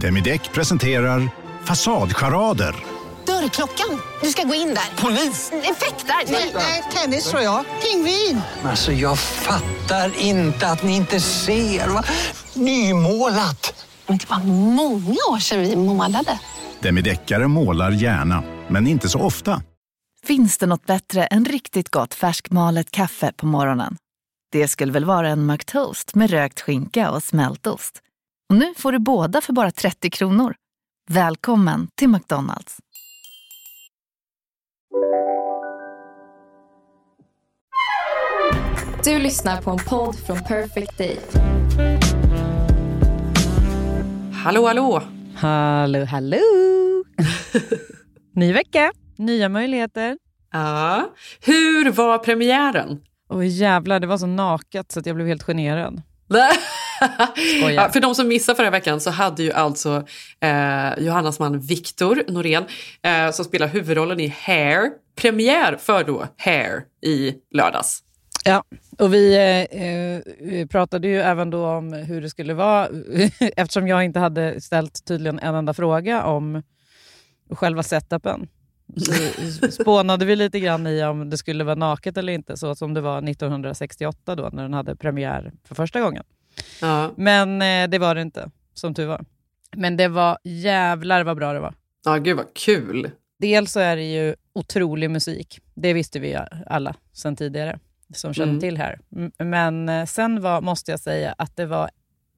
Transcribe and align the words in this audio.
Demideck 0.00 0.52
presenterar 0.52 1.28
Fasadcharader. 1.64 2.74
Dörrklockan. 3.26 4.00
Du 4.22 4.28
ska 4.28 4.42
gå 4.42 4.54
in 4.54 4.68
där. 4.68 5.02
Polis? 5.02 5.52
Effektar? 5.52 6.32
Nej, 6.32 6.52
nej, 6.54 6.82
tennis 6.94 7.30
tror 7.30 7.42
jag. 7.42 7.64
Pingvin. 7.82 8.40
Alltså 8.64 8.92
jag 8.92 9.18
fattar 9.18 10.20
inte 10.20 10.66
att 10.68 10.82
ni 10.82 10.96
inte 10.96 11.20
ser. 11.20 11.88
Va? 11.88 12.04
Nymålat. 12.54 13.86
Men 14.06 14.18
det 14.18 14.30
var 14.30 14.38
många 14.74 15.16
år 15.30 15.38
sedan 15.38 15.60
vi 15.60 15.76
målade. 15.76 16.38
Demideckare 16.80 17.48
målar 17.48 17.90
gärna, 17.90 18.42
men 18.68 18.86
inte 18.86 19.08
så 19.08 19.20
ofta. 19.20 19.62
Finns 20.26 20.58
det 20.58 20.66
något 20.66 20.86
bättre 20.86 21.26
än 21.26 21.44
riktigt 21.44 21.90
gott 21.90 22.14
färskmalet 22.14 22.90
kaffe 22.90 23.32
på 23.36 23.46
morgonen? 23.46 23.96
Det 24.52 24.68
skulle 24.68 24.92
väl 24.92 25.04
vara 25.04 25.28
en 25.28 25.46
McToast 25.46 26.14
med 26.14 26.30
rökt 26.30 26.60
skinka 26.60 27.10
och 27.10 27.22
smältost. 27.22 28.02
Och 28.48 28.56
nu 28.56 28.74
får 28.76 28.92
du 28.92 28.98
båda 28.98 29.40
för 29.40 29.52
bara 29.52 29.70
30 29.70 30.10
kronor. 30.10 30.54
Välkommen 31.10 31.88
till 31.94 32.08
McDonalds. 32.08 32.76
Du 39.04 39.18
lyssnar 39.18 39.62
på 39.62 39.70
en 39.70 39.78
podd 39.78 40.16
från 40.26 40.38
Perfect 40.44 40.98
Day. 40.98 41.18
Hallå, 44.32 44.66
hallå! 44.66 45.02
Hallå, 45.36 46.04
hallå! 46.04 46.38
Ny 48.34 48.52
vecka, 48.52 48.92
nya 49.16 49.48
möjligheter. 49.48 50.18
Ja. 50.52 51.10
Hur 51.40 51.90
var 51.90 52.18
premiären? 52.18 53.00
Oj 53.28 53.46
jävlar, 53.46 54.00
det 54.00 54.06
var 54.06 54.18
så 54.18 54.26
naket 54.26 54.92
så 54.92 55.00
att 55.00 55.06
jag 55.06 55.16
blev 55.16 55.28
helt 55.28 55.42
generad. 55.42 56.02
ja, 57.76 57.90
för 57.92 58.00
de 58.00 58.14
som 58.14 58.28
missade 58.28 58.56
förra 58.56 58.70
veckan 58.70 59.00
så 59.00 59.10
hade 59.10 59.42
ju 59.42 59.52
alltså 59.52 60.06
eh, 60.40 60.98
Johannas 60.98 61.38
man 61.38 61.60
Viktor 61.60 62.22
Norén 62.28 62.64
eh, 63.02 63.30
som 63.30 63.44
spelar 63.44 63.66
huvudrollen 63.66 64.20
i 64.20 64.34
Hair 64.40 64.90
premiär 65.16 65.76
för 65.76 66.04
då 66.04 66.26
Hair 66.36 66.82
i 67.02 67.34
lördags. 67.54 68.02
Ja, 68.44 68.64
och 68.98 69.14
vi 69.14 69.36
eh, 69.70 70.66
pratade 70.66 71.08
ju 71.08 71.20
även 71.20 71.50
då 71.50 71.66
om 71.66 71.92
hur 71.92 72.22
det 72.22 72.30
skulle 72.30 72.54
vara 72.54 72.88
eftersom 73.56 73.88
jag 73.88 74.04
inte 74.04 74.18
hade 74.18 74.60
ställt 74.60 75.04
tydligen 75.06 75.38
en 75.38 75.54
enda 75.54 75.74
fråga 75.74 76.24
om 76.24 76.62
själva 77.50 77.82
setupen. 77.82 78.48
Spånade 79.70 80.24
vi 80.24 80.36
lite 80.36 80.60
grann 80.60 80.86
i 80.86 81.04
om 81.04 81.30
det 81.30 81.38
skulle 81.38 81.64
vara 81.64 81.74
naket 81.74 82.16
eller 82.16 82.32
inte, 82.32 82.56
så 82.56 82.74
som 82.74 82.94
det 82.94 83.00
var 83.00 83.28
1968 83.28 84.34
då 84.34 84.50
när 84.52 84.62
den 84.62 84.74
hade 84.74 84.96
premiär 84.96 85.52
för 85.64 85.74
första 85.74 86.00
gången. 86.00 86.24
Ja. 86.80 87.12
Men 87.16 87.62
eh, 87.62 87.88
det 87.88 87.98
var 87.98 88.14
det 88.14 88.22
inte, 88.22 88.50
som 88.74 88.94
tur 88.94 89.06
var. 89.06 89.24
Men 89.76 89.96
det 89.96 90.08
var 90.08 90.38
jävlar 90.44 91.24
vad 91.24 91.36
bra 91.36 91.52
det 91.52 91.60
var. 91.60 91.74
Ja, 92.04 92.16
gud 92.16 92.36
vad 92.36 92.54
kul. 92.54 93.10
Dels 93.38 93.72
så 93.72 93.80
är 93.80 93.96
det 93.96 94.12
ju 94.12 94.34
otrolig 94.52 95.10
musik. 95.10 95.60
Det 95.74 95.92
visste 95.92 96.18
vi 96.18 96.38
alla 96.66 96.94
sedan 97.12 97.36
tidigare 97.36 97.78
som 98.14 98.34
kände 98.34 98.50
mm. 98.50 98.60
till 98.60 98.76
här. 98.76 99.00
Men 99.38 99.88
eh, 99.88 100.04
sen 100.04 100.40
var, 100.40 100.60
måste 100.60 100.90
jag 100.90 101.00
säga 101.00 101.34
att 101.38 101.56
det 101.56 101.66
var 101.66 101.90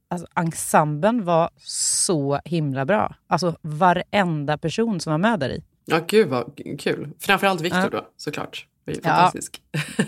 alltså, 0.08 0.26
ensemblen 0.34 1.24
var 1.24 1.50
så 1.64 2.40
himla 2.44 2.84
bra. 2.84 3.14
Alltså 3.26 3.56
varenda 3.60 4.58
person 4.58 5.00
som 5.00 5.10
var 5.10 5.18
med 5.18 5.40
där 5.40 5.50
i. 5.50 5.64
Ja, 5.90 6.00
gud 6.06 6.28
vad 6.28 6.60
kul. 6.78 7.08
Framförallt 7.20 7.60
Viktor 7.60 7.80
ja. 7.80 7.88
då, 7.88 8.08
såklart. 8.16 8.66
Det 8.84 8.92
är 8.92 8.94
fantastisk. 8.94 9.62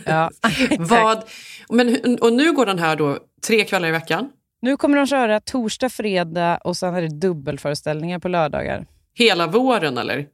Ja. 0.06 0.30
vad, 0.78 1.24
men, 1.68 2.18
och 2.20 2.32
nu 2.32 2.52
går 2.52 2.66
den 2.66 2.78
här 2.78 2.96
då 2.96 3.18
tre 3.46 3.64
kvällar 3.64 3.88
i 3.88 3.92
veckan? 3.92 4.30
Nu 4.62 4.76
kommer 4.76 4.96
de 4.96 5.06
köra 5.06 5.40
torsdag, 5.40 5.88
fredag 5.88 6.58
och 6.64 6.76
sen 6.76 6.94
är 6.94 7.02
det 7.02 7.08
dubbelföreställningar 7.08 8.18
på 8.18 8.28
lördagar. 8.28 8.86
Hela 9.14 9.46
våren 9.46 9.98
eller? 9.98 10.26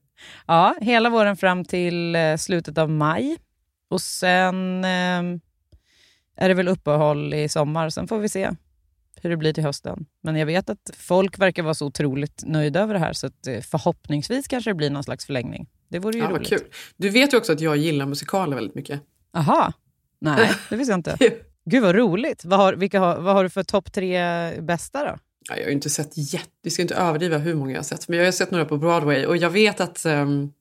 Ja, 0.47 0.75
hela 0.81 1.11
våren 1.11 1.37
fram 1.37 1.65
till 1.65 2.17
eh, 2.17 2.37
slutet 2.37 2.79
av 2.79 2.91
maj. 2.91 3.37
Och 3.91 4.01
sen 4.01 4.85
eh, 4.85 5.23
är 6.37 6.49
det 6.49 6.55
väl 6.55 6.69
uppehåll 6.69 7.35
i 7.35 7.49
sommar. 7.49 7.91
Sen 7.91 8.09
får 8.09 8.19
vi 8.19 8.29
se 8.29 8.51
hur 9.27 9.31
det 9.31 9.37
blir 9.37 9.53
till 9.53 9.65
hösten. 9.65 10.07
Men 10.23 10.37
jag 10.37 10.47
vet 10.47 10.71
att 10.71 10.91
folk 10.99 11.39
verkar 11.39 11.63
vara 11.63 11.75
så 11.75 11.87
otroligt 11.87 12.43
nöjda 12.47 12.81
över 12.81 12.95
det 12.95 13.01
här 13.01 13.13
så 13.13 13.27
eh, 13.27 13.63
förhoppningsvis 13.63 14.49
kanske 14.49 14.71
det 14.71 14.75
blir 14.75 14.91
någon 14.91 15.05
slags 15.05 15.27
förlängning. 15.27 15.69
Det 15.89 15.99
vore 15.99 16.19
ju 16.19 16.25
ja, 16.25 16.31
roligt. 16.31 16.49
Kul. 16.49 16.61
Du 16.97 17.09
vet 17.09 17.33
ju 17.33 17.37
också 17.37 17.53
att 17.53 17.61
jag 17.61 17.77
gillar 17.77 18.07
musikaler 18.07 18.55
väldigt 18.55 18.75
mycket. 18.75 19.01
Aha. 19.33 19.73
Nej, 20.19 20.51
det 20.71 20.77
visste 20.77 20.93
jag 20.93 20.99
inte. 20.99 21.17
Gud 21.65 21.83
vad 21.83 21.95
roligt. 21.95 22.45
Vad 22.45 22.59
har, 22.59 22.73
vilka 22.73 23.01
har, 23.01 23.21
vad 23.21 23.35
har 23.35 23.43
du 23.45 23.51
för 23.51 23.63
topp 23.63 23.93
tre 23.93 24.21
bästa 24.61 25.05
då? 25.05 25.19
Ja, 25.49 25.57
jag 25.57 25.65
har 25.65 25.71
inte 25.71 25.91
sett 25.91 26.13
jätte... 26.33 26.51
Vi 26.63 26.71
ska 26.71 26.83
inte 26.83 26.95
överdriva 26.95 27.39
hur 27.39 27.55
många 27.55 27.71
jag 27.71 27.79
har 27.79 27.85
sett. 27.85 28.09
Men 28.09 28.19
jag 28.19 28.25
har 28.25 28.33
sett 28.33 28.51
några 28.51 28.65
på 28.65 28.77
Broadway 28.77 29.27
och 29.27 29.37
jag 29.37 29.51
vet 29.51 29.81
att... 29.81 30.07
Um, 30.07 30.53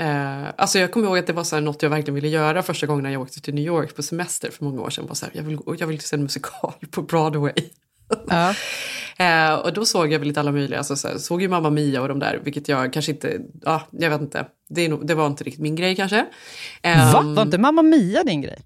uh, 0.00 0.48
alltså 0.56 0.78
jag 0.78 0.92
kommer 0.92 1.06
ihåg 1.06 1.18
att 1.18 1.26
det 1.26 1.32
var 1.32 1.44
så 1.44 1.56
här 1.56 1.62
något 1.62 1.82
jag 1.82 1.90
verkligen 1.90 2.14
ville 2.14 2.28
göra 2.28 2.62
första 2.62 2.86
gången 2.86 3.02
när 3.02 3.10
jag 3.10 3.22
åkte 3.22 3.40
till 3.40 3.54
New 3.54 3.64
York 3.64 3.96
på 3.96 4.02
semester 4.02 4.50
för 4.50 4.64
många 4.64 4.82
år 4.82 4.90
sedan. 4.90 5.06
Var 5.06 5.14
så 5.14 5.26
här, 5.26 5.32
jag, 5.36 5.42
vill, 5.42 5.58
jag 5.78 5.86
vill 5.86 6.00
se 6.00 6.16
en 6.16 6.22
musikal 6.22 6.74
på 6.90 7.02
Broadway. 7.02 7.52
Ja. 8.28 8.54
uh, 9.20 9.54
och 9.64 9.72
då 9.72 9.84
såg 9.84 10.12
jag 10.12 10.18
väl 10.18 10.28
lite 10.28 10.40
alla 10.40 10.52
möjliga. 10.52 10.78
Alltså, 10.78 10.96
så 10.96 11.08
här, 11.08 11.18
såg 11.18 11.42
ju 11.42 11.48
Mamma 11.48 11.70
Mia 11.70 12.02
och 12.02 12.08
de 12.08 12.18
där, 12.18 12.40
vilket 12.44 12.68
jag 12.68 12.92
kanske 12.92 13.12
inte... 13.12 13.38
Ja, 13.62 13.82
jag 13.90 14.10
vet 14.10 14.20
inte. 14.20 14.46
Det, 14.68 14.88
nog, 14.88 15.06
det 15.06 15.14
var 15.14 15.26
inte 15.26 15.44
riktigt 15.44 15.62
min 15.62 15.76
grej 15.76 15.96
kanske. 15.96 16.18
Um, 16.18 17.12
Va? 17.12 17.22
Var 17.22 17.42
inte 17.42 17.58
Mamma 17.58 17.82
Mia 17.82 18.24
din 18.24 18.42
grej? 18.42 18.58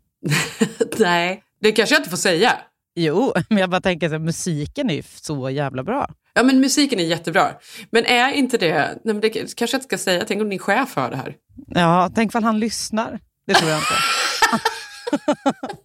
nej. 0.98 1.42
Det 1.60 1.72
kanske 1.72 1.94
jag 1.94 2.00
inte 2.00 2.10
får 2.10 2.16
säga. 2.16 2.52
Jo, 2.94 3.32
men 3.48 3.58
jag 3.58 3.70
bara 3.70 3.80
tänker 3.80 4.14
att 4.14 4.20
musiken 4.20 4.90
är 4.90 4.94
ju 4.94 5.02
så 5.02 5.50
jävla 5.50 5.84
bra. 5.84 6.10
Ja, 6.34 6.42
men 6.42 6.60
musiken 6.60 7.00
är 7.00 7.04
jättebra. 7.04 7.50
Men 7.90 8.04
är 8.04 8.32
inte 8.32 8.58
det... 8.58 8.74
Nej, 9.04 9.14
men 9.14 9.20
det 9.20 9.30
kanske 9.30 9.62
jag 9.62 9.78
inte 9.78 9.84
ska 9.84 9.98
säga. 9.98 10.24
Tänk 10.28 10.42
om 10.42 10.50
din 10.50 10.58
chef 10.58 10.96
hör 10.96 11.10
det 11.10 11.16
här. 11.16 11.36
Ja, 11.66 12.10
tänk 12.14 12.34
om 12.34 12.44
han 12.44 12.60
lyssnar. 12.60 13.20
Det 13.46 13.54
tror 13.54 13.70
jag 13.70 13.78
inte. 13.78 13.94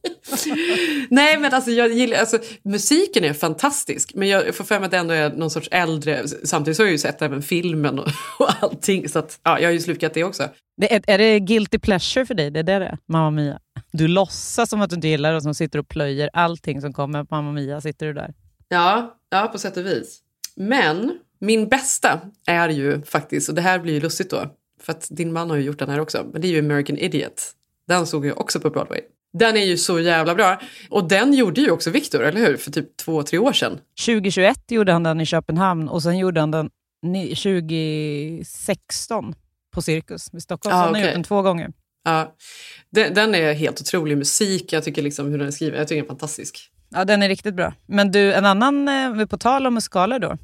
Nej, 1.10 1.38
men 1.38 1.54
alltså, 1.54 1.72
jag 1.72 1.92
gillar, 1.92 2.18
alltså, 2.18 2.40
musiken 2.64 3.24
är 3.24 3.34
fantastisk. 3.34 4.12
Men 4.14 4.28
jag 4.28 4.56
får 4.56 4.64
för 4.64 4.80
mig 4.80 4.86
att 4.86 4.92
det 4.92 4.98
ändå 4.98 5.14
är 5.14 5.30
någon 5.30 5.50
sorts 5.50 5.70
äldre... 5.72 6.28
Samtidigt 6.28 6.78
så 6.78 6.84
har 6.84 6.88
jag 6.88 6.92
ju 6.92 6.98
sett 6.98 7.22
även 7.22 7.42
filmen 7.42 8.00
och, 8.00 8.08
och 8.40 8.50
allting. 8.64 9.10
Så 9.10 9.20
att, 9.20 9.40
ja, 9.44 9.60
jag 9.60 9.68
har 9.68 9.74
ju 9.74 9.80
slukat 9.80 10.14
det 10.14 10.24
också. 10.24 10.50
Det 10.78 10.94
är, 10.96 11.02
är 11.08 11.18
det 11.18 11.40
guilty 11.40 11.80
pleasure 11.80 12.26
för 12.26 12.34
dig? 12.34 12.52
Det 12.52 12.60
är 12.60 12.64
det 12.64 12.80
det 12.80 12.86
är? 12.86 12.98
Mamma 13.08 13.32
Mia? 13.32 13.60
Du 13.92 14.08
låtsas 14.08 14.70
som 14.70 14.82
att 14.82 14.90
du 14.90 14.96
inte 14.96 15.08
gillar 15.08 15.32
det 15.32 15.38
och 15.38 15.44
som 15.44 15.56
sitter 15.56 15.80
och 15.80 15.88
plöjer 15.88 16.30
allting 16.34 16.82
som 16.82 16.94
kommer 16.94 17.24
på 17.24 17.36
Mamma 17.36 17.52
Mia. 17.52 17.82
Sitter 17.82 18.06
du 18.06 18.14
där? 18.14 18.34
Ja, 18.68 19.18
ja, 19.30 19.50
på 19.52 19.60
sätt 19.60 19.78
och 19.78 19.86
vis. 19.86 20.22
Men 20.56 21.20
min 21.40 21.68
bästa 21.68 22.20
är 22.48 22.70
ju 22.70 23.02
faktiskt, 23.02 23.50
och 23.50 23.56
det 23.56 23.62
här 23.62 23.80
blir 23.80 23.94
ju 23.94 24.00
lustigt 24.00 24.30
då, 24.30 24.46
för 24.82 24.92
att 24.92 25.08
din 25.12 25.34
man 25.34 25.50
har 25.50 25.58
ju 25.58 25.64
gjort 25.64 25.80
den 25.80 25.90
här 25.90 26.00
också, 26.00 26.26
men 26.32 26.42
det 26.42 26.48
är 26.48 26.50
ju 26.50 26.60
American 26.60 26.98
Idiot. 26.98 27.52
Den 27.88 28.08
såg 28.08 28.26
jag 28.26 28.40
också 28.40 28.60
på 28.60 28.70
Broadway. 28.70 29.02
Den 29.40 29.58
är 29.58 29.66
ju 29.66 29.78
så 29.78 30.00
jävla 30.00 30.36
bra. 30.36 30.62
Och 30.90 31.08
den 31.08 31.34
gjorde 31.34 31.62
ju 31.62 31.72
också 31.72 31.90
Victor, 31.90 32.24
eller 32.24 32.40
hur? 32.40 32.58
För 32.58 32.72
typ 32.72 32.98
två, 32.98 33.24
tre 33.24 33.40
år 33.40 33.54
sedan. 33.54 33.80
2021 34.06 34.72
gjorde 34.72 34.94
han 34.94 35.04
den 35.04 35.22
i 35.22 35.26
Köpenhamn 35.26 35.90
och 35.90 36.04
sen 36.04 36.18
gjorde 36.18 36.40
han 36.40 36.52
den 36.52 36.70
2016 37.04 39.36
på 39.74 39.82
Cirkus 39.82 40.34
i 40.34 40.42
Stockholm. 40.42 40.76
Ah, 40.76 40.80
så 40.80 40.86
han 40.86 40.96
har 40.96 41.02
gjort 41.02 41.14
den 41.14 41.24
två 41.24 41.42
gånger. 41.42 41.72
Ja, 42.04 42.36
den, 42.90 43.14
den, 43.14 43.36
är 43.36 43.54
helt 43.54 43.82
otrolig 43.82 44.18
musik. 44.18 44.74
Jag 44.74 44.84
tycker 44.84 45.02
liksom 45.02 45.32
hur 45.32 45.38
den 45.38 45.48
är 45.48 45.52
skriven, 45.52 45.80
jag 45.80 45.88
tycker 45.88 46.02
den 46.02 46.06
är 46.06 46.10
fantastisk. 46.10 46.72
Ja, 46.90 47.06
den 47.06 47.24
är 47.24 47.30
riktigt 47.30 47.56
bra. 47.56 47.74
Men 47.86 48.12
du, 48.12 48.34
en 48.34 48.46
annan, 48.46 48.88
eh, 48.88 49.26
på 49.26 49.38
tal 49.38 49.68
om 49.68 49.74
musikaler 49.74 50.20
då, 50.20 50.38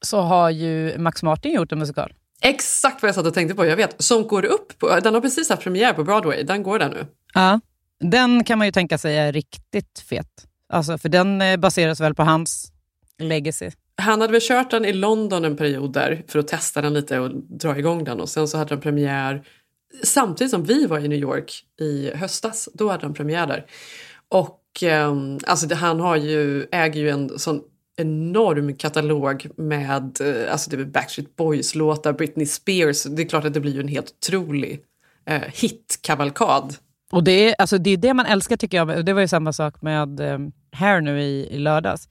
så 0.00 0.20
har 0.20 0.50
ju 0.50 0.98
Max 0.98 1.22
Martin 1.22 1.52
gjort 1.52 1.72
en 1.72 1.78
musikal. 1.78 2.12
Exakt 2.42 3.02
vad 3.02 3.08
jag 3.08 3.14
satt 3.14 3.26
och 3.26 3.34
tänkte 3.34 3.54
på, 3.54 3.66
jag 3.66 3.76
vet. 3.76 4.02
Som 4.02 4.26
går 4.26 4.44
upp, 4.44 4.78
på, 4.78 5.00
den 5.00 5.14
har 5.14 5.20
precis 5.20 5.48
haft 5.48 5.62
premiär 5.62 5.92
på 5.92 6.04
Broadway, 6.04 6.42
den 6.42 6.62
går 6.62 6.78
där 6.78 6.88
nu. 6.88 7.06
Ja, 7.34 7.60
den 8.00 8.44
kan 8.44 8.58
man 8.58 8.66
ju 8.66 8.72
tänka 8.72 8.98
sig 8.98 9.16
är 9.16 9.32
riktigt 9.32 10.04
fet. 10.08 10.46
Alltså, 10.68 10.98
för 10.98 11.08
den 11.08 11.42
eh, 11.42 11.56
baseras 11.56 12.00
väl 12.00 12.14
på 12.14 12.22
hans 12.22 12.72
legacy. 13.18 13.70
Han 13.96 14.20
hade 14.20 14.32
väl 14.32 14.42
kört 14.42 14.70
den 14.70 14.84
i 14.84 14.92
London 14.92 15.44
en 15.44 15.56
period 15.56 15.92
där 15.92 16.22
för 16.28 16.38
att 16.38 16.48
testa 16.48 16.82
den 16.82 16.94
lite 16.94 17.18
och 17.18 17.30
dra 17.34 17.78
igång 17.78 18.04
den 18.04 18.20
och 18.20 18.28
sen 18.28 18.48
så 18.48 18.58
hade 18.58 18.68
den 18.68 18.80
premiär 18.80 19.44
samtidigt 20.02 20.50
som 20.50 20.64
vi 20.64 20.86
var 20.86 20.98
i 20.98 21.08
New 21.08 21.18
York 21.18 21.64
i 21.80 22.10
höstas. 22.14 22.68
Då 22.74 22.90
hade 22.90 23.02
den 23.02 23.14
premiär 23.14 23.46
där. 23.46 23.66
Och 24.28 24.82
eh, 24.82 25.14
alltså 25.46 25.66
det, 25.66 25.74
han 25.74 26.00
har 26.00 26.16
ju, 26.16 26.66
äger 26.72 27.00
ju 27.00 27.10
en 27.10 27.38
sån 27.38 27.60
enorm 27.96 28.76
katalog 28.76 29.46
med 29.56 30.20
eh, 30.20 30.52
alltså 30.52 30.70
det 30.70 30.76
är 30.76 30.84
Backstreet 30.84 31.36
Boys-låtar, 31.36 32.12
Britney 32.12 32.46
Spears. 32.46 33.04
Det 33.04 33.22
är 33.22 33.28
klart 33.28 33.44
att 33.44 33.54
det 33.54 33.60
blir 33.60 33.74
ju 33.74 33.80
en 33.80 33.88
helt 33.88 34.10
otrolig 34.10 34.80
eh, 35.26 35.42
hitkavalkad. 35.54 36.76
Och 37.14 37.24
det 37.24 37.48
är, 37.48 37.54
alltså 37.58 37.78
det 37.78 37.90
är 37.90 37.96
det 37.96 38.14
man 38.14 38.26
älskar 38.26 38.56
tycker 38.56 38.76
jag. 38.76 39.06
Det 39.06 39.12
var 39.12 39.20
ju 39.20 39.28
samma 39.28 39.52
sak 39.52 39.82
med 39.82 40.20
eh, 40.20 40.38
Hair 40.72 41.00
nu 41.00 41.22
i, 41.22 41.48
i 41.50 41.58
lördags. 41.58 42.08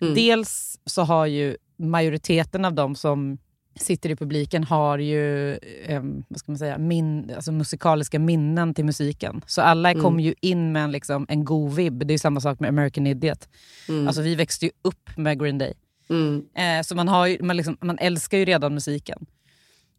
Mm. 0.00 0.14
Dels 0.14 0.78
så 0.86 1.02
har 1.02 1.26
ju 1.26 1.56
majoriteten 1.76 2.64
av 2.64 2.74
dem 2.74 2.94
som 2.94 3.38
sitter 3.76 4.10
i 4.10 4.16
publiken 4.16 4.64
har 4.64 4.98
ju 4.98 5.54
eh, 5.84 6.02
vad 6.28 6.38
ska 6.38 6.52
man 6.52 6.58
säga, 6.58 6.78
min, 6.78 7.32
alltså 7.34 7.52
musikaliska 7.52 8.18
minnen 8.18 8.74
till 8.74 8.84
musiken. 8.84 9.42
Så 9.46 9.62
alla 9.62 9.90
mm. 9.90 10.02
kommer 10.02 10.22
ju 10.22 10.34
in 10.40 10.72
med 10.72 10.84
en, 10.84 10.92
liksom, 10.92 11.26
en 11.28 11.44
god 11.44 11.74
vibb. 11.74 12.06
Det 12.06 12.14
är 12.14 12.18
samma 12.18 12.40
sak 12.40 12.60
med 12.60 12.68
American 12.68 13.06
Idiot. 13.06 13.48
Mm. 13.88 14.06
Alltså, 14.06 14.22
vi 14.22 14.34
växte 14.34 14.66
ju 14.66 14.72
upp 14.82 15.16
med 15.16 15.40
Green 15.40 15.58
Day. 15.58 15.74
Mm. 16.10 16.44
Eh, 16.54 16.82
så 16.82 16.94
man, 16.94 17.08
har 17.08 17.26
ju, 17.26 17.42
man, 17.42 17.56
liksom, 17.56 17.76
man 17.80 17.98
älskar 17.98 18.38
ju 18.38 18.44
redan 18.44 18.74
musiken. 18.74 19.26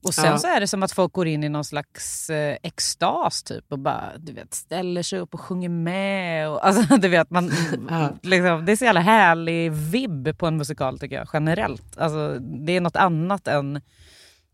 Och 0.03 0.13
sen 0.13 0.25
Ja. 0.25 0.37
så 0.37 0.47
är 0.47 0.59
det 0.59 0.67
som 0.67 0.83
att 0.83 0.91
folk 0.91 1.13
går 1.13 1.27
in 1.27 1.43
i 1.43 1.49
någon 1.49 1.65
slags 1.65 2.29
eh, 2.29 2.57
extas 2.63 3.43
typ 3.43 3.65
och 3.71 3.79
bara 3.79 4.11
du 4.17 4.33
vet, 4.33 4.53
ställer 4.53 5.03
sig 5.03 5.19
upp 5.19 5.33
och 5.33 5.41
sjunger 5.41 5.69
med. 5.69 6.49
Och, 6.49 6.65
alltså, 6.67 6.97
du 6.97 7.07
vet, 7.07 7.29
man, 7.29 7.51
Ja. 7.89 8.09
liksom, 8.21 8.65
det 8.65 8.71
är 8.71 8.75
så 8.75 8.85
jävla 8.85 8.99
härlig 9.01 9.71
vibb 9.71 10.37
på 10.37 10.47
en 10.47 10.57
musikal 10.57 10.99
tycker 10.99 11.15
jag, 11.15 11.27
generellt. 11.33 11.97
Alltså, 11.97 12.37
det 12.39 12.73
är 12.77 12.81
något 12.81 12.95
annat 12.95 13.47
än 13.47 13.81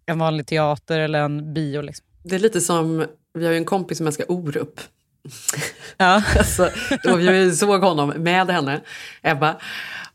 en 0.06 0.20
vanlig 0.20 0.48
teater 0.48 1.00
eller 1.00 1.20
en 1.20 1.54
bio. 1.54 1.82
Liksom. 1.82 2.06
Det 2.24 2.36
är 2.36 2.40
lite 2.40 2.62
som, 2.62 3.06
vi 3.34 3.46
har 3.46 3.52
ju 3.52 3.58
en 3.58 3.66
kompis 3.66 3.98
som 3.98 4.08
älskar 4.08 4.32
Orup. 4.32 4.80
Ja. 5.98 6.24
Alltså, 6.38 6.70
och 7.12 7.20
vi 7.20 7.56
såg 7.56 7.82
honom 7.82 8.10
med 8.10 8.48
henne, 8.52 8.82
Ebba. 9.22 9.56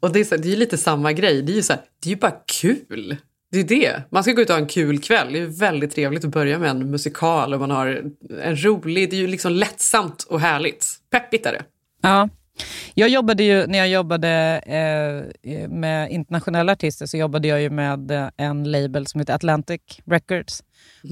Och 0.01 0.13
det 0.13 0.21
är, 0.21 0.25
så, 0.25 0.37
det 0.37 0.49
är 0.49 0.51
ju 0.51 0.57
lite 0.57 0.79
samma 0.79 1.13
grej. 1.13 1.43
Det 1.43 1.53
är 1.53 1.57
ju, 1.57 1.63
så 1.63 1.73
här, 1.73 1.83
det 2.03 2.09
är 2.09 2.15
ju 2.15 2.21
bara 2.21 2.35
kul. 2.61 3.17
Det 3.53 3.61
är 3.61 3.65
det. 3.65 4.03
Man 4.11 4.23
ska 4.23 4.33
gå 4.33 4.43
ut 4.43 4.51
och 4.51 4.55
ha 4.55 4.61
en 4.61 4.69
kul 4.69 4.99
kväll. 4.99 5.33
Det 5.33 5.39
är 5.39 5.47
väldigt 5.47 5.95
trevligt 5.95 6.25
att 6.25 6.31
börja 6.31 6.59
med 6.59 6.71
en 6.71 6.91
musikal 6.91 7.55
och 7.55 7.61
man 7.61 7.71
har 7.71 8.13
en 8.43 8.65
rolig, 8.65 9.11
det 9.11 9.17
är 9.17 9.21
ju 9.21 9.27
liksom 9.27 9.53
lättsamt 9.53 10.23
och 10.23 10.41
härligt. 10.41 10.87
Peppigt 11.11 11.47
är 11.47 11.53
det. 11.53 11.63
Ja. 12.03 12.29
Jag 12.95 13.09
jobbade 13.09 13.43
ju, 13.43 13.67
när 13.67 13.79
jag 13.79 13.89
jobbade 13.89 14.29
eh, 14.67 15.69
med 15.69 16.11
internationella 16.11 16.73
artister 16.73 17.07
så 17.07 17.17
jobbade 17.17 17.49
jag 17.49 17.63
ju 17.63 17.71
med 17.71 18.11
eh, 18.11 18.29
en 18.37 18.71
label 18.71 19.07
som 19.07 19.21
heter 19.21 19.35
Atlantic 19.35 19.81
Records. 20.05 20.63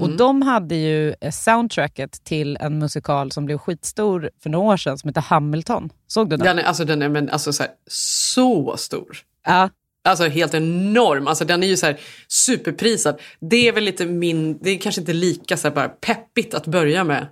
Och 0.00 0.16
de 0.16 0.42
hade 0.42 0.74
ju 0.74 1.14
eh, 1.20 1.30
soundtracket 1.30 2.24
till 2.24 2.56
en 2.60 2.78
musikal 2.78 3.32
som 3.32 3.46
blev 3.46 3.58
skitstor 3.58 4.30
för 4.42 4.50
några 4.50 4.72
år 4.72 4.76
sedan 4.76 4.98
som 4.98 5.08
heter 5.08 5.20
Hamilton. 5.20 5.90
Såg 6.06 6.30
du 6.30 6.36
den? 6.36 6.46
Den 6.46 6.58
är, 6.58 6.62
alltså, 6.62 6.84
den 6.84 7.02
är 7.02 7.08
men, 7.08 7.30
alltså, 7.30 7.52
så, 7.52 7.62
här, 7.62 7.72
så 7.86 8.76
stor. 8.76 9.16
Ja. 9.46 9.68
Alltså 10.04 10.24
helt 10.28 10.54
enorm. 10.54 11.26
Alltså 11.26 11.44
den 11.44 11.62
är 11.62 11.66
ju 11.66 11.76
så 11.76 11.86
här 11.86 12.00
superprisad. 12.28 13.20
Det 13.40 13.68
är 13.68 13.72
väl 13.72 13.84
lite 13.84 14.06
min, 14.06 14.58
det 14.62 14.70
är 14.70 14.78
kanske 14.78 15.00
inte 15.00 15.12
lika 15.12 15.56
så 15.56 15.68
här 15.68 15.74
bara 15.74 15.88
peppigt 15.88 16.54
att 16.54 16.66
börja 16.66 17.04
med 17.04 17.26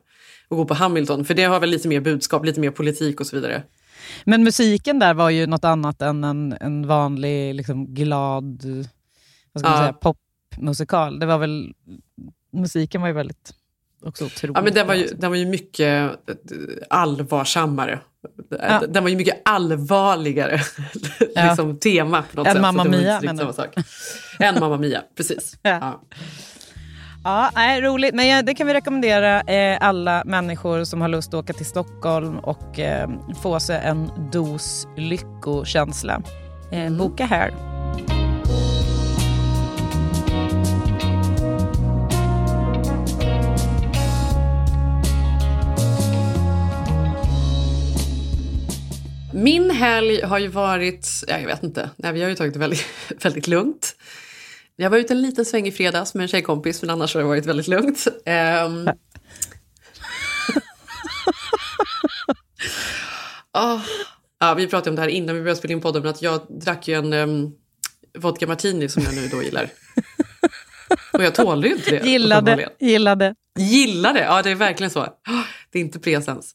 och 0.48 0.56
gå 0.56 0.64
på 0.64 0.74
Hamilton. 0.74 1.24
För 1.24 1.34
det 1.34 1.44
har 1.44 1.60
väl 1.60 1.70
lite 1.70 1.88
mer 1.88 2.00
budskap, 2.00 2.44
lite 2.44 2.60
mer 2.60 2.70
politik 2.70 3.20
och 3.20 3.26
så 3.26 3.36
vidare. 3.36 3.62
Men 4.24 4.44
musiken 4.44 4.98
där 4.98 5.14
var 5.14 5.30
ju 5.30 5.46
något 5.46 5.64
annat 5.64 6.02
än 6.02 6.24
en, 6.24 6.52
en 6.60 6.86
vanlig 6.86 7.54
liksom, 7.54 7.94
glad 7.94 8.62
vad 9.52 9.60
ska 9.60 9.70
man 9.70 9.78
Ja. 9.78 9.82
säga, 9.82 9.92
popmusikal. 10.56 11.18
Det 11.18 11.26
var 11.26 11.38
väl, 11.38 11.72
musiken 12.52 13.00
var 13.00 13.08
ju 13.08 13.14
väldigt 13.14 13.54
också 14.02 14.24
otroligt 14.24 14.56
Ja, 14.56 14.62
men 14.62 14.74
den 14.74 14.86
var 14.86 14.94
ju, 14.94 15.02
alltså. 15.02 15.16
den 15.16 15.30
var 15.30 15.36
ju 15.36 15.46
mycket 15.46 16.04
eh, 16.04 16.36
allvarsammare. 16.90 17.98
Ja. 18.50 18.82
Den 18.88 19.02
var 19.02 19.10
ju 19.10 19.16
mycket 19.16 19.42
allvarligare 19.44 20.60
Ja. 21.34 21.46
liksom, 21.48 21.78
tema 21.78 22.22
på 22.22 22.36
något 22.36 22.46
Än 22.46 22.52
sätt. 22.52 22.62
Mamma 22.62 22.84
Mia, 22.84 23.20
menar 23.20 23.36
samma 23.38 23.52
sak. 23.52 23.74
Än 24.40 24.60
Mamma 24.60 24.76
Mia, 24.76 25.02
precis. 25.16 25.58
Ja. 25.62 26.00
Ja. 27.24 27.50
Nej, 27.54 27.80
roligt. 27.82 28.14
Men 28.14 28.28
ja, 28.28 28.42
det 28.42 28.54
kan 28.54 28.66
vi 28.66 28.74
rekommendera 28.74 29.40
eh, 29.40 29.78
alla 29.80 30.22
människor 30.26 30.84
som 30.84 31.00
har 31.00 31.08
lust 31.08 31.28
att 31.28 31.34
åka 31.34 31.52
till 31.52 31.66
Stockholm 31.66 32.38
och 32.38 32.78
eh, 32.78 33.08
få 33.42 33.60
sig 33.60 33.80
en 33.84 34.10
dos 34.32 34.88
lyckokänsla. 34.96 36.22
Eh, 36.72 36.92
Boka 36.92 37.24
här. 37.26 37.50
Min 49.32 49.70
helg 49.70 50.22
har 50.22 50.38
ju 50.38 50.48
varit, 50.48 51.08
ja, 51.28 51.38
jag 51.38 51.46
vet 51.46 51.62
inte, 51.62 51.90
nej, 51.96 52.12
vi 52.12 52.22
har 52.22 52.28
ju 52.28 52.34
tagit 52.34 52.52
det 52.52 52.58
väldigt, 52.58 52.86
väldigt 53.24 53.46
lugnt. 53.46 53.96
Jag 54.76 54.90
var 54.90 54.98
ute 54.98 55.14
en 55.14 55.22
liten 55.22 55.44
sväng 55.44 55.66
i 55.66 55.72
fredags 55.72 56.14
med 56.14 56.22
en 56.22 56.28
tjejkompis 56.28 56.82
men 56.82 56.90
annars 56.90 57.14
har 57.14 57.20
det 57.20 57.28
varit 57.28 57.46
väldigt 57.46 57.68
lugnt. 57.68 58.06
Ehm. 58.24 58.88
Ah. 63.52 63.80
Ja, 64.40 64.54
vi 64.54 64.66
pratade 64.66 64.90
om 64.90 64.96
det 64.96 65.02
här 65.02 65.08
innan 65.08 65.34
vi 65.34 65.40
började 65.40 65.58
spela 65.58 65.72
in 65.72 65.80
podden 65.80 66.02
men 66.02 66.10
att 66.10 66.22
jag 66.22 66.40
drack 66.48 66.88
ju 66.88 66.94
en 66.94 67.12
um, 67.12 67.52
vodka 68.18 68.46
martini 68.46 68.88
som 68.88 69.02
jag 69.02 69.14
nu 69.14 69.28
då 69.28 69.42
gillar. 69.42 69.70
Och 71.12 71.24
jag 71.24 71.34
tålde 71.34 71.68
ju 71.68 71.74
inte 71.74 71.90
det. 71.90 72.10
Gillade, 72.10 72.68
gillade. 72.78 73.34
Gillar 73.58 74.14
det, 74.14 74.20
ja 74.20 74.42
det 74.42 74.50
är 74.50 74.54
verkligen 74.54 74.90
så. 74.90 75.08
Det 75.72 75.78
är 75.78 75.82
inte 75.82 75.98
presens. 75.98 76.54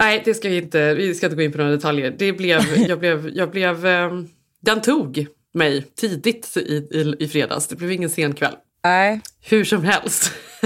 Nej, 0.00 0.22
det 0.24 0.34
ska 0.34 0.48
vi 0.48 0.56
inte, 0.56 0.94
vi 0.94 1.14
ska 1.14 1.26
inte 1.26 1.36
gå 1.36 1.42
in 1.42 1.52
på 1.52 1.58
några 1.58 1.70
detaljer. 1.70 2.14
Det 2.18 2.32
blev, 2.32 2.60
jag 2.88 2.98
blev, 2.98 3.30
jag 3.34 3.50
blev, 3.50 3.86
ehm, 3.86 4.28
den 4.62 4.82
tog 4.82 5.26
mig 5.54 5.82
tidigt 5.82 6.56
i, 6.56 6.60
i, 6.60 7.14
i 7.18 7.28
fredags. 7.28 7.66
Det 7.66 7.76
blev 7.76 7.92
ingen 7.92 8.10
sen 8.10 8.34
kväll. 8.34 8.54
Nej, 8.84 9.20
Hur 9.40 9.64
som 9.64 9.84
helst. 9.84 10.32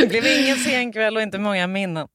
det 0.00 0.06
blev 0.08 0.26
ingen 0.26 0.56
sen 0.56 0.92
kväll 0.92 1.16
och 1.16 1.22
inte 1.22 1.38
många 1.38 1.66
minnen. 1.66 2.06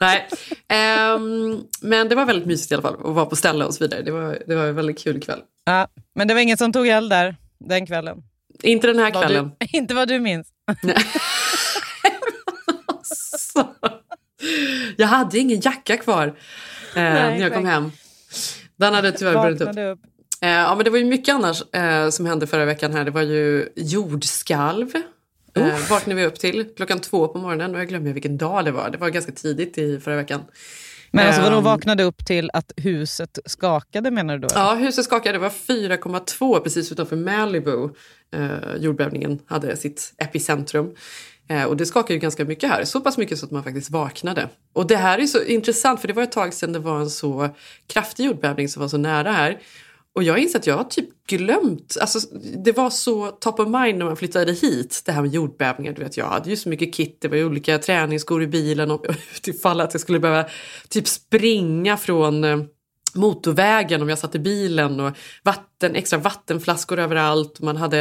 Nej. 0.00 0.28
Ehm, 0.68 1.60
men 1.80 2.08
det 2.08 2.14
var 2.14 2.24
väldigt 2.24 2.46
mysigt 2.46 2.72
i 2.72 2.74
alla 2.74 2.82
fall 2.82 2.94
att 2.94 3.14
vara 3.14 3.26
på 3.26 3.36
ställe 3.36 3.64
och 3.64 3.74
så 3.74 3.84
vidare. 3.84 4.02
Det 4.02 4.10
var, 4.10 4.38
det 4.46 4.54
var 4.54 4.66
en 4.66 4.74
väldigt 4.74 4.98
kul 4.98 5.20
kväll. 5.20 5.40
Ja, 5.64 5.88
men 6.14 6.28
det 6.28 6.34
var 6.34 6.40
ingen 6.40 6.58
som 6.58 6.72
tog 6.72 6.86
eld 6.88 7.10
där 7.10 7.36
den 7.58 7.86
kvällen. 7.86 8.22
Inte 8.62 8.86
den 8.86 8.98
här 8.98 9.12
Vad 9.12 9.22
kvällen. 9.22 9.50
Du, 9.58 9.66
inte 9.78 9.94
vad 9.94 10.08
du 10.08 10.20
minns. 10.20 10.48
Så. 13.52 13.74
Jag 14.96 15.06
hade 15.06 15.38
ingen 15.38 15.60
jacka 15.60 15.96
kvar 15.96 16.26
eh, 16.26 17.02
när 17.02 17.40
jag 17.40 17.52
kom 17.54 17.66
hem. 17.66 17.92
Den 18.76 18.94
hade 18.94 19.12
tyvärr 19.12 19.42
brunnit 19.42 19.60
upp. 19.60 19.68
Upp. 19.68 19.98
Eh, 20.42 20.48
ja, 20.50 20.74
men 20.74 20.84
det 20.84 20.90
var 20.90 20.98
ju 20.98 21.04
mycket 21.04 21.34
annars 21.34 21.62
eh, 21.74 22.08
som 22.10 22.26
hände 22.26 22.46
förra 22.46 22.64
veckan 22.64 22.92
här. 22.92 23.04
Det 23.04 23.10
var 23.10 23.22
ju 23.22 23.68
jordskalv. 23.76 24.90
Eh, 25.56 25.88
vaknade 25.90 26.20
vi 26.20 26.26
upp 26.26 26.38
till 26.38 26.68
klockan 26.76 27.00
två 27.00 27.28
på 27.28 27.38
morgonen 27.38 27.74
och 27.74 27.80
jag 27.80 27.88
glömmer 27.88 28.12
vilken 28.12 28.38
dag 28.38 28.64
det 28.64 28.70
var. 28.70 28.90
Det 28.90 28.98
var 28.98 29.08
ganska 29.08 29.32
tidigt 29.32 29.78
i 29.78 30.00
förra 30.00 30.16
veckan. 30.16 30.40
Men 31.14 31.26
alltså 31.26 31.42
vadå 31.42 31.56
Ehm. 31.56 31.64
vaknade 31.64 32.02
upp 32.02 32.26
till 32.26 32.50
att 32.52 32.72
huset 32.76 33.38
skakade 33.46 34.10
menar 34.10 34.38
du 34.38 34.48
då? 34.48 34.54
Ja, 34.54 34.74
huset 34.74 35.04
skakade. 35.04 35.32
Det 35.38 35.42
var 35.42 35.50
4,2 35.50 36.60
precis 36.60 36.92
utanför 36.92 37.16
Malibu. 37.16 37.88
Eh, 38.34 38.50
jordbävningen 38.78 39.38
hade 39.46 39.76
sitt 39.76 40.12
epicentrum. 40.18 40.94
Eh, 41.48 41.64
och 41.64 41.76
det 41.76 41.86
skakade 41.86 42.14
ju 42.14 42.20
ganska 42.20 42.44
mycket 42.44 42.70
här. 42.70 42.84
Så 42.84 43.00
pass 43.00 43.18
mycket 43.18 43.38
så 43.38 43.46
att 43.46 43.52
man 43.52 43.64
faktiskt 43.64 43.90
vaknade. 43.90 44.48
Och 44.72 44.86
det 44.86 44.96
här 44.96 45.18
är 45.18 45.26
så 45.26 45.44
intressant 45.44 46.00
för 46.00 46.08
det 46.08 46.14
var 46.14 46.22
ett 46.22 46.32
tag 46.32 46.54
sedan 46.54 46.72
det 46.72 46.78
var 46.78 47.00
en 47.00 47.10
så 47.10 47.48
kraftig 47.86 48.24
jordbävning 48.24 48.68
som 48.68 48.80
var 48.80 48.88
så 48.88 48.98
nära 48.98 49.32
här. 49.32 49.60
Och 50.14 50.22
jag 50.22 50.38
inser 50.38 50.58
att 50.58 50.66
jag 50.66 50.76
har 50.76 50.84
typ 50.84 51.26
glömt, 51.26 51.96
alltså 52.00 52.18
det 52.64 52.72
var 52.72 52.90
så 52.90 53.26
top 53.30 53.60
of 53.60 53.68
mind 53.68 53.98
när 53.98 54.04
man 54.04 54.16
flyttade 54.16 54.52
hit, 54.52 55.02
det 55.04 55.12
här 55.12 55.22
med 55.22 55.30
jordbävningar. 55.30 55.92
Du 55.92 56.02
vet, 56.02 56.16
jag 56.16 56.26
hade 56.26 56.50
ju 56.50 56.56
så 56.56 56.68
mycket 56.68 56.94
kit, 56.94 57.18
det 57.20 57.28
var 57.28 57.36
ju 57.36 57.44
olika 57.44 57.78
träningsskor 57.78 58.42
i 58.42 58.46
bilen 58.46 58.90
och 58.90 59.06
utifall 59.36 59.76
typ 59.76 59.84
att 59.86 59.94
jag 59.94 60.00
skulle 60.00 60.20
behöva 60.20 60.48
typ 60.88 61.08
springa 61.08 61.96
från 61.96 62.44
eh, 62.44 62.56
motorvägen 63.14 64.02
om 64.02 64.08
jag 64.08 64.18
satt 64.18 64.34
i 64.34 64.38
bilen 64.38 65.00
och 65.00 65.16
vatten, 65.42 65.94
extra 65.94 66.18
vattenflaskor 66.18 66.98
överallt. 66.98 67.60
Man 67.60 67.76
hade, 67.76 68.00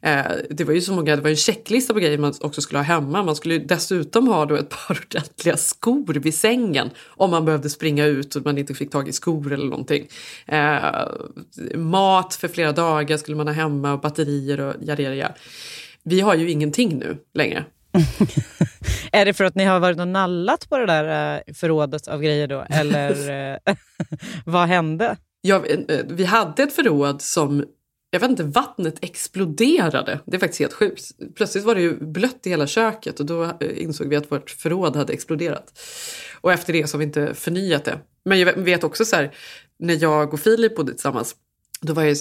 eh, 0.00 0.24
det 0.50 0.64
var 0.64 0.74
ju 0.74 0.80
så 0.80 0.92
många, 0.92 1.16
det 1.16 1.22
var 1.22 1.30
en 1.30 1.36
checklista 1.36 1.94
på 1.94 2.00
grejer 2.00 2.18
man 2.18 2.34
också 2.40 2.60
skulle 2.60 2.78
ha 2.78 2.84
hemma. 2.84 3.22
Man 3.22 3.36
skulle 3.36 3.54
ju 3.54 3.60
dessutom 3.60 4.28
ha 4.28 4.46
då 4.46 4.54
ett 4.54 4.68
par 4.68 5.00
ordentliga 5.06 5.56
skor 5.56 6.14
vid 6.14 6.34
sängen 6.34 6.90
om 7.06 7.30
man 7.30 7.44
behövde 7.44 7.70
springa 7.70 8.04
ut 8.04 8.36
och 8.36 8.44
man 8.44 8.58
inte 8.58 8.74
fick 8.74 8.90
tag 8.90 9.08
i 9.08 9.12
skor 9.12 9.52
eller 9.52 9.66
någonting. 9.66 10.08
Eh, 10.46 10.80
mat 11.74 12.34
för 12.34 12.48
flera 12.48 12.72
dagar 12.72 13.16
skulle 13.16 13.36
man 13.36 13.46
ha 13.46 13.54
hemma 13.54 13.92
och 13.92 14.00
batterier 14.00 14.60
och 14.60 14.74
yada. 14.82 15.34
Vi 16.02 16.20
har 16.20 16.34
ju 16.34 16.50
ingenting 16.50 16.98
nu 16.98 17.16
längre. 17.34 17.64
Är 19.12 19.24
det 19.24 19.32
för 19.32 19.44
att 19.44 19.54
ni 19.54 19.64
har 19.64 19.80
varit 19.80 20.00
och 20.00 20.08
nallat 20.08 20.68
på 20.68 20.78
det 20.78 20.86
där 20.86 21.36
eh, 21.36 21.54
förrådet 21.54 22.08
av 22.08 22.22
grejer 22.22 22.46
då? 22.46 22.66
Eller 22.70 23.30
eh, 23.54 23.74
vad 24.44 24.68
hände? 24.68 25.16
Ja, 25.40 25.66
eh, 25.66 26.00
vi 26.08 26.24
hade 26.24 26.62
ett 26.62 26.72
förråd 26.72 27.22
som, 27.22 27.64
jag 28.10 28.20
vet 28.20 28.30
inte, 28.30 28.42
vattnet 28.42 29.04
exploderade. 29.04 30.20
Det 30.26 30.36
är 30.36 30.40
faktiskt 30.40 30.60
helt 30.60 30.72
sjukt. 30.72 31.04
Plötsligt 31.36 31.64
var 31.64 31.74
det 31.74 31.80
ju 31.80 31.96
blött 32.00 32.46
i 32.46 32.50
hela 32.50 32.66
köket 32.66 33.20
och 33.20 33.26
då 33.26 33.52
insåg 33.60 34.08
vi 34.08 34.16
att 34.16 34.32
vårt 34.32 34.50
förråd 34.50 34.96
hade 34.96 35.12
exploderat. 35.12 35.80
Och 36.40 36.52
efter 36.52 36.72
det 36.72 36.86
så 36.86 36.94
har 36.94 36.98
vi 36.98 37.04
inte 37.04 37.34
förnyat 37.34 37.84
det. 37.84 37.98
Men 38.24 38.40
jag 38.40 38.52
vet 38.52 38.84
också 38.84 39.04
så 39.04 39.16
här, 39.16 39.34
när 39.78 40.02
jag 40.02 40.34
och 40.34 40.40
Filip 40.40 40.76
bodde 40.76 40.92
tillsammans 40.92 41.34
då 41.80 41.92
var, 41.92 42.02
jag, 42.02 42.16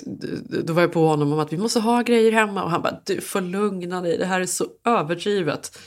då 0.65 0.73
var 0.73 0.81
jag 0.81 0.91
på 0.91 1.07
honom 1.07 1.33
om 1.33 1.39
att 1.39 1.53
vi 1.53 1.57
måste 1.57 1.79
ha 1.79 2.01
grejer 2.01 2.31
hemma 2.31 2.63
och 2.63 2.71
han 2.71 2.81
bara 2.81 2.99
du 3.05 3.21
får 3.21 3.41
lugna 3.41 4.01
dig, 4.01 4.17
det 4.17 4.25
här 4.25 4.41
är 4.41 4.45
så 4.45 4.65
överdrivet. 4.85 5.77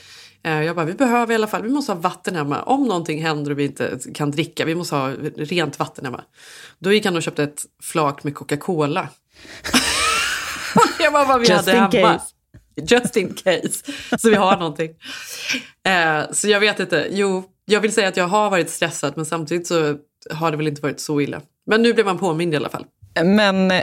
Eh, 0.43 0.61
Jag 0.63 0.75
bara, 0.75 0.85
vi 0.85 0.93
behöver 0.93 1.31
i 1.31 1.35
alla 1.35 1.47
fall, 1.47 1.63
vi 1.63 1.69
måste 1.69 1.91
ha 1.91 1.99
vatten 1.99 2.35
hemma. 2.35 2.63
Om 2.63 2.83
någonting 2.83 3.21
händer 3.23 3.51
och 3.51 3.59
vi 3.59 3.65
inte 3.65 3.99
kan 4.13 4.31
dricka, 4.31 4.65
vi 4.65 4.75
måste 4.75 4.95
ha 4.95 5.09
rent 5.37 5.79
vatten 5.79 6.05
hemma. 6.05 6.21
Då 6.79 6.93
gick 6.93 7.05
han 7.05 7.15
och 7.15 7.23
köpte 7.23 7.43
ett 7.43 7.65
flak 7.83 8.23
med 8.23 8.35
Coca-Cola. 8.35 9.07
jag 10.99 11.13
bara, 11.13 11.25
vad 11.25 11.39
vi 11.41 11.47
Just 11.47 11.67
hade 11.69 11.77
hemma. 11.77 12.13
case. 12.13 12.25
Just 12.95 13.17
in 13.17 13.33
case. 13.33 13.91
Så 14.17 14.29
vi 14.29 14.35
har 14.35 14.57
någonting. 14.57 14.89
Eh, 15.87 16.31
så 16.31 16.47
jag 16.47 16.59
vet 16.59 16.79
inte. 16.79 17.07
Jo, 17.11 17.43
jag 17.65 17.81
vill 17.81 17.93
säga 17.93 18.07
att 18.07 18.17
jag 18.17 18.27
har 18.27 18.49
varit 18.49 18.69
stressad 18.69 19.13
men 19.15 19.25
samtidigt 19.25 19.67
så 19.67 19.97
har 20.31 20.51
det 20.51 20.57
väl 20.57 20.67
inte 20.67 20.81
varit 20.81 20.99
så 20.99 21.21
illa. 21.21 21.41
Men 21.65 21.81
nu 21.81 21.93
blev 21.93 22.05
man 22.05 22.17
påmind 22.17 22.53
i 22.53 22.57
alla 22.57 22.69
fall. 22.69 22.85
Men 23.23 23.71
eh, 23.71 23.81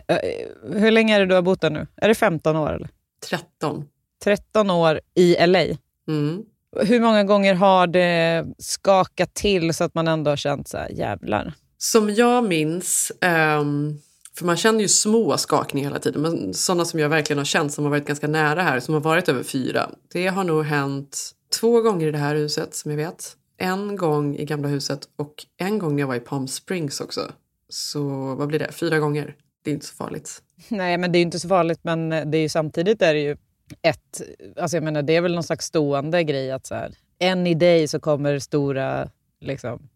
hur 0.73 0.90
länge 0.90 1.16
är 1.16 1.20
det 1.20 1.26
du 1.26 1.35
har 1.35 1.42
bott 1.42 1.61
där 1.61 1.70
nu? 1.70 1.87
Är 1.97 2.08
det 2.08 2.14
15 2.14 2.56
år? 2.56 2.73
Eller? 2.73 2.88
13. 3.30 3.85
13 4.25 4.70
år 4.70 5.00
i 5.14 5.47
LA. 5.47 5.64
Mm. 6.08 6.42
Hur 6.76 7.00
många 7.00 7.25
gånger 7.25 7.54
har 7.54 7.87
det 7.87 8.47
skakat 8.58 9.35
till 9.35 9.75
så 9.75 9.85
att 9.85 9.94
man 9.94 10.08
ändå 10.08 10.30
har 10.30 10.37
känt 10.37 10.68
så 10.68 10.76
här, 10.76 10.88
jävlar? 10.88 11.52
Som 11.78 12.14
jag 12.14 12.44
minns, 12.44 13.12
ehm, 13.20 13.99
för 14.38 14.44
man 14.44 14.56
känner 14.56 14.80
ju 14.80 14.88
små 14.88 15.37
skakningar 15.37 15.88
hela 15.88 16.00
tiden, 16.00 16.23
men 16.23 16.54
sådana 16.54 16.85
som 16.85 17.00
jag 17.00 17.08
verkligen 17.08 17.38
har 17.38 17.44
känt 17.44 17.73
som 17.73 17.85
har 17.85 17.90
varit 17.90 18.06
ganska 18.06 18.28
nära 18.28 18.62
här, 18.62 18.80
som 18.80 18.94
har 18.94 19.00
varit 19.00 19.28
över 19.28 19.42
fyra. 19.42 19.90
Det 20.12 20.26
har 20.26 20.44
nog 20.44 20.64
hänt 20.64 21.30
två 21.61 21.80
gånger 21.80 22.06
i 22.06 22.11
det 22.11 22.18
här 22.18 22.35
huset 22.35 22.75
som 22.75 22.90
jag 22.90 22.99
vet. 22.99 23.37
En 23.58 23.97
gång 23.97 24.37
i 24.37 24.44
gamla 24.44 24.68
huset 24.68 25.00
och 25.16 25.35
en 25.56 25.78
gång 25.78 25.97
när 25.97 26.02
jag 26.02 26.08
var 26.08 26.14
i 26.14 26.20
Palm 26.20 26.49
Springs 26.49 27.00
också. 27.00 27.20
Så 27.69 28.35
vad 28.35 28.49
blir 28.49 28.59
det? 28.59 28.73
Fyra 28.73 28.99
gånger. 28.99 29.37
Det 29.65 29.71
är 29.71 29.75
inte 29.75 29.87
så 29.87 29.95
farligt. 29.95 30.43
Nej, 30.69 30.99
men 30.99 31.13
det 31.13 31.19
är 31.19 31.21
ju 31.21 31.25
inte 31.25 31.41
så 31.41 31.49
farligt, 31.49 31.81
men 31.83 32.09
det 32.09 32.39
är 32.39 32.43
ju 32.43 32.49
samtidigt 32.49 33.03
är 33.03 33.15
det 33.15 33.21
ju 33.21 33.37
ett... 33.83 34.23
Alltså 34.57 34.77
jag 34.77 34.85
menar, 34.85 35.03
det 35.03 35.17
är 35.17 35.21
väl 35.21 35.35
någon 35.35 35.45
slags 35.45 35.67
stående 35.67 36.25
grej 36.25 36.51
att 36.51 36.67
så 36.67 36.75
här, 36.75 36.95
en 37.19 37.47
i 37.47 37.55
dig 37.55 37.89
så 37.89 38.01
kommer 38.01 38.39
stora, 38.39 39.11
liksom, 39.41 39.89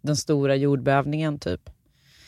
den 0.00 0.16
stora 0.16 0.56
jordbävningen 0.56 1.38
typ. 1.38 1.70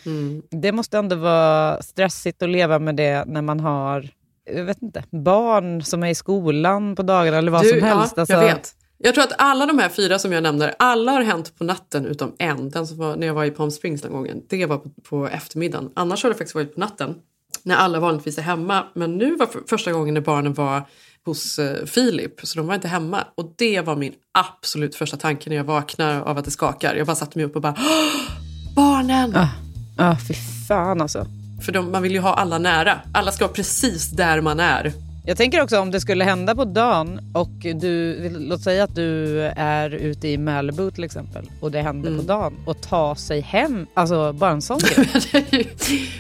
Mm. 0.06 0.42
Det 0.50 0.72
måste 0.72 0.98
ändå 0.98 1.16
vara 1.16 1.82
stressigt 1.82 2.42
att 2.42 2.48
leva 2.48 2.78
med 2.78 2.96
det 2.96 3.24
när 3.24 3.42
man 3.42 3.60
har 3.60 4.10
jag 4.44 4.64
vet 4.64 4.82
inte, 4.82 5.04
barn 5.10 5.82
som 5.82 6.02
är 6.02 6.08
i 6.08 6.14
skolan 6.14 6.96
på 6.96 7.02
dagarna 7.02 7.38
eller 7.38 7.52
vad 7.52 7.62
Du, 7.62 7.68
som 7.68 7.82
helst. 7.82 8.12
Ja, 8.16 8.20
alltså, 8.20 8.34
jag 8.34 8.40
vet. 8.44 8.74
Jag 9.04 9.14
tror 9.14 9.24
att 9.24 9.32
alla 9.38 9.66
de 9.66 9.78
här 9.78 9.88
fyra 9.88 10.18
som 10.18 10.32
jag 10.32 10.42
nämner, 10.42 10.74
alla 10.78 11.12
har 11.12 11.22
hänt 11.22 11.58
på 11.58 11.64
natten 11.64 12.06
utom 12.06 12.34
en. 12.38 12.70
Den 12.70 12.86
som 12.86 12.96
var 12.98 13.16
när 13.16 13.26
jag 13.26 13.34
var 13.34 13.44
i 13.44 13.50
Palm 13.50 13.70
Springs 13.70 14.02
den 14.02 14.12
gången. 14.12 14.42
Det 14.48 14.66
var 14.66 14.78
på, 14.78 14.90
på 15.08 15.28
eftermiddagen. 15.28 15.90
Annars 15.96 16.22
har 16.22 16.30
det 16.30 16.36
faktiskt 16.36 16.54
varit 16.54 16.74
på 16.74 16.80
natten. 16.80 17.14
När 17.62 17.76
alla 17.76 18.00
vanligtvis 18.00 18.38
är 18.38 18.42
hemma. 18.42 18.84
Men 18.94 19.18
nu 19.18 19.36
var 19.36 19.46
för, 19.46 19.60
första 19.68 19.92
gången 19.92 20.14
när 20.14 20.20
barnen 20.20 20.54
var 20.54 20.82
hos 21.24 21.58
eh, 21.58 21.84
Filip. 21.86 22.40
Så 22.42 22.58
de 22.58 22.66
var 22.66 22.74
inte 22.74 22.88
hemma. 22.88 23.24
Och 23.34 23.54
det 23.58 23.80
var 23.80 23.96
min 23.96 24.12
absolut 24.32 24.94
första 24.94 25.16
tanke 25.16 25.50
när 25.50 25.56
jag 25.56 25.64
vaknar 25.64 26.20
av 26.20 26.38
att 26.38 26.44
det 26.44 26.50
skakar. 26.50 26.94
Jag 26.94 27.06
bara 27.06 27.16
satte 27.16 27.38
mig 27.38 27.44
upp 27.46 27.56
och 27.56 27.62
bara 27.62 27.74
"Åh, 27.78 28.74
Barnen! 28.76 29.32
Ja, 29.34 29.48
ah, 29.96 30.16
fy 30.28 30.34
fan 30.68 31.00
alltså. 31.00 31.26
För 31.64 31.72
de, 31.72 31.90
man 31.92 32.02
vill 32.02 32.12
ju 32.12 32.20
ha 32.20 32.34
alla 32.34 32.58
nära. 32.58 32.98
Alla 33.14 33.32
ska 33.32 33.44
vara 33.44 33.54
precis 33.54 34.10
där 34.10 34.40
man 34.40 34.60
är. 34.60 34.92
Jag 35.24 35.36
tänker 35.36 35.62
också 35.62 35.78
om 35.80 35.90
det 35.90 36.00
skulle 36.00 36.24
hända 36.24 36.54
på 36.54 36.64
dagen 36.64 37.20
och 37.34 37.48
du, 37.74 38.28
låt 38.38 38.60
säga 38.60 38.84
att 38.84 38.94
du 38.94 39.40
är 39.56 39.90
ute 39.90 40.28
i 40.28 40.38
Malibu 40.38 40.90
till 40.90 41.04
exempel 41.04 41.50
och 41.60 41.70
det 41.70 41.80
händer 41.82 42.08
Mm. 42.08 42.20
på 42.20 42.26
dagen 42.26 42.52
och 42.66 42.80
ta 42.80 43.14
sig 43.14 43.40
hem, 43.40 43.86
alltså 43.94 44.32
bara 44.32 44.50
en 44.50 44.62
sån 44.62 44.78
grej. 44.78 45.08
Men 45.32 45.42
det 45.50 45.56
ju- 45.56 45.64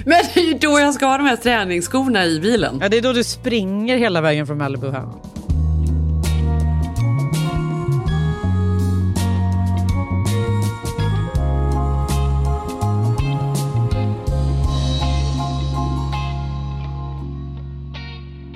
Men 0.04 0.18
det 0.34 0.40
är 0.40 0.44
ju 0.46 0.54
då 0.58 0.80
jag 0.80 0.94
ska 0.94 1.06
ha 1.06 1.16
de 1.18 1.26
här 1.26 1.36
träningsskorna 1.36 2.24
i 2.26 2.40
bilen. 2.40 2.78
Ja, 2.80 2.88
det 2.88 2.96
är 2.96 3.02
då 3.02 3.12
du 3.12 3.24
springer 3.24 3.96
hela 3.96 4.20
vägen 4.20 4.46
från 4.46 4.58
Malibu 4.58 4.90
hem. 4.90 5.08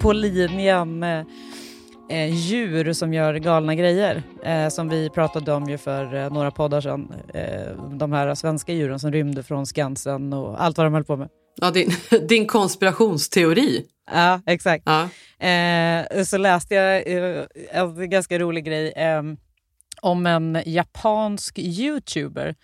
På 0.07 0.13
linjen 0.13 1.03
eh, 1.03 1.25
eh, 2.11 2.35
djur 2.35 2.93
som 2.93 3.15
gör 3.15 3.35
galna 3.35 3.75
grejer, 3.75 4.23
eh, 4.45 4.69
som 4.69 4.89
vi 4.89 5.11
pratade 5.11 5.53
om 5.53 5.69
ju 5.69 5.79
för 5.79 6.15
eh, 6.15 6.33
några 6.33 6.51
poddar 6.51 6.81
sedan. 6.81 7.15
Eh, 7.35 7.73
de 7.91 8.13
här 8.13 8.35
svenska 8.35 8.73
djuren 8.73 8.99
som 8.99 9.13
rymde 9.13 9.43
från 9.43 9.67
Skansen 9.67 10.33
och 10.33 10.63
allt 10.65 10.79
vad 10.79 10.87
de 10.87 10.95
höll 10.95 11.05
på 11.05 11.17
med. 11.17 11.29
Ja, 11.61 11.71
din, 11.71 11.91
din 12.29 12.47
konspirationsteori. 12.47 13.85
Ja, 14.11 14.41
exakt. 14.47 14.85
Ja. 14.87 15.09
Eh, 15.47 16.25
så 16.25 16.39
läste 16.39 16.75
jag 16.75 17.07
en 17.71 18.11
ganska 18.11 18.39
rolig 18.39 18.65
grej 18.65 18.93
eh, 18.97 19.23
om 20.03 20.27
en 20.27 20.63
japansk 20.67 21.59
youtuber 21.59 22.55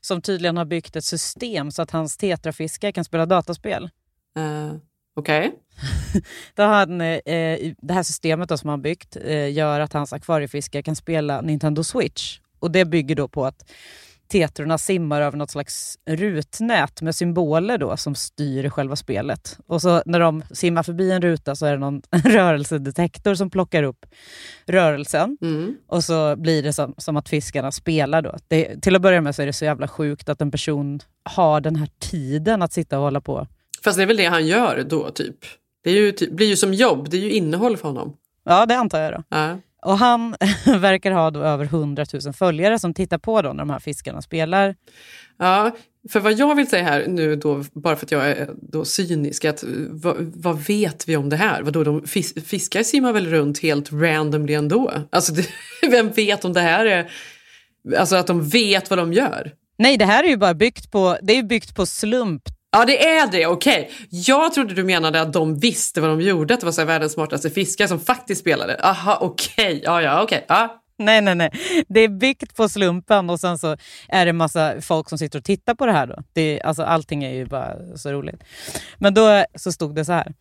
som 0.00 0.22
tydligen 0.22 0.56
har 0.56 0.64
byggt 0.64 0.96
ett 0.96 1.04
system 1.04 1.70
så 1.70 1.82
att 1.82 1.90
hans 1.90 2.16
tetrafiskar 2.16 2.92
kan 2.92 3.04
spela 3.04 3.26
dataspel. 3.26 3.90
Eh, 4.36 4.76
Okej. 5.16 5.52
Då 6.54 6.62
han, 6.62 7.00
eh, 7.00 7.72
det 7.78 7.94
här 7.94 8.02
systemet 8.02 8.48
då 8.48 8.56
som 8.56 8.70
han 8.70 8.82
byggt 8.82 9.16
eh, 9.24 9.52
gör 9.52 9.80
att 9.80 9.92
hans 9.92 10.12
akvariefiskar 10.12 10.82
kan 10.82 10.96
spela 10.96 11.40
Nintendo 11.40 11.84
Switch. 11.84 12.38
Och 12.58 12.70
Det 12.70 12.84
bygger 12.84 13.14
då 13.14 13.28
på 13.28 13.46
att 13.46 13.70
tetrorna 14.28 14.78
simmar 14.78 15.22
över 15.22 15.38
något 15.38 15.50
slags 15.50 15.98
rutnät 16.06 17.02
med 17.02 17.14
symboler 17.14 17.78
då 17.78 17.96
som 17.96 18.14
styr 18.14 18.70
själva 18.70 18.96
spelet. 18.96 19.58
Och 19.66 19.82
så 19.82 20.02
när 20.06 20.20
de 20.20 20.42
simmar 20.50 20.82
förbi 20.82 21.10
en 21.10 21.22
ruta 21.22 21.56
så 21.56 21.66
är 21.66 21.72
det 21.72 21.78
någon 21.78 22.02
rörelsedetektor 22.10 23.34
som 23.34 23.50
plockar 23.50 23.82
upp 23.82 24.06
rörelsen. 24.66 25.38
Mm. 25.40 25.76
Och 25.86 26.04
så 26.04 26.36
blir 26.36 26.62
det 26.62 26.72
som, 26.72 26.94
som 26.98 27.16
att 27.16 27.28
fiskarna 27.28 27.72
spelar 27.72 28.22
då. 28.22 28.36
Det, 28.48 28.82
till 28.82 28.96
att 28.96 29.02
börja 29.02 29.20
med 29.20 29.34
så 29.34 29.42
är 29.42 29.46
det 29.46 29.52
så 29.52 29.64
jävla 29.64 29.88
sjukt 29.88 30.28
att 30.28 30.40
en 30.40 30.50
person 30.50 31.00
har 31.22 31.60
den 31.60 31.76
här 31.76 31.88
tiden 31.98 32.62
att 32.62 32.72
sitta 32.72 32.98
och 32.98 33.04
hålla 33.04 33.20
på. 33.20 33.46
Fast 33.84 33.96
det 33.96 34.02
är 34.02 34.06
väl 34.06 34.16
det 34.16 34.26
han 34.26 34.46
gör 34.46 34.84
då, 34.88 35.10
typ. 35.10 35.36
Det 35.88 35.92
är 35.92 36.22
ju, 36.22 36.30
blir 36.30 36.46
ju 36.46 36.56
som 36.56 36.74
jobb, 36.74 37.10
det 37.10 37.16
är 37.16 37.20
ju 37.20 37.30
innehåll 37.30 37.76
för 37.76 37.88
honom. 37.88 38.16
Ja, 38.44 38.66
det 38.66 38.76
antar 38.76 39.00
jag 39.00 39.12
då. 39.12 39.22
Ja. 39.28 39.58
Och 39.82 39.98
han 39.98 40.30
verkar 40.66 41.10
ha 41.10 41.30
då 41.30 41.40
över 41.40 41.64
100 41.64 42.06
000 42.24 42.32
följare 42.32 42.78
som 42.78 42.94
tittar 42.94 43.18
på 43.18 43.42
då 43.42 43.48
när 43.48 43.58
de 43.58 43.70
här 43.70 43.78
fiskarna 43.78 44.22
spelar. 44.22 44.74
Ja, 45.38 45.76
för 46.10 46.20
vad 46.20 46.32
jag 46.32 46.54
vill 46.54 46.66
säga 46.66 46.82
här 46.82 47.04
nu 47.08 47.36
då, 47.36 47.64
bara 47.72 47.96
för 47.96 48.06
att 48.06 48.12
jag 48.12 48.28
är 48.28 48.50
då 48.62 48.84
cynisk, 48.84 49.44
att 49.44 49.64
vad, 49.90 50.16
vad 50.18 50.58
vet 50.58 51.08
vi 51.08 51.16
om 51.16 51.28
det 51.28 51.36
här? 51.36 51.62
Vadå, 51.62 51.84
de 51.84 52.06
fis, 52.06 52.34
fiskar 52.46 52.82
simmar 52.82 53.12
väl 53.12 53.26
runt 53.26 53.62
helt 53.62 53.92
randomly 53.92 54.54
ändå? 54.54 54.92
Alltså, 55.10 55.32
det, 55.32 55.46
vem 55.90 56.10
vet 56.10 56.44
om 56.44 56.52
det 56.52 56.60
här 56.60 56.86
är... 56.86 57.10
Alltså 57.98 58.16
att 58.16 58.26
de 58.26 58.48
vet 58.48 58.90
vad 58.90 58.98
de 58.98 59.12
gör? 59.12 59.52
Nej, 59.78 59.96
det 59.96 60.04
här 60.04 60.24
är 60.24 60.28
ju 60.28 60.36
bara 60.36 60.54
byggt 60.54 60.90
på, 60.90 61.18
det 61.22 61.38
är 61.38 61.42
byggt 61.42 61.74
på 61.74 61.86
slump. 61.86 62.42
Ja, 62.70 62.84
det 62.84 63.08
är 63.08 63.30
det, 63.30 63.46
okej. 63.46 63.90
Jag 64.10 64.54
trodde 64.54 64.74
du 64.74 64.84
menade 64.84 65.20
att 65.20 65.32
de 65.32 65.58
visste 65.58 66.00
vad 66.00 66.10
de 66.10 66.20
gjorde, 66.20 66.54
att 66.54 66.60
det 66.60 66.66
var 66.66 66.72
så 66.72 66.80
här 66.80 66.86
världens 66.86 67.12
smartaste 67.12 67.50
fiskar 67.50 67.86
som 67.86 68.00
faktiskt 68.00 68.40
spelade. 68.40 68.80
Aha, 68.82 69.18
okej. 69.20 69.80
Ja, 69.84 70.02
ja, 70.02 70.22
okej. 70.22 70.44
Ja. 70.48 70.82
Nej, 70.98 71.20
nej, 71.20 71.34
nej. 71.34 71.50
Det 71.88 72.00
är 72.00 72.08
byggt 72.08 72.56
på 72.56 72.68
slumpen 72.68 73.30
och 73.30 73.40
sen 73.40 73.58
så 73.58 73.76
är 74.08 74.26
det 74.26 74.32
massa 74.32 74.80
folk 74.80 75.08
som 75.08 75.18
sitter 75.18 75.38
och 75.38 75.44
tittar 75.44 75.74
på 75.74 75.86
det 75.86 75.92
här. 75.92 76.06
Då. 76.06 76.22
Det, 76.32 76.62
alltså, 76.62 76.82
allting 76.82 77.24
är 77.24 77.34
ju 77.34 77.46
bara 77.46 77.96
så 77.96 78.12
roligt. 78.12 78.44
Men 78.96 79.14
då 79.14 79.44
så 79.54 79.72
stod 79.72 79.94
det 79.94 80.04
så 80.04 80.12
här. 80.12 80.34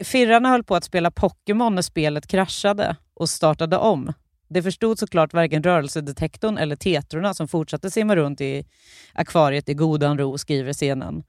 Firrarna 0.00 0.48
höll 0.48 0.64
på 0.64 0.76
att 0.76 0.84
spela 0.84 1.10
Pokémon 1.10 1.74
när 1.74 1.82
spelet 1.82 2.26
kraschade 2.26 2.96
och 3.14 3.28
startade 3.28 3.76
om. 3.76 4.12
Det 4.48 4.62
förstod 4.62 4.98
såklart 4.98 5.34
varken 5.34 5.62
rörelsedetektorn 5.62 6.58
eller 6.58 6.76
tetrorna 6.76 7.34
som 7.34 7.48
fortsatte 7.48 7.90
simma 7.90 8.16
runt 8.16 8.40
i 8.40 8.64
akvariet 9.12 9.68
i 9.68 9.74
godan 9.74 10.18
ro, 10.18 10.38
skriver 10.38 10.72
scenen. 10.72 11.22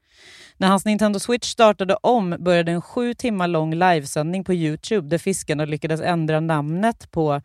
När 0.56 0.68
hans 0.68 0.84
Nintendo 0.84 1.18
Switch 1.18 1.48
startade 1.48 1.96
om 2.02 2.36
började 2.38 2.72
en 2.72 2.82
sju 2.82 3.14
timmar 3.14 3.48
lång 3.48 3.74
livesändning 3.74 4.44
på 4.44 4.54
Youtube 4.54 5.08
där 5.08 5.18
fiskarna 5.18 5.64
lyckades 5.64 6.00
ändra 6.00 6.40
namnet 6.40 7.10
på 7.10 7.42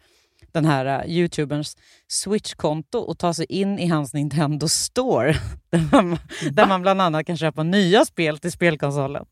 den 0.54 0.66
här 0.66 1.06
uh, 1.06 1.12
youtuberns 1.12 1.78
Switch-konto 2.08 2.98
och 2.98 3.18
ta 3.18 3.34
sig 3.34 3.46
in 3.50 3.80
i 3.80 3.88
hans 3.88 4.14
Nintendo 4.14 4.68
Store 4.68 5.34
där 5.70 5.88
man, 5.92 6.18
där 6.52 6.68
man 6.68 6.82
bland 6.82 7.02
annat 7.02 7.26
kan 7.26 7.38
köpa 7.38 7.64
nya 7.64 8.06
spel 8.06 8.38
till 8.38 8.52
spelkonsolen. 8.52 9.26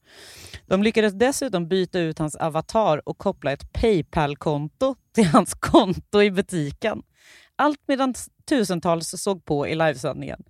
De 0.68 0.84
lyckades 0.84 1.14
dessutom 1.14 1.68
byta 1.68 2.00
ut 2.00 2.20
hans 2.20 2.36
avatar 2.36 3.10
och 3.10 3.18
koppla 3.18 3.52
ett 3.52 3.74
Paypal-konto 3.74 4.96
till 5.16 5.26
hans 5.26 5.54
konto 5.54 6.22
i 6.22 6.32
butiken. 6.32 7.02
Allt 7.56 7.80
medan 7.88 8.14
tusentals 8.50 9.22
såg 9.22 9.46
på 9.46 9.68
i 9.68 9.76
livesändningen. 9.76 10.44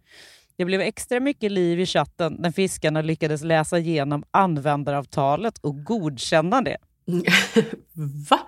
Det 0.58 0.66
blev 0.66 0.82
extra 0.82 1.20
mycket 1.20 1.52
liv 1.52 1.80
i 1.80 1.86
chatten 1.86 2.36
när 2.40 2.52
fiskarna 2.52 3.02
lyckades 3.02 3.44
läsa 3.44 3.80
igenom 3.80 4.24
användaravtalet 4.32 5.58
och 5.58 5.84
godkänna 5.84 6.62
det. 6.62 6.78
Va? 8.30 8.40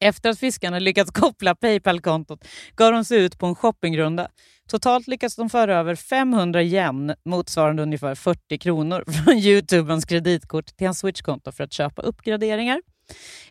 Efter 0.00 0.30
att 0.30 0.38
fiskarna 0.38 0.78
lyckats 0.78 1.10
koppla 1.10 1.54
Paypal-kontot 1.54 2.44
gav 2.76 2.92
de 2.92 3.04
sig 3.04 3.18
ut 3.24 3.38
på 3.38 3.46
en 3.46 3.54
shoppingrunda. 3.54 4.28
Totalt 4.70 5.06
lyckades 5.08 5.36
de 5.36 5.50
föra 5.50 5.76
över 5.76 5.94
500 5.94 6.62
yen, 6.62 7.14
motsvarande 7.24 7.82
ungefär 7.82 8.14
40 8.14 8.58
kronor, 8.58 9.04
från 9.24 9.34
Youtubens 9.38 10.04
kreditkort 10.04 10.66
till 10.66 10.86
hans 10.86 10.98
Switch-konto 10.98 11.52
för 11.52 11.64
att 11.64 11.72
köpa 11.72 12.02
uppgraderingar. 12.02 12.80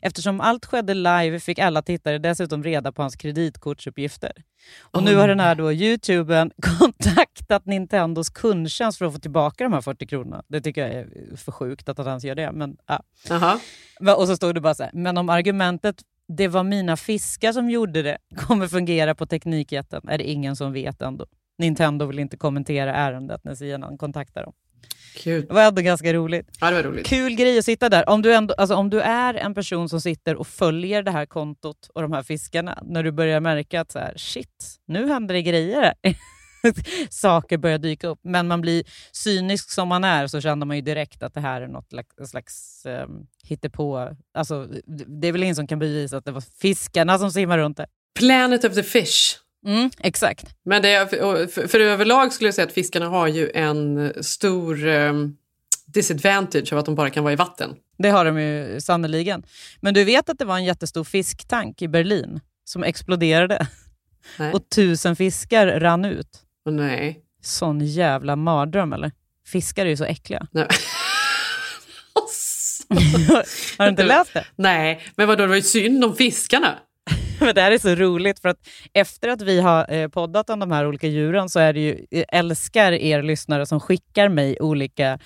Eftersom 0.01 0.41
allt 0.41 0.65
skedde 0.65 0.93
live 0.93 1.39
fick 1.39 1.59
alla 1.59 1.81
tittare 1.81 2.17
dessutom 2.17 2.63
reda 2.63 2.91
på 2.91 3.01
hans 3.01 3.15
kreditkortsuppgifter. 3.15 4.31
Och 4.81 5.03
nu 5.03 5.15
har 5.15 5.27
den 5.27 5.39
här 5.39 5.55
då 5.55 5.71
Youtuben 5.73 6.51
kontaktat 6.79 7.65
Nintendos 7.65 8.29
kundtjänst 8.29 8.97
för 8.97 9.05
att 9.05 9.13
få 9.13 9.19
tillbaka 9.19 9.63
de 9.63 9.73
här 9.73 9.81
40 9.81 10.05
kronorna. 10.07 10.43
Det 10.47 10.61
tycker 10.61 10.81
jag 10.81 10.91
är 10.91 11.35
för 11.37 11.51
sjukt 11.51 11.89
att 11.89 11.97
han 11.97 12.07
ens 12.07 12.23
gör 12.23 12.35
det. 12.35 12.51
Men, 12.51 12.77
ja. 12.87 13.03
Aha. 13.31 13.59
Va- 13.99 14.15
Och 14.15 14.27
så 14.27 14.35
stod 14.35 14.55
det 14.55 14.61
bara 14.61 14.75
så 14.75 14.83
här, 14.83 14.91
men 14.93 15.17
om 15.17 15.29
argumentet 15.29 15.95
det 16.27 16.47
var 16.47 16.63
mina 16.63 16.97
fiskar 16.97 17.53
som 17.53 17.69
gjorde 17.69 18.01
det 18.01 18.17
kommer 18.35 18.67
fungera 18.67 19.15
på 19.15 19.25
Teknikjätten 19.25 20.09
är 20.09 20.17
det 20.17 20.23
ingen 20.23 20.55
som 20.55 20.73
vet 20.73 21.01
ändå. 21.01 21.25
Nintendo 21.57 22.05
vill 22.05 22.19
inte 22.19 22.37
kommentera 22.37 22.93
ärendet 22.93 23.43
när 23.43 23.55
CNN 23.55 23.97
kontaktar 23.97 24.43
dem. 24.43 24.53
Gud. 25.23 25.47
Det 25.47 25.53
var 25.53 25.61
ändå 25.63 25.81
ganska 25.81 26.13
roligt. 26.13 26.49
Ja, 26.61 26.69
det 26.69 26.75
var 26.75 26.83
roligt. 26.83 27.07
Kul 27.07 27.35
grej 27.35 27.57
att 27.57 27.65
sitta 27.65 27.89
där. 27.89 28.09
Om 28.09 28.21
du, 28.21 28.33
ändå, 28.33 28.53
alltså, 28.53 28.75
om 28.75 28.89
du 28.89 29.01
är 29.01 29.33
en 29.33 29.53
person 29.53 29.89
som 29.89 30.01
sitter 30.01 30.35
och 30.35 30.47
följer 30.47 31.03
det 31.03 31.11
här 31.11 31.25
kontot 31.25 31.89
och 31.93 32.01
de 32.01 32.13
här 32.13 32.23
fiskarna, 32.23 32.79
när 32.85 33.03
du 33.03 33.11
börjar 33.11 33.39
märka 33.39 33.81
att 33.81 33.91
så 33.91 33.99
här, 33.99 34.13
shit, 34.17 34.75
nu 34.85 35.07
händer 35.07 35.33
det 35.35 35.41
grejer. 35.41 35.93
Saker 37.09 37.57
börjar 37.57 37.77
dyka 37.77 38.07
upp. 38.07 38.19
Men 38.23 38.47
man 38.47 38.61
blir 38.61 38.83
cynisk 39.11 39.69
som 39.69 39.87
man 39.87 40.03
är 40.03 40.27
så 40.27 40.41
känner 40.41 40.65
man 40.65 40.75
ju 40.75 40.81
direkt 40.81 41.23
att 41.23 41.33
det 41.33 41.41
här 41.41 41.61
är 41.61 41.67
något 41.67 41.89
slags, 41.89 42.29
slags 42.29 42.85
um, 42.85 43.27
hittepå. 43.43 44.15
Alltså, 44.33 44.67
det 45.21 45.27
är 45.27 45.31
väl 45.31 45.43
ingen 45.43 45.55
som 45.55 45.67
kan 45.67 45.79
bevisa 45.79 46.17
att 46.17 46.25
det 46.25 46.31
var 46.31 46.43
fiskarna 46.61 47.19
som 47.19 47.31
simmar 47.31 47.57
runt 47.57 47.77
där. 47.77 47.87
Planet 48.19 48.63
of 48.63 48.73
the 48.73 48.83
Fish. 48.83 49.37
Mm, 49.65 49.89
exakt. 49.99 50.55
Men 50.65 50.81
det 50.81 51.09
för, 51.09 51.67
för 51.67 51.79
överlag 51.79 52.33
skulle 52.33 52.47
jag 52.47 52.55
säga 52.55 52.67
att 52.67 52.73
fiskarna 52.73 53.07
har 53.07 53.27
ju 53.27 53.51
en 53.53 54.13
stor 54.23 54.87
um, 54.87 55.37
disadvantage 55.85 56.73
av 56.73 56.79
att 56.79 56.85
de 56.85 56.95
bara 56.95 57.09
kan 57.09 57.23
vara 57.23 57.33
i 57.33 57.35
vatten. 57.35 57.75
Det 57.97 58.09
har 58.09 58.25
de 58.25 58.41
ju 58.41 58.81
sannoliken. 58.81 59.43
Men 59.81 59.93
du 59.93 60.03
vet 60.03 60.29
att 60.29 60.39
det 60.39 60.45
var 60.45 60.57
en 60.57 60.65
jättestor 60.65 61.03
fisktank 61.03 61.81
i 61.81 61.87
Berlin 61.87 62.39
som 62.63 62.83
exploderade 62.83 63.67
Nej. 64.39 64.53
och 64.53 64.69
tusen 64.69 65.15
fiskar 65.15 65.79
rann 65.79 66.05
ut. 66.05 66.43
Nej. 66.71 67.19
Sån 67.41 67.79
jävla 67.79 68.35
mardröm 68.35 68.93
eller? 68.93 69.11
Fiskar 69.47 69.85
är 69.85 69.89
ju 69.89 69.97
så 69.97 70.05
äckliga. 70.05 70.47
nej. 70.51 70.67
har 73.77 73.85
du 73.85 73.89
inte 73.89 74.03
läst 74.03 74.33
det? 74.33 74.45
Nej, 74.55 75.01
men 75.15 75.27
vadå, 75.27 75.41
det 75.41 75.47
var 75.47 75.55
ju 75.55 75.61
synd 75.61 76.03
om 76.03 76.15
fiskarna. 76.15 76.77
Men 77.39 77.55
det 77.55 77.61
här 77.61 77.71
är 77.71 77.77
så 77.77 77.95
roligt 77.95 78.39
för 78.39 78.49
att 78.49 78.57
efter 78.93 79.29
att 79.29 79.41
vi 79.41 79.61
har 79.61 79.93
eh, 79.93 80.07
poddat 80.07 80.49
om 80.49 80.59
de 80.59 80.71
här 80.71 80.87
olika 80.87 81.07
djuren 81.07 81.49
så 81.49 81.59
är 81.59 81.73
det 81.73 81.79
ju, 81.79 82.05
jag 82.09 82.25
älskar 82.27 82.91
er 82.91 83.21
lyssnare 83.21 83.65
som 83.65 83.79
skickar 83.79 84.29
mig 84.29 84.57
olika 84.59 85.19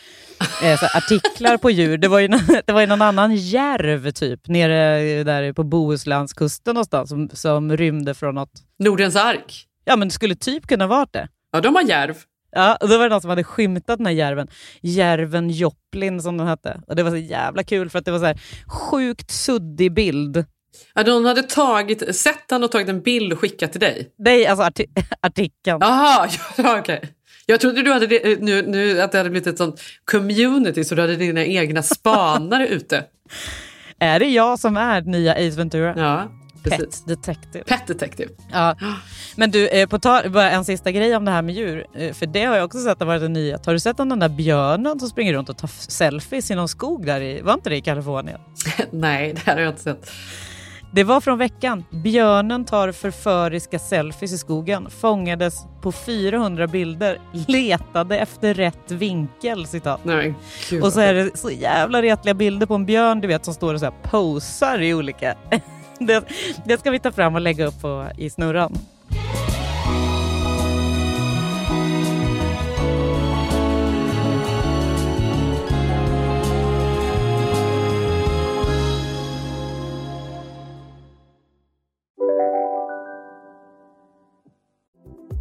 eh, 0.64 0.96
artiklar 0.96 1.58
på 1.58 1.72
djur. 1.72 1.98
Det 1.98 2.08
var, 2.08 2.20
ju, 2.20 2.28
det 2.66 2.74
var 2.74 2.82
ju 2.82 2.88
någon 2.88 3.02
annan 3.02 3.36
järv 3.36 4.12
typ 4.12 4.48
nere 4.48 5.24
där 5.24 5.54
på 5.54 5.64
Bohuslandskusten 5.64 6.74
någonstans 6.74 7.10
som, 7.10 7.30
som 7.34 7.78
rymde 7.78 8.14
från 8.14 8.36
något. 8.36 8.52
Nordens 8.80 9.16
ark. 9.16 9.68
Ja 9.86 9.96
men 9.96 10.08
det 10.08 10.14
skulle 10.14 10.36
typ 10.36 10.68
kunna 10.68 10.88
vara 10.88 11.08
det. 11.12 11.28
Ja, 11.52 11.62
de 11.62 11.76
har 11.76 11.84
järv. 11.84 12.16
Ja, 12.52 12.78
och 12.82 12.90
då 12.90 12.98
var 12.98 13.04
det 13.04 13.10
någon 13.10 13.22
som 13.22 13.30
hade 13.30 13.44
skymtat 13.44 13.98
den 13.98 14.06
här 14.06 14.14
järven. 14.14 14.48
Järven 14.82 15.50
Joplin 15.50 16.22
som 16.22 16.38
den 16.38 16.48
hette. 16.48 16.82
Och 16.88 16.96
det 16.96 17.04
var 17.04 17.12
så 17.12 17.18
jävla 17.18 17.64
kul 17.64 17.90
för 17.90 18.00
att 18.00 18.06
det 18.06 18.12
var 18.12 18.20
så 18.20 18.26
här 18.26 18.42
sjukt 18.68 19.32
suddig 19.32 19.94
bild. 19.94 20.46
Ja, 20.94 21.04
de 21.04 21.26
hade 21.26 21.44
tagit, 21.44 22.16
sett 22.16 22.48
den 22.48 22.64
och 22.64 22.72
tagit 22.72 22.90
en 22.90 23.02
bild 23.02 23.34
och 23.34 23.40
skickat 23.40 23.72
till 23.72 23.82
dig? 23.82 24.14
Nej, 24.18 24.48
alltså 24.48 24.64
arti 24.64 24.86
artikeln. 25.22 25.78
Jaha, 25.82 26.30
ja, 26.58 26.80
okej. 26.80 26.98
Okay. 26.98 27.10
Jag 27.46 27.60
trodde 27.60 27.82
du 27.82 27.94
hade 27.94 28.08
det, 28.08 28.42
nu, 28.42 28.62
nu, 28.62 29.02
att 29.02 29.12
det 29.12 29.18
hade 29.18 29.30
blivit 29.30 29.48
ett 29.48 29.58
sånt 29.58 29.82
community 30.06 30.84
så 30.84 30.96
du 30.96 31.02
hade 31.02 31.16
dina 31.16 31.46
egna 31.46 31.84
spanare 31.84 32.68
ute. 32.68 33.04
Är 34.00 34.20
det 34.20 34.26
jag 34.26 34.60
som 34.60 34.78
är 34.78 35.02
nya 35.02 35.34
Ace 35.34 35.58
Ventura? 35.58 35.94
Ja, 35.98 36.32
Pet 36.64 37.08
Detective. 37.08 37.64
Pet 37.64 37.88
Detective. 37.88 38.30
Ja. 38.52 38.76
Men 39.36 39.52
du, 39.52 39.68
eh, 39.68 39.88
på 39.88 40.00
ta 40.00 40.30
bara 40.30 40.52
en 40.52 40.66
sista 40.66 40.92
grej 40.92 41.16
om 41.16 41.26
det 41.26 41.32
här 41.32 41.42
med 41.42 41.56
djur. 41.56 41.86
Eh, 41.96 42.14
för 42.14 42.26
det 42.26 42.44
har 42.46 42.56
jag 42.56 42.66
också 42.66 42.80
sett 42.80 43.00
har 43.00 43.08
varit 43.08 43.24
en 43.24 43.34
nyhet. 43.34 43.66
Har 43.66 43.74
du 43.74 43.80
sett 43.80 44.00
om 44.00 44.10
den 44.10 44.20
där 44.20 44.30
björnen 44.30 45.00
som 45.00 45.10
springer 45.10 45.34
runt 45.34 45.50
och 45.50 45.58
tar 45.58 45.68
selfies 45.68 46.52
i 46.52 46.56
någon 46.56 46.68
skog 46.68 47.06
där 47.06 47.22
i, 47.22 47.42
var 47.42 47.54
inte 47.54 47.70
det 47.70 47.78
i 47.78 47.82
Kalifornien? 47.82 48.40
Nej, 48.92 49.34
det 49.34 49.42
här 49.46 49.54
har 49.54 49.62
jag 49.62 49.72
inte 49.72 49.82
sett. 49.82 50.12
Det 50.94 51.04
var 51.04 51.22
från 51.22 51.38
veckan. 51.38 51.84
Björnen 51.90 52.66
tar 52.66 52.92
förföriska 52.92 53.80
selfies 53.80 54.34
i 54.34 54.38
skogen. 54.38 54.90
Fångades 54.90 55.56
på 55.82 55.92
400 55.92 56.68
bilder. 56.68 57.18
Letade 57.48 58.18
efter 58.18 58.54
rätt 58.54 58.92
vinkel, 58.92 59.68
citat. 59.68 60.00
Nej, 60.04 60.34
och 60.82 60.94
så 60.94 61.00
är 61.00 61.14
det 61.14 61.38
så 61.38 61.50
jävla 61.50 62.02
retliga 62.02 62.34
bilder 62.34 62.66
på 62.66 62.76
en 62.76 62.86
björn 62.86 63.22
du 63.22 63.28
vet 63.28 63.46
som 63.46 63.54
står 63.54 63.74
och 63.74 63.80
så 63.80 63.86
här 63.86 63.94
posar 64.04 64.82
i 64.82 64.94
olika... 64.94 65.36
det, 66.08 66.24
det 66.66 66.78
ska 66.78 66.92
vi 66.92 67.00
ta 67.00 67.12
fram 67.12 67.36
och 67.36 67.42
lägga 67.42 67.66
upp 67.66 67.82
på, 67.82 68.08
i 68.18 68.30
snurran. 68.30 68.78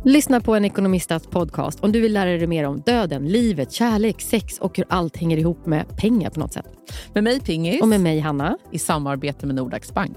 Lyssna 0.05 0.41
på 0.41 0.55
en 0.55 0.65
ekonomistats 0.65 1.27
podcast 1.27 1.81
om 1.81 1.93
du 1.93 2.01
vill 2.01 2.13
lära 2.13 2.31
dig 2.31 2.47
mer 2.47 2.67
om 2.67 2.81
döden, 2.81 3.29
livet, 3.29 3.73
kärlek, 3.73 4.21
sex 4.21 4.59
och 4.59 4.77
hur 4.77 4.87
allt 4.89 5.17
hänger 5.17 5.37
ihop 5.37 5.67
med 5.67 5.97
pengar 5.97 6.31
på 6.31 6.41
något 6.41 6.53
sätt. 6.53 6.67
Med 7.15 7.25
mig 7.25 7.41
Pingis. 7.41 7.83
Och 7.83 7.89
med 7.89 8.01
mig 8.01 8.21
Hanna. 8.21 8.59
I 8.71 8.79
samarbete 8.79 9.47
med 9.47 9.55
Nordax 9.55 9.95
Bank. 9.95 10.17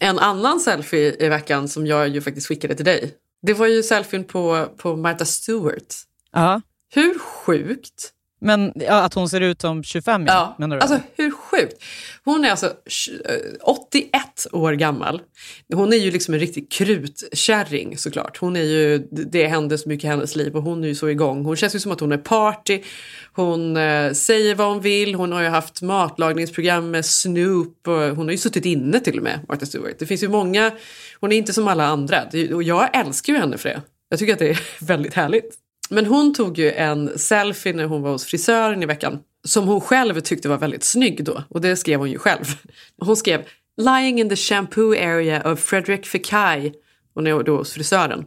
En 0.00 0.18
annan 0.18 0.60
selfie 0.60 1.16
i 1.18 1.28
veckan 1.28 1.68
som 1.68 1.86
jag 1.86 2.08
ju 2.08 2.20
faktiskt 2.20 2.46
skickade 2.46 2.74
till 2.74 2.84
dig. 2.84 3.14
Det 3.42 3.54
var 3.54 3.66
ju 3.66 3.82
selfien 3.82 4.24
på, 4.24 4.68
på 4.76 4.96
Martha 4.96 5.24
Stewart. 5.24 5.94
Ja. 6.32 6.60
Hur 6.94 7.18
sjukt? 7.18 8.12
Men 8.40 8.72
ja, 8.74 9.02
att 9.02 9.14
hon 9.14 9.28
ser 9.28 9.40
ut 9.40 9.60
som 9.60 9.82
25 9.82 10.26
ja, 10.26 10.56
menar 10.58 10.76
du? 10.76 10.82
Alltså 10.82 11.00
hur 11.16 11.30
sjukt? 11.30 11.82
Hon 12.24 12.44
är 12.44 12.50
alltså 12.50 12.72
81 13.62 14.46
år 14.52 14.72
gammal. 14.72 15.22
Hon 15.74 15.92
är 15.92 15.96
ju 15.96 16.10
liksom 16.10 16.34
en 16.34 16.40
riktig 16.40 16.70
krutkärring 16.70 17.98
såklart. 17.98 18.36
Hon 18.36 18.56
är 18.56 18.62
ju, 18.62 18.98
det 19.10 19.46
händer 19.46 19.76
så 19.76 19.88
mycket 19.88 20.04
i 20.04 20.08
hennes 20.08 20.36
liv 20.36 20.56
och 20.56 20.62
hon 20.62 20.84
är 20.84 20.88
ju 20.88 20.94
så 20.94 21.08
igång. 21.08 21.44
Hon 21.44 21.56
känns 21.56 21.74
ju 21.74 21.80
som 21.80 21.92
att 21.92 22.00
hon 22.00 22.12
är 22.12 22.18
party. 22.18 22.82
Hon 23.32 23.76
eh, 23.76 24.12
säger 24.12 24.54
vad 24.54 24.68
hon 24.68 24.80
vill. 24.80 25.14
Hon 25.14 25.32
har 25.32 25.42
ju 25.42 25.48
haft 25.48 25.82
matlagningsprogram 25.82 26.90
med 26.90 27.06
Snoop. 27.06 27.88
Och 27.88 27.94
hon 27.94 28.26
har 28.26 28.32
ju 28.32 28.38
suttit 28.38 28.64
inne 28.64 29.00
till 29.00 29.16
och 29.16 29.24
med, 29.24 29.40
Martha 29.48 29.66
Stewart. 29.66 29.98
Det 29.98 30.06
finns 30.06 30.22
ju 30.22 30.28
många, 30.28 30.72
hon 31.20 31.32
är 31.32 31.36
inte 31.36 31.52
som 31.52 31.68
alla 31.68 31.86
andra. 31.86 32.22
Och 32.54 32.62
jag 32.62 32.96
älskar 32.96 33.32
ju 33.32 33.38
henne 33.38 33.58
för 33.58 33.68
det. 33.68 33.82
Jag 34.08 34.18
tycker 34.18 34.32
att 34.32 34.38
det 34.38 34.50
är 34.50 34.60
väldigt 34.86 35.14
härligt. 35.14 35.65
Men 35.90 36.06
hon 36.06 36.34
tog 36.34 36.58
ju 36.58 36.72
en 36.72 37.18
selfie 37.18 37.72
när 37.72 37.84
hon 37.84 38.02
var 38.02 38.10
hos 38.10 38.24
frisören 38.24 38.82
i 38.82 38.86
veckan. 38.86 39.18
Som 39.44 39.68
hon 39.68 39.80
själv 39.80 40.20
tyckte 40.20 40.48
var 40.48 40.58
väldigt 40.58 40.84
snygg 40.84 41.24
då. 41.24 41.42
Och 41.48 41.60
det 41.60 41.76
skrev 41.76 41.98
hon 41.98 42.10
ju 42.10 42.18
själv. 42.18 42.44
Hon 42.98 43.16
skrev 43.16 43.44
“Lying 43.76 44.20
in 44.20 44.28
the 44.28 44.36
shampoo 44.36 44.92
area 44.92 45.52
of 45.52 45.60
Frederick 45.60 46.06
Fekkai” 46.06 46.72
hon 47.14 47.26
är 47.26 47.42
då 47.42 47.56
hos 47.56 47.72
frisören. 47.72 48.24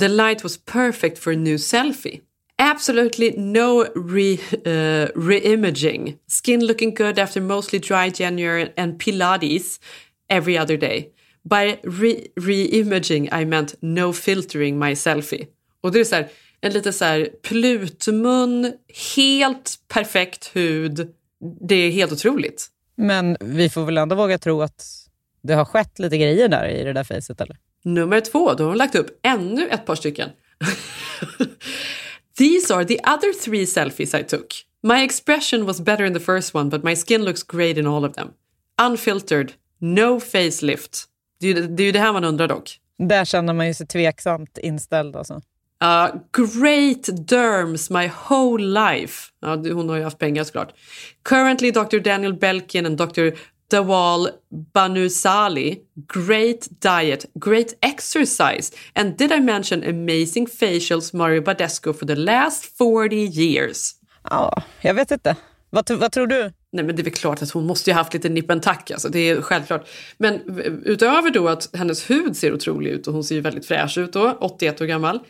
“The 0.00 0.08
light 0.08 0.42
was 0.42 0.64
perfect 0.64 1.18
for 1.18 1.32
a 1.32 1.36
new 1.36 1.58
selfie. 1.58 2.20
Absolutely 2.58 3.34
no 3.36 3.84
re, 3.94 4.32
uh, 4.32 5.08
re-imaging. 5.16 6.16
Skin 6.28 6.66
looking 6.66 6.94
good 6.94 7.18
after 7.18 7.40
mostly 7.40 7.78
dry 7.78 8.12
January 8.14 8.72
and 8.76 8.98
Pilates 9.02 9.80
every 10.28 10.58
other 10.58 10.76
day. 10.76 11.08
By 11.50 11.76
re-imaging 12.36 13.42
I 13.42 13.44
meant 13.44 13.74
no 13.80 14.12
filtering 14.12 14.78
my 14.78 14.96
selfie.” 14.96 15.46
Och 15.80 15.92
det 15.92 16.00
är 16.00 16.04
så 16.04 16.14
här, 16.14 16.28
en 16.64 16.72
lite 16.72 16.92
så 16.92 17.04
här 17.04 17.28
plutmun, 17.42 18.72
helt 19.16 19.78
perfekt 19.88 20.56
hud. 20.56 21.14
Det 21.68 21.74
är 21.74 21.90
helt 21.90 22.12
otroligt. 22.12 22.66
Men 22.96 23.36
vi 23.40 23.70
får 23.70 23.84
väl 23.84 23.98
ändå 23.98 24.16
våga 24.16 24.38
tro 24.38 24.62
att 24.62 24.84
det 25.42 25.54
har 25.54 25.64
skett 25.64 25.98
lite 25.98 26.18
grejer 26.18 26.48
där 26.48 26.68
i 26.68 26.84
det 26.84 26.92
där 26.92 27.04
facet 27.04 27.40
eller? 27.40 27.56
Nummer 27.82 28.20
två, 28.20 28.54
då 28.54 28.64
har 28.64 28.68
hon 28.68 28.78
lagt 28.78 28.94
upp 28.94 29.20
ännu 29.22 29.68
ett 29.68 29.86
par 29.86 29.94
stycken. 29.94 30.30
These 32.38 32.74
are 32.74 32.84
the 32.84 32.98
other 32.98 33.44
three 33.44 33.66
selfies 33.66 34.14
I 34.14 34.24
took. 34.24 34.46
My 34.82 35.04
expression 35.04 35.66
was 35.66 35.80
better 35.80 36.04
in 36.04 36.14
the 36.14 36.20
first 36.20 36.54
one 36.54 36.70
but 36.70 36.84
my 36.84 36.96
skin 36.96 37.24
looks 37.24 37.42
great 37.42 37.76
in 37.76 37.86
all 37.86 38.04
of 38.04 38.14
them. 38.14 38.28
Unfiltered, 38.82 39.52
no 39.78 40.20
facelift. 40.20 41.04
Det 41.40 41.46
är, 41.46 41.54
ju, 41.54 41.66
det 41.66 41.82
är 41.82 41.86
ju 41.86 41.92
det 41.92 41.98
här 41.98 42.12
man 42.12 42.24
undrar 42.24 42.48
dock. 42.48 42.80
Där 42.98 43.24
känner 43.24 43.52
man 43.52 43.66
ju 43.66 43.74
sig 43.74 43.86
tveksamt 43.86 44.58
inställd 44.58 45.16
alltså. 45.16 45.40
Uh, 45.82 46.20
great 46.32 47.08
derms 47.26 47.90
my 47.90 48.10
whole 48.28 48.64
life. 48.64 49.30
Ja, 49.40 49.56
hon 49.56 49.88
har 49.88 49.96
ju 49.96 50.02
haft 50.02 50.18
pengar 50.18 50.44
såklart. 50.44 50.74
Currently 51.22 51.70
Dr. 51.70 51.98
Daniel 51.98 52.34
Belkin 52.34 52.86
and 52.86 52.98
Dr. 52.98 53.30
Dawal 53.70 54.28
Banusali, 54.74 55.78
great 56.06 56.68
diet, 56.80 57.24
great 57.34 57.74
exercise, 57.80 58.72
and 58.94 59.16
did 59.16 59.32
I 59.32 59.40
mention 59.40 59.82
amazing 59.84 60.46
facials 60.46 61.12
Mario 61.12 61.40
Badescu 61.40 61.92
for 61.92 62.06
the 62.06 62.14
last 62.14 62.64
40 62.78 63.16
years? 63.16 63.94
Ja, 64.30 64.62
jag 64.80 64.94
vet 64.94 65.10
inte. 65.10 65.36
Vad, 65.70 65.90
vad 65.90 66.12
tror 66.12 66.26
du? 66.26 66.52
Nej 66.72 66.84
men 66.84 66.96
det 66.96 67.02
är 67.02 67.04
väl 67.04 67.12
klart 67.12 67.42
att 67.42 67.50
hon 67.50 67.66
måste 67.66 67.90
ju 67.90 67.94
ha 67.94 68.00
haft 68.00 68.14
lite 68.14 68.28
nip 68.28 68.50
and 68.50 68.62
tuck, 68.62 68.90
alltså, 68.90 69.08
det 69.08 69.18
är 69.18 69.42
självklart. 69.42 69.88
Men 70.18 70.40
utöver 70.84 71.30
då 71.30 71.48
att 71.48 71.76
hennes 71.76 72.10
hud 72.10 72.36
ser 72.36 72.54
otrolig 72.54 72.90
ut 72.90 73.06
och 73.06 73.14
hon 73.14 73.24
ser 73.24 73.34
ju 73.34 73.40
väldigt 73.40 73.66
fräsch 73.66 73.98
ut 73.98 74.12
då, 74.12 74.38
81 74.40 74.80
år 74.80 74.86
gammal. 74.86 75.20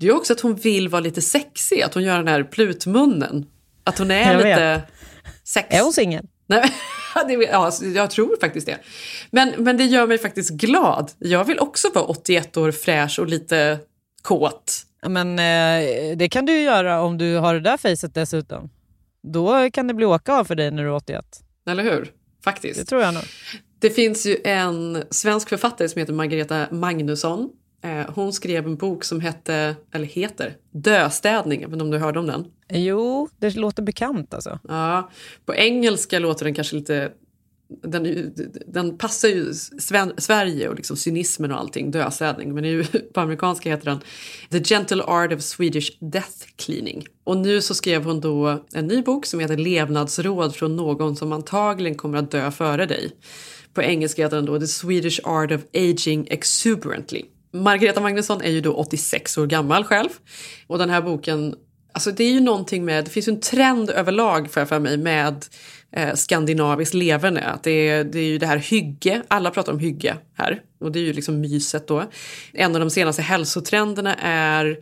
Det 0.00 0.06
är 0.06 0.16
också 0.16 0.32
att 0.32 0.40
hon 0.40 0.54
vill 0.54 0.88
vara 0.88 1.00
lite 1.00 1.22
sexig, 1.22 1.82
att 1.82 1.94
hon 1.94 2.02
gör 2.02 2.16
den 2.16 2.28
här 2.28 2.44
plutmunnen. 2.44 3.46
Att 3.84 3.98
hon 3.98 4.10
är 4.10 4.32
Jag 4.32 4.36
lite 4.36 4.82
sex... 5.44 5.68
Är 5.70 5.82
hon 5.82 5.92
singel? 5.92 6.26
Nej, 6.46 6.72
ja, 7.50 7.72
jag 7.94 8.10
tror 8.10 8.36
faktiskt 8.40 8.66
det. 8.66 8.78
Men, 9.30 9.52
men 9.58 9.76
det 9.76 9.84
gör 9.84 10.06
mig 10.06 10.18
faktiskt 10.18 10.50
glad. 10.50 11.10
Jag 11.18 11.44
vill 11.44 11.58
också 11.58 11.88
vara 11.94 12.04
81 12.04 12.56
år 12.56 12.70
fräsch 12.70 13.18
och 13.18 13.26
lite 13.26 13.78
kåt. 14.22 14.84
Men 15.06 15.38
eh, 15.38 16.16
det 16.16 16.28
kan 16.28 16.46
du 16.46 16.52
ju 16.52 16.62
göra 16.62 17.02
om 17.02 17.18
du 17.18 17.36
har 17.36 17.54
det 17.54 17.60
där 17.60 17.76
facet 17.76 18.14
dessutom. 18.14 18.70
Då 19.22 19.70
kan 19.70 19.86
det 19.86 19.94
bli 19.94 20.06
åka 20.06 20.32
av 20.32 20.44
för 20.44 20.54
dig 20.54 20.70
när 20.70 20.82
du 20.82 20.88
är 20.88 20.94
81. 20.94 21.24
Eller 21.68 21.82
hur? 21.82 22.12
Faktiskt. 22.44 22.80
Det 22.80 22.86
tror 22.86 23.02
jag 23.02 23.14
nog. 23.14 23.22
Det 23.78 23.90
finns 23.90 24.26
ju 24.26 24.36
en 24.44 25.04
svensk 25.10 25.48
författare 25.48 25.88
som 25.88 25.98
heter 25.98 26.12
Margareta 26.12 26.66
Magnusson. 26.70 27.50
Eh, 27.82 28.10
hon 28.14 28.32
skrev 28.32 28.66
en 28.66 28.76
bok 28.76 29.04
som 29.04 29.20
hette, 29.20 29.76
eller 29.92 30.06
heter, 30.06 30.56
Döstädning. 30.70 31.60
Jag 31.60 31.68
vet 31.68 31.72
inte 31.72 31.84
om 31.84 31.90
du 31.90 31.98
hörde 31.98 32.18
om 32.18 32.26
den? 32.26 32.44
Jo, 32.70 33.28
det 33.38 33.56
låter 33.56 33.82
bekant 33.82 34.34
alltså. 34.34 34.58
Ja, 34.68 35.10
på 35.44 35.54
engelska 35.54 36.18
låter 36.18 36.44
den 36.44 36.54
kanske 36.54 36.76
lite... 36.76 37.12
Den, 37.82 38.34
den 38.66 38.98
passar 38.98 39.28
ju 39.28 39.54
Sverige 40.18 40.68
och 40.68 40.76
liksom 40.76 40.96
cynismen 40.96 41.52
och 41.52 41.58
allting, 41.58 41.90
döstädning. 41.90 42.54
Men 42.54 42.84
på 43.14 43.20
amerikanska 43.20 43.70
heter 43.70 43.84
den 43.84 44.00
The 44.50 44.74
Gentle 44.74 45.02
Art 45.02 45.32
of 45.32 45.40
Swedish 45.40 45.98
Death 46.00 46.46
Cleaning. 46.56 47.06
Och 47.24 47.36
nu 47.36 47.60
så 47.60 47.74
skrev 47.74 48.04
hon 48.04 48.20
då 48.20 48.64
en 48.72 48.86
ny 48.86 49.02
bok 49.02 49.26
som 49.26 49.40
heter 49.40 49.56
Levnadsråd 49.56 50.54
från 50.54 50.76
någon 50.76 51.16
som 51.16 51.32
antagligen 51.32 51.94
kommer 51.94 52.18
att 52.18 52.30
dö 52.30 52.50
före 52.50 52.86
dig. 52.86 53.10
På 53.74 53.82
engelska 53.82 54.22
heter 54.22 54.36
den 54.36 54.46
då 54.46 54.60
The 54.60 54.66
Swedish 54.66 55.20
Art 55.24 55.52
of 55.52 55.60
Aging 55.74 56.26
Exuberantly. 56.30 57.24
Margareta 57.50 58.00
Magnusson 58.00 58.42
är 58.42 58.50
ju 58.50 58.60
då 58.60 58.72
86 58.72 59.38
år 59.38 59.46
gammal 59.46 59.84
själv. 59.84 60.08
Och 60.66 60.78
den 60.78 60.90
här 60.90 61.02
boken, 61.02 61.54
alltså 61.92 62.10
det 62.10 62.24
är 62.24 62.32
ju 62.32 62.40
någonting 62.40 62.84
med, 62.84 63.04
det 63.04 63.10
finns 63.10 63.28
ju 63.28 63.32
en 63.32 63.40
trend 63.40 63.90
överlag 63.90 64.50
för, 64.50 64.64
för 64.64 64.78
mig 64.78 64.96
med 64.96 65.44
eh, 65.92 66.14
skandinaviskt 66.14 66.94
leverne. 66.94 67.40
Att 67.40 67.62
det, 67.62 67.88
är, 67.88 68.04
det 68.04 68.18
är 68.18 68.24
ju 68.24 68.38
det 68.38 68.46
här 68.46 68.56
hygge, 68.56 69.22
alla 69.28 69.50
pratar 69.50 69.72
om 69.72 69.78
hygge 69.78 70.16
här. 70.34 70.62
Och 70.80 70.92
det 70.92 70.98
är 70.98 71.04
ju 71.04 71.12
liksom 71.12 71.40
myset 71.40 71.88
då. 71.88 72.04
En 72.52 72.74
av 72.74 72.80
de 72.80 72.90
senaste 72.90 73.22
hälsotrenderna 73.22 74.14
är 74.22 74.78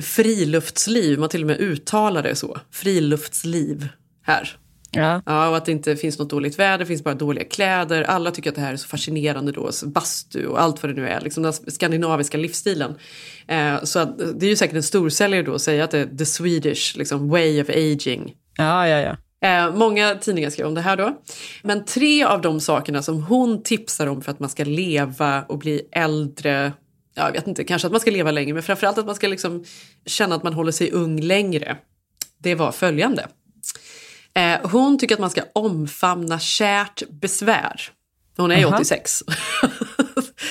friluftsliv, 0.00 1.18
man 1.18 1.28
till 1.28 1.40
och 1.40 1.46
med 1.46 1.60
uttalar 1.60 2.22
det 2.22 2.34
så. 2.34 2.58
Friluftsliv 2.70 3.88
här. 4.22 4.58
Ja. 4.96 5.22
ja, 5.26 5.48
och 5.48 5.56
att 5.56 5.64
det 5.64 5.72
inte 5.72 5.96
finns 5.96 6.18
något 6.18 6.30
dåligt 6.30 6.58
väder, 6.58 6.78
det 6.78 6.86
finns 6.86 7.04
bara 7.04 7.14
dåliga 7.14 7.44
kläder. 7.44 8.02
Alla 8.02 8.30
tycker 8.30 8.50
att 8.50 8.56
det 8.56 8.62
här 8.62 8.72
är 8.72 8.76
så 8.76 8.88
fascinerande 8.88 9.52
då, 9.52 9.72
så 9.72 9.86
bastu 9.88 10.46
och 10.46 10.60
allt 10.60 10.82
vad 10.82 10.94
det 10.94 11.00
nu 11.00 11.08
är, 11.08 11.20
liksom 11.20 11.42
den 11.42 11.52
skandinaviska 11.52 12.38
livsstilen. 12.38 12.94
Eh, 13.46 13.82
så 13.82 13.98
att, 13.98 14.18
det 14.18 14.46
är 14.46 14.50
ju 14.50 14.56
säkert 14.56 14.76
en 14.76 14.82
storsäljare 14.82 15.42
då 15.42 15.54
att 15.54 15.62
säga 15.62 15.84
att 15.84 15.90
det 15.90 15.98
är 15.98 16.16
the 16.16 16.26
Swedish 16.26 16.96
liksom, 16.96 17.28
way 17.28 17.62
of 17.62 17.68
aging. 17.68 18.34
Ja, 18.56 18.88
ja, 18.88 19.00
ja. 19.00 19.16
Eh, 19.48 19.74
många 19.74 20.14
tidningar 20.14 20.50
skrev 20.50 20.66
om 20.66 20.74
det 20.74 20.80
här 20.80 20.96
då. 20.96 21.22
Men 21.62 21.84
tre 21.84 22.24
av 22.24 22.40
de 22.40 22.60
sakerna 22.60 23.02
som 23.02 23.22
hon 23.22 23.62
tipsar 23.62 24.06
om 24.06 24.22
för 24.22 24.32
att 24.32 24.40
man 24.40 24.50
ska 24.50 24.64
leva 24.64 25.42
och 25.42 25.58
bli 25.58 25.82
äldre 25.92 26.72
jag 27.16 27.32
vet 27.32 27.46
inte, 27.46 27.64
kanske 27.64 27.86
att 27.86 27.92
man 27.92 28.00
ska 28.00 28.10
leva 28.10 28.30
längre, 28.30 28.54
men 28.54 28.62
framförallt 28.62 28.98
att 28.98 29.06
man 29.06 29.14
ska 29.14 29.28
liksom 29.28 29.64
känna 30.06 30.34
att 30.34 30.42
man 30.42 30.52
håller 30.52 30.72
sig 30.72 30.90
ung 30.90 31.20
längre. 31.20 31.76
Det 32.38 32.54
var 32.54 32.72
följande. 32.72 33.26
Eh, 34.36 34.70
hon 34.70 34.98
tycker 34.98 35.14
att 35.14 35.20
man 35.20 35.30
ska 35.30 35.42
omfamna 35.52 36.38
kärt 36.38 37.02
besvär. 37.08 37.80
Hon 38.36 38.50
är 38.50 38.58
ju 38.58 38.66
Aha. 38.66 38.76
86. 38.76 39.22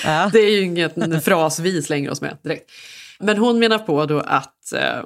Ja. 0.04 0.30
Det 0.32 0.38
är 0.38 0.50
ju 0.50 0.60
inget 0.60 1.24
fras 1.24 1.58
vi 1.58 1.82
slänger 1.82 2.10
oss 2.10 2.20
med 2.20 2.38
direkt. 2.42 2.70
Men 3.18 3.38
hon 3.38 3.58
menar 3.58 3.78
på 3.78 4.06
då 4.06 4.18
att, 4.18 4.72
eh, 4.72 5.02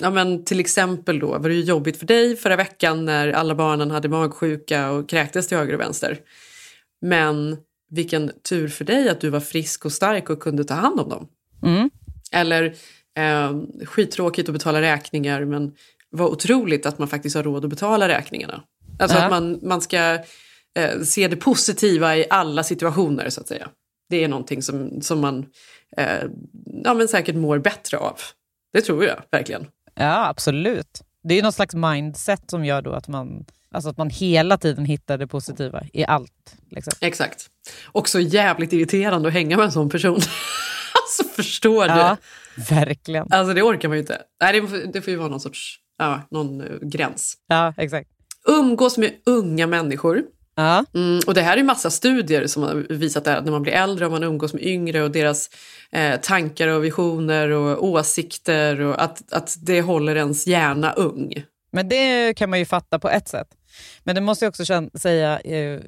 ja 0.00 0.10
men 0.10 0.44
till 0.44 0.60
exempel 0.60 1.18
då 1.18 1.38
var 1.38 1.48
det 1.48 1.54
ju 1.54 1.62
jobbigt 1.62 1.98
för 1.98 2.06
dig 2.06 2.36
förra 2.36 2.56
veckan 2.56 3.04
när 3.04 3.32
alla 3.32 3.54
barnen 3.54 3.90
hade 3.90 4.08
magsjuka 4.08 4.90
och 4.90 5.08
kräktes 5.08 5.48
till 5.48 5.58
höger 5.58 5.74
och 5.74 5.80
vänster. 5.80 6.18
Men 7.00 7.56
vilken 7.90 8.32
tur 8.48 8.68
för 8.68 8.84
dig 8.84 9.08
att 9.08 9.20
du 9.20 9.30
var 9.30 9.40
frisk 9.40 9.84
och 9.84 9.92
stark 9.92 10.30
och 10.30 10.40
kunde 10.40 10.64
ta 10.64 10.74
hand 10.74 11.00
om 11.00 11.08
dem. 11.08 11.28
Mm. 11.62 11.90
Eller 12.32 12.64
eh, 13.16 13.60
skittråkigt 13.84 14.48
att 14.48 14.52
betala 14.52 14.80
räkningar 14.80 15.44
men 15.44 15.72
vad 16.10 16.30
otroligt 16.30 16.86
att 16.86 16.98
man 16.98 17.08
faktiskt 17.08 17.36
har 17.36 17.42
råd 17.42 17.64
att 17.64 17.70
betala 17.70 18.08
räkningarna. 18.08 18.62
Alltså 18.98 19.16
Ja. 19.18 19.24
att 19.24 19.30
man, 19.30 19.58
man 19.62 19.80
ska 19.80 20.18
eh, 20.78 21.00
se 21.04 21.28
det 21.28 21.36
positiva 21.36 22.16
i 22.16 22.26
alla 22.30 22.62
situationer 22.64 23.30
så 23.30 23.40
att 23.40 23.48
säga. 23.48 23.68
Det 24.10 24.24
är 24.24 24.28
någonting 24.28 24.62
som, 24.62 25.00
som 25.02 25.20
man 25.20 25.46
eh, 25.96 26.22
ja, 26.84 26.94
men 26.94 27.08
säkert 27.08 27.34
mår 27.36 27.58
bättre 27.58 27.98
av. 27.98 28.18
Det 28.72 28.80
tror 28.80 29.04
jag 29.04 29.22
verkligen. 29.30 29.66
Ja, 29.94 30.28
absolut. 30.28 31.02
Det 31.24 31.34
är 31.34 31.36
ju 31.36 31.42
något 31.42 31.54
slags 31.54 31.74
mindset 31.74 32.50
som 32.50 32.64
gör 32.64 32.82
då 32.82 32.92
att 32.92 33.08
man, 33.08 33.44
alltså 33.70 33.90
att 33.90 33.96
man 33.96 34.10
hela 34.10 34.58
tiden 34.58 34.84
hittar 34.84 35.18
det 35.18 35.26
positiva 35.26 35.82
i 35.92 36.04
allt. 36.04 36.56
Liksom. 36.70 36.92
Exakt. 37.00 37.46
Också 37.92 38.20
jävligt 38.20 38.72
irriterande 38.72 39.28
att 39.28 39.34
hänga 39.34 39.56
med 39.56 39.64
en 39.64 39.72
sån 39.72 39.90
person. 39.90 40.14
alltså 41.02 41.24
förstår 41.36 41.82
du? 41.84 41.90
Ja, 41.90 42.16
verkligen. 42.70 43.32
Alltså 43.32 43.54
det 43.54 43.62
orkar 43.62 43.88
man 43.88 43.96
ju 43.96 44.00
inte. 44.00 44.22
Nej, 44.40 44.60
det, 44.60 44.86
det 44.92 45.02
får 45.02 45.10
ju 45.10 45.16
vara 45.16 45.28
någon 45.28 45.40
sorts, 45.40 45.76
ja, 45.98 46.20
någon 46.30 46.60
eh, 46.60 46.66
gräns. 46.82 47.34
Ja, 47.46 47.74
exakt. 47.76 48.10
Umgås 48.48 48.98
med 48.98 49.12
unga 49.26 49.66
människor. 49.66 50.22
Ja. 50.56 50.84
Mm, 50.94 51.20
och 51.26 51.34
det 51.34 51.42
här 51.42 51.56
är 51.56 51.62
massa 51.62 51.90
studier 51.90 52.46
som 52.46 52.62
har 52.62 52.74
visat 52.88 53.24
det 53.24 53.30
här, 53.30 53.38
att 53.38 53.44
när 53.44 53.52
man 53.52 53.62
blir 53.62 53.72
äldre 53.72 54.06
och 54.06 54.12
man 54.12 54.22
umgås 54.22 54.54
med 54.54 54.62
yngre 54.62 55.02
och 55.02 55.10
deras 55.10 55.50
eh, 55.92 56.20
tankar 56.20 56.68
och 56.68 56.84
visioner 56.84 57.50
och 57.50 57.84
åsikter 57.84 58.80
och 58.80 59.02
att, 59.02 59.32
att 59.32 59.56
det 59.62 59.80
håller 59.80 60.16
ens 60.16 60.46
hjärna 60.46 60.92
ung. 60.92 61.32
Men 61.72 61.88
det 61.88 62.36
kan 62.36 62.50
man 62.50 62.58
ju 62.58 62.64
fatta 62.64 62.98
på 62.98 63.08
ett 63.08 63.28
sätt. 63.28 63.48
Men 64.04 64.14
det 64.14 64.20
måste 64.20 64.44
jag 64.44 64.50
också 64.50 64.64
säga, 64.94 65.40
eh, 65.40 65.80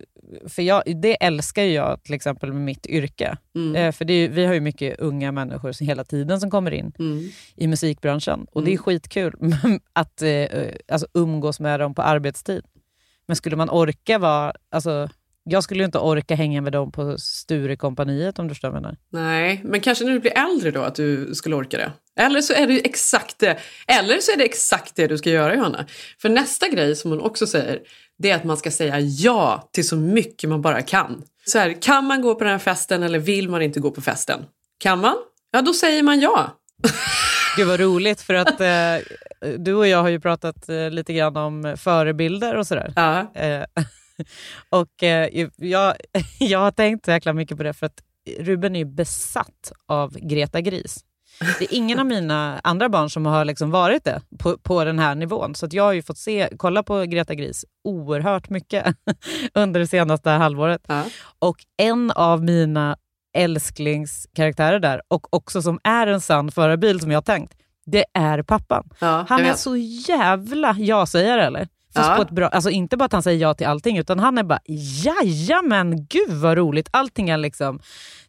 för 0.49 0.63
jag, 0.63 0.83
det 1.03 1.25
älskar 1.25 1.63
ju 1.63 1.73
jag 1.73 2.03
till 2.05 2.15
exempel 2.15 2.53
med 2.53 2.63
mitt 2.63 2.87
yrke. 2.87 3.37
Mm. 3.55 3.77
Eh, 3.77 3.93
För 3.93 4.11
är, 4.11 4.29
vi 4.29 4.45
har 4.47 4.55
ju 4.55 4.61
mycket 4.61 5.01
unga 5.01 5.33
människor 5.33 5.73
som 5.73 5.87
hela 5.87 6.05
tiden 6.05 6.41
som 6.41 6.51
kommer 6.51 6.71
in 6.71 6.93
Mm. 6.99 7.29
i 7.57 7.67
musikbranschen. 7.67 8.47
Och 8.53 8.63
det 8.63 8.69
är 8.71 8.73
Mm. 8.73 8.83
skitkul 8.83 9.35
att 9.93 10.23
eh, 10.23 10.45
alltså, 10.89 11.07
umgås 11.15 11.61
med 11.61 11.81
dem 11.81 11.95
på 11.95 12.03
arbetstid. 12.03 12.63
Men 13.27 13.37
skulle 13.37 13.57
man 13.57 13.71
orka 13.71 14.19
vara... 14.19 14.53
Alltså, 14.71 15.09
jag 15.51 15.65
skulle 15.65 15.81
ju 15.81 15.85
inte 15.85 15.99
orka 15.99 16.35
hänga 16.35 16.61
med 16.61 16.73
dem 16.73 16.93
på 16.93 17.19
Sturecompagniet 17.19 18.39
om 18.39 18.49
du 18.49 18.55
förstår 18.55 18.69
vad 18.69 18.77
jag 18.77 18.83
menar. 18.83 18.97
Nej, 19.13 19.61
men 19.65 19.81
kanske 19.81 20.05
när 20.05 20.13
du 20.13 20.21
blir 20.21 20.39
äldre 20.39 20.71
då 20.71 20.83
att 20.83 20.95
du 20.95 21.35
skulle 21.35 21.57
orka 21.57 21.77
det. 21.77 21.93
Eller 22.23 22.41
så 22.41 22.53
är 22.53 22.67
det 22.67 22.87
exakt 22.87 23.39
det. 23.39 23.59
Eller 23.87 24.21
så 24.21 24.33
är 24.33 24.37
det 24.37 24.45
exakt 24.45 24.97
det 24.97 25.07
du 25.07 25.19
ska 25.19 25.31
göra 25.31 25.55
Johanna. 25.55 25.87
För 26.23 26.29
nästa 26.29 26.69
grej 26.69 26.97
som 26.97 27.11
hon 27.11 27.21
också 27.21 27.47
säger, 27.47 27.81
det 28.19 28.31
är 28.31 28.37
att 28.37 28.45
man 28.45 28.57
ska 28.57 28.71
säga 28.71 29.01
ja 29.01 29.69
till 29.73 29.89
så 29.89 29.97
mycket 29.97 30.51
man 30.51 30.63
bara 30.63 30.83
kan. 30.83 31.23
Så 31.47 31.59
här, 31.59 31.83
kan 31.83 32.05
man 32.05 32.23
gå 32.23 32.35
på 32.35 32.45
den 32.45 32.53
här 32.53 32.59
festen 32.59 33.03
eller 33.03 33.19
vill 33.19 33.49
man 33.49 33.63
inte 33.63 33.81
gå 33.81 33.91
på 33.91 34.01
festen? 34.01 34.45
Kan 34.79 35.01
man? 35.01 35.17
Ja, 35.51 35.63
då 35.63 35.73
säger 35.73 36.03
man 36.03 36.21
ja. 36.21 36.59
Gud 37.57 37.67
vad 37.69 37.81
roligt, 37.81 38.21
för 38.21 38.35
att 38.35 38.61
eh, 38.61 39.07
du 39.59 39.75
och 39.75 39.89
jag 39.89 40.03
har 40.03 40.09
ju 40.09 40.21
pratat 40.21 40.69
eh, 40.69 40.91
lite 40.91 41.13
grann 41.13 41.37
om 41.37 41.77
förebilder 41.79 42.57
och 42.57 42.67
sådär. 42.67 42.93
Ja. 42.97 43.33
Eh, 43.35 43.65
och 44.69 45.03
eh, 45.03 45.49
jag, 45.57 45.95
jag 46.39 46.59
har 46.59 46.71
tänkt 46.71 47.05
så 47.05 47.11
jäkla 47.11 47.33
mycket 47.33 47.57
på 47.57 47.63
det, 47.63 47.73
för 47.73 47.87
att 47.87 48.03
Ruben 48.39 48.77
är 48.77 48.79
ju 48.79 48.85
besatt 48.85 49.73
av 49.87 50.19
Greta 50.19 50.61
Gris. 50.61 51.05
Det 51.59 51.65
är 51.65 51.75
ingen 51.75 51.99
av 51.99 52.07
mina 52.17 52.61
andra 52.65 52.89
barn 52.89 53.11
som 53.11 53.27
har 53.27 53.45
liksom 53.45 53.71
varit 53.71 54.05
det 54.05 54.23
på, 54.39 54.59
på 54.59 54.85
den 54.85 54.99
här 54.99 55.15
nivån. 55.15 55.55
Så 55.55 55.69
jag 55.71 55.83
har 55.83 55.93
ju 55.93 56.03
fått 56.03 56.19
se, 56.19 56.49
kolla 56.57 56.83
på 56.83 57.03
Greta 57.03 57.35
Gris 57.35 57.65
oerhört 57.85 58.51
mycket 58.51 58.97
under 59.55 59.81
det 59.81 59.87
senaste 59.87 60.31
halvåret. 60.31 60.83
Ja. 60.87 61.05
Och 61.39 61.57
en 61.77 62.11
av 62.11 62.45
mina 62.45 62.97
älsklingskaraktärer 63.37 64.79
där, 64.79 65.03
och 65.09 65.35
också 65.35 65.63
som 65.63 65.81
är 65.85 66.07
en 66.07 66.21
sann 66.21 66.51
förebild 66.51 67.03
som 67.03 67.11
jag 67.11 67.17
har 67.17 67.23
tänkt, 67.23 67.55
det 67.87 68.05
är 68.15 68.43
pappan. 68.43 68.91
Ja, 68.99 69.27
Han 69.29 69.45
är 69.45 69.55
så 69.55 69.77
jävla 69.77 70.77
ja-sägare 70.79 71.45
eller? 71.45 71.69
Fast 71.95 72.09
Ja. 72.11 72.17
på 72.17 72.23
ett 72.23 72.31
bra, 72.31 72.49
alltså 72.49 72.71
inte 72.71 72.97
bara 72.97 73.05
att 73.05 73.13
han 73.13 73.23
säger 73.23 73.41
ja 73.41 73.55
till 73.55 73.67
allting, 73.67 73.99
utan 73.99 74.19
han 74.19 74.39
är 74.39 74.43
bara 74.43 74.61
jajamän, 74.67 76.07
gud 76.07 76.31
vad 76.31 76.57
roligt. 76.57 76.89
Allting 76.93 77.29
är 77.31 77.39
liksom 77.39 77.81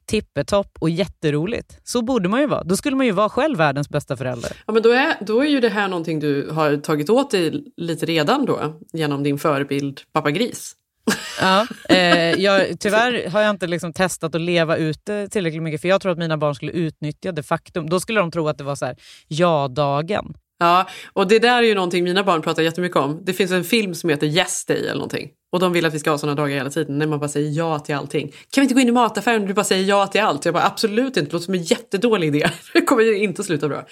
tippetopp 0.05 0.77
och 0.79 0.89
jätteroligt. 0.89 1.77
Så 1.83 2.01
borde 2.01 2.29
man 2.29 2.39
ju 2.39 2.47
vara. 2.47 2.63
Då 2.63 2.77
skulle 2.77 2.95
man 2.95 3.05
ju 3.05 3.11
vara 3.11 3.29
själv 3.29 3.57
världens 3.57 3.89
bästa 3.89 4.17
förälder. 4.17 4.51
Ja, 4.67 4.73
men 4.73 4.83
då 4.83 4.89
är, 4.89 5.15
då 5.25 5.39
är 5.43 5.47
ju 5.49 5.59
det 5.59 5.69
här 5.69 5.87
någonting 5.87 6.19
du 6.19 6.49
har 6.51 6.77
tagit 6.77 7.09
åt 7.09 7.31
dig 7.31 7.63
lite 7.77 8.05
redan 8.05 8.45
då 8.45 8.79
genom 8.93 9.23
din 9.23 9.39
förebild 9.39 10.01
pappa 10.13 10.31
Gris. 10.31 10.75
Ja, 11.41 11.67
eh, 11.89 12.41
jag, 12.41 12.79
tyvärr 12.79 13.29
har 13.29 13.41
jag 13.41 13.49
inte 13.49 13.67
liksom 13.67 13.93
testat 13.93 14.35
att 14.35 14.41
leva 14.41 14.77
ute 14.77 15.27
tillräckligt 15.31 15.63
mycket 15.63 15.81
för 15.81 15.87
jag 15.87 16.01
tror 16.01 16.11
att 16.11 16.17
mina 16.17 16.37
barn 16.37 16.55
skulle 16.55 16.71
utnyttja 16.71 17.31
det 17.31 17.43
faktum. 17.43 17.89
Då 17.89 17.99
skulle 17.99 18.19
de 18.19 18.31
tro 18.31 18.47
att 18.47 18.57
det 18.57 18.63
var 18.63 18.75
så 18.75 18.85
här, 18.85 18.95
ja-dagen. 19.27 20.33
Ja, 20.59 20.89
och 21.13 21.27
det 21.27 21.39
där 21.39 21.57
är 21.57 21.67
ju 21.67 21.75
någonting 21.75 22.03
mina 22.03 22.23
barn 22.23 22.41
pratar 22.41 22.63
jättemycket 22.63 22.97
om. 22.97 23.21
Det 23.23 23.33
finns 23.33 23.51
en 23.51 23.63
film 23.63 23.95
som 23.95 24.09
heter 24.09 24.27
Yes 24.27 24.65
Day 24.65 24.77
eller 24.77 24.93
någonting. 24.93 25.29
Och 25.51 25.59
de 25.59 25.73
vill 25.73 25.85
att 25.85 25.93
vi 25.93 25.99
ska 25.99 26.11
ha 26.11 26.17
sådana 26.17 26.35
dagar 26.35 26.55
hela 26.55 26.69
tiden 26.69 26.97
när 26.97 27.07
man 27.07 27.19
bara 27.19 27.29
säger 27.29 27.51
ja 27.51 27.79
till 27.79 27.95
allting. 27.95 28.27
Kan 28.27 28.61
vi 28.61 28.61
inte 28.61 28.73
gå 28.73 28.79
in 28.79 28.87
i 28.87 28.91
mataffären 28.91 29.41
och 29.41 29.47
du 29.47 29.53
bara 29.53 29.63
säger 29.63 29.83
ja 29.83 30.07
till 30.07 30.21
allt? 30.21 30.45
Jag 30.45 30.53
bara 30.53 30.65
absolut 30.65 31.17
inte, 31.17 31.21
det 31.21 31.33
låter 31.33 31.45
som 31.45 31.53
en 31.53 31.63
jättedålig 31.63 32.27
idé. 32.27 32.49
Det 32.73 32.81
kommer 32.81 33.03
ju 33.03 33.17
inte 33.17 33.43
sluta 33.43 33.67
bra. 33.67 33.85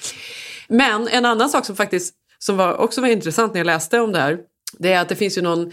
Men 0.67 1.07
en 1.07 1.25
annan 1.25 1.49
sak 1.49 1.65
som 1.65 1.75
faktiskt 1.75 2.13
som 2.39 2.57
var, 2.57 2.73
också 2.73 3.01
var 3.01 3.07
intressant 3.07 3.53
när 3.53 3.59
jag 3.59 3.65
läste 3.65 3.99
om 3.99 4.11
det 4.11 4.19
här. 4.19 4.37
Det 4.77 4.93
är 4.93 5.01
att 5.01 5.09
det 5.09 5.15
finns 5.15 5.37
ju 5.37 5.41
någon 5.41 5.71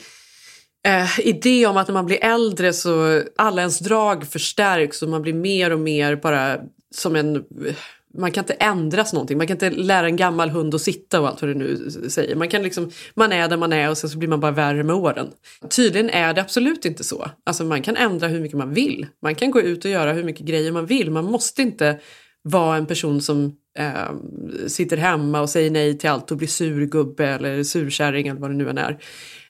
eh, 0.87 1.20
idé 1.20 1.66
om 1.66 1.76
att 1.76 1.88
när 1.88 1.92
man 1.92 2.07
blir 2.07 2.24
äldre 2.24 2.72
så 2.72 3.22
alla 3.37 3.62
ens 3.62 3.78
drag 3.78 4.26
förstärks 4.26 5.02
och 5.02 5.09
man 5.09 5.22
blir 5.22 5.33
mer 5.33 5.70
och 5.70 5.80
mer 5.80 6.16
bara 6.16 6.59
som 6.94 7.16
en 7.16 7.37
eh, 7.37 7.74
man 8.18 8.33
kan 8.33 8.42
inte 8.42 8.53
ändras 8.53 9.12
någonting. 9.12 9.38
Man 9.38 9.46
kan 9.46 9.55
inte 9.55 9.70
lära 9.70 10.07
en 10.07 10.16
gammal 10.16 10.50
hund 10.50 10.74
att 10.74 10.81
sitta 10.81 11.20
och 11.20 11.29
allt 11.29 11.42
vad 11.42 11.50
det 11.50 11.55
nu 11.55 11.90
säger. 12.09 12.37
Man, 12.37 12.48
kan 12.48 12.62
liksom, 12.62 12.90
man 13.14 13.33
är 13.33 13.48
där 13.48 13.57
man 13.57 13.72
är 13.72 13.90
och 13.90 13.98
sen 13.98 14.11
så 14.11 14.18
blir 14.18 14.29
man 14.29 14.40
bara 14.40 14.53
värre 14.53 14.83
med 14.83 14.96
åren. 14.96 15.31
Tydligen 15.77 16.11
är 16.11 16.35
det 16.35 16.40
absolut 16.40 16.85
inte 16.85 17.05
så. 17.05 17.31
Alltså 17.44 17.64
man 17.64 17.83
kan 17.83 17.96
ändra 17.96 18.29
hur 18.29 18.40
mycket 18.40 18.59
man 18.59 18.74
vill. 18.74 19.07
Man 19.22 19.35
kan 19.35 19.50
gå 19.50 19.61
ut 19.61 19.85
och 19.85 19.90
göra 19.90 20.12
hur 20.12 20.24
mycket 20.24 20.46
grejer 20.46 20.72
man 20.72 20.87
vill. 20.87 21.11
Man 21.11 21.24
måste 21.24 21.62
inte 21.62 22.00
vara 22.42 22.77
en 22.77 22.87
person 22.87 23.20
som 23.20 23.57
eh, 23.79 24.66
sitter 24.66 24.96
hemma 24.96 25.40
och 25.40 25.50
säger 25.50 25.70
nej 25.70 25.98
till 25.98 26.11
allt 26.11 26.31
och 26.31 26.37
blir 26.37 26.48
surgubbe 26.48 27.27
eller 27.27 27.62
surkärring 27.62 28.29
eller 28.29 28.40
vad 28.40 28.50
det 28.50 28.57
nu 28.57 28.70
än 28.70 28.79
är. 28.79 28.98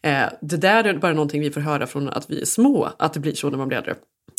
Eh, 0.03 0.29
det 0.40 0.57
där 0.57 0.85
är 0.85 0.94
bara 0.94 1.12
någonting 1.12 1.40
vi 1.40 1.50
får 1.50 1.61
höra 1.61 1.87
från 1.87 2.09
att 2.09 2.31
vi 2.31 2.40
är 2.40 2.44
små, 2.44 2.88
att 2.98 3.14
det 3.14 3.20
blir 3.20 3.35
så 3.35 3.50
när 3.50 3.59
man 3.59 3.68
blir 3.68 3.79
äldre 3.79 3.94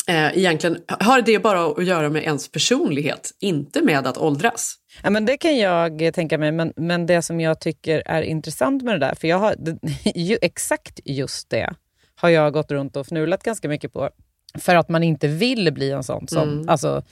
eh, 0.08 0.38
egentligen 0.38 0.78
har 0.88 1.22
det 1.22 1.38
bara 1.38 1.66
att 1.66 1.86
göra 1.86 2.08
med 2.08 2.22
ens 2.22 2.48
personlighet, 2.48 3.30
inte 3.40 3.82
med 3.82 4.06
att 4.06 4.18
åldras. 4.18 4.74
Ja, 5.02 5.10
men 5.10 5.24
det 5.24 5.36
kan 5.36 5.56
jag 5.56 6.14
tänka 6.14 6.38
mig, 6.38 6.52
men, 6.52 6.72
men 6.76 7.06
det 7.06 7.22
som 7.22 7.40
jag 7.40 7.60
tycker 7.60 8.02
är 8.06 8.22
intressant 8.22 8.82
med 8.82 8.94
det 8.94 9.06
där, 9.06 9.14
för 9.14 9.28
jag 9.28 9.38
har 9.38 9.56
ju, 10.14 10.38
exakt 10.42 11.00
just 11.04 11.50
det 11.50 11.74
har 12.16 12.28
jag 12.28 12.52
gått 12.52 12.70
runt 12.70 12.96
och 12.96 13.06
fnulat 13.06 13.42
ganska 13.42 13.68
mycket 13.68 13.92
på. 13.92 14.10
För 14.58 14.76
att 14.76 14.88
man 14.88 15.02
inte 15.02 15.28
vill 15.28 15.72
bli 15.72 15.90
en 15.90 16.04
sån 16.04 16.28
som, 16.28 16.48
mm. 16.48 16.68
alltså, 16.68 17.02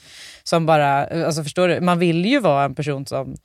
som 0.43 0.67
bara... 0.67 1.07
Alltså 1.27 1.43
förstår 1.43 1.69
du? 1.69 1.81
Man 1.81 1.99
vill 1.99 2.25
ju 2.25 2.41
vara 2.41 2.65
en 2.65 2.75
person 2.75 3.07
som 3.07 3.37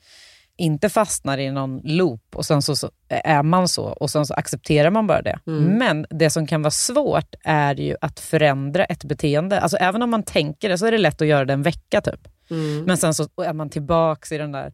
inte 0.59 0.89
fastnar 0.89 1.37
i 1.37 1.51
någon 1.51 1.81
loop 1.83 2.35
och 2.35 2.45
sen 2.45 2.61
så, 2.61 2.75
så, 2.75 2.91
är 3.09 3.43
man 3.43 3.67
så 3.67 3.83
och 3.83 4.09
sen 4.09 4.25
så 4.25 4.33
accepterar 4.33 4.89
man 4.89 5.07
bara 5.07 5.21
det. 5.21 5.39
Mm. 5.47 5.63
Men 5.63 6.05
det 6.09 6.29
som 6.29 6.47
kan 6.47 6.61
vara 6.61 6.71
svårt 6.71 7.35
är 7.43 7.75
ju 7.75 7.95
att 8.01 8.19
förändra 8.19 8.85
ett 8.85 9.03
beteende. 9.03 9.59
Alltså 9.59 9.77
även 9.77 10.01
om 10.01 10.09
man 10.09 10.23
tänker 10.23 10.69
det 10.69 10.77
så 10.77 10.85
är 10.85 10.91
det 10.91 10.97
lätt 10.97 11.21
att 11.21 11.27
göra 11.27 11.45
det 11.45 11.53
en 11.53 11.63
vecka 11.63 12.01
typ. 12.01 12.27
Mm. 12.49 12.83
Men 12.83 12.97
sen 12.97 13.13
så 13.13 13.27
är 13.43 13.53
man 13.53 13.69
tillbaka 13.69 14.35
i 14.35 14.37
den 14.37 14.51
där 14.51 14.73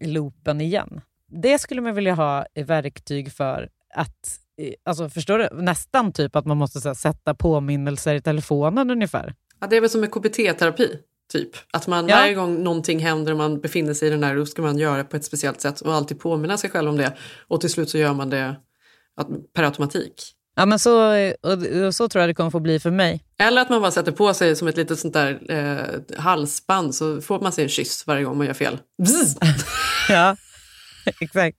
loopen 0.00 0.60
igen. 0.60 1.00
Det 1.28 1.58
skulle 1.58 1.80
man 1.80 1.94
vilja 1.94 2.14
ha 2.14 2.46
verktyg 2.54 3.32
för 3.32 3.68
att 3.94 4.40
Alltså, 4.84 5.08
förstår 5.08 5.38
du? 5.38 5.48
Nästan 5.52 6.12
typ 6.12 6.36
att 6.36 6.46
man 6.46 6.56
måste 6.56 6.88
här, 6.88 6.94
sätta 6.94 7.34
påminnelser 7.34 8.14
i 8.14 8.22
telefonen 8.22 8.90
ungefär. 8.90 9.34
Ja, 9.60 9.66
det 9.66 9.76
är 9.76 9.80
väl 9.80 9.90
som 9.90 10.00
med 10.00 10.10
KBT-terapi. 10.10 10.98
Typ. 11.32 11.50
Att 11.72 11.86
man 11.86 12.08
ja. 12.08 12.16
varje 12.16 12.34
gång 12.34 12.62
någonting 12.62 12.98
händer 12.98 13.32
och 13.32 13.38
man 13.38 13.60
befinner 13.60 13.94
sig 13.94 14.08
i 14.08 14.10
den 14.10 14.20
där, 14.20 14.36
då 14.36 14.46
ska 14.46 14.62
man 14.62 14.78
göra 14.78 15.04
på 15.04 15.16
ett 15.16 15.24
speciellt 15.24 15.60
sätt 15.60 15.80
och 15.80 15.94
alltid 15.94 16.20
påminna 16.20 16.58
sig 16.58 16.70
själv 16.70 16.88
om 16.88 16.96
det. 16.96 17.16
Och 17.48 17.60
till 17.60 17.70
slut 17.70 17.90
så 17.90 17.98
gör 17.98 18.14
man 18.14 18.30
det 18.30 18.56
per 19.54 19.62
automatik. 19.62 20.34
Ja, 20.56 20.66
men 20.66 20.78
så, 20.78 21.12
och 21.86 21.94
så 21.94 22.08
tror 22.08 22.20
jag 22.22 22.28
det 22.28 22.34
kommer 22.34 22.50
få 22.50 22.60
bli 22.60 22.80
för 22.80 22.90
mig. 22.90 23.24
Eller 23.38 23.62
att 23.62 23.70
man 23.70 23.80
bara 23.80 23.90
sätter 23.90 24.12
på 24.12 24.34
sig 24.34 24.56
som 24.56 24.68
ett 24.68 24.76
litet 24.76 24.98
sånt 24.98 25.14
där 25.14 25.40
eh, 25.48 26.18
halsband 26.20 26.94
så 26.94 27.20
får 27.20 27.40
man 27.40 27.52
sig 27.52 27.64
en 27.64 27.70
kyss 27.70 28.06
varje 28.06 28.24
gång 28.24 28.38
man 28.38 28.46
gör 28.46 28.54
fel. 28.54 28.78
ja, 30.08 30.36
exakt. 31.20 31.58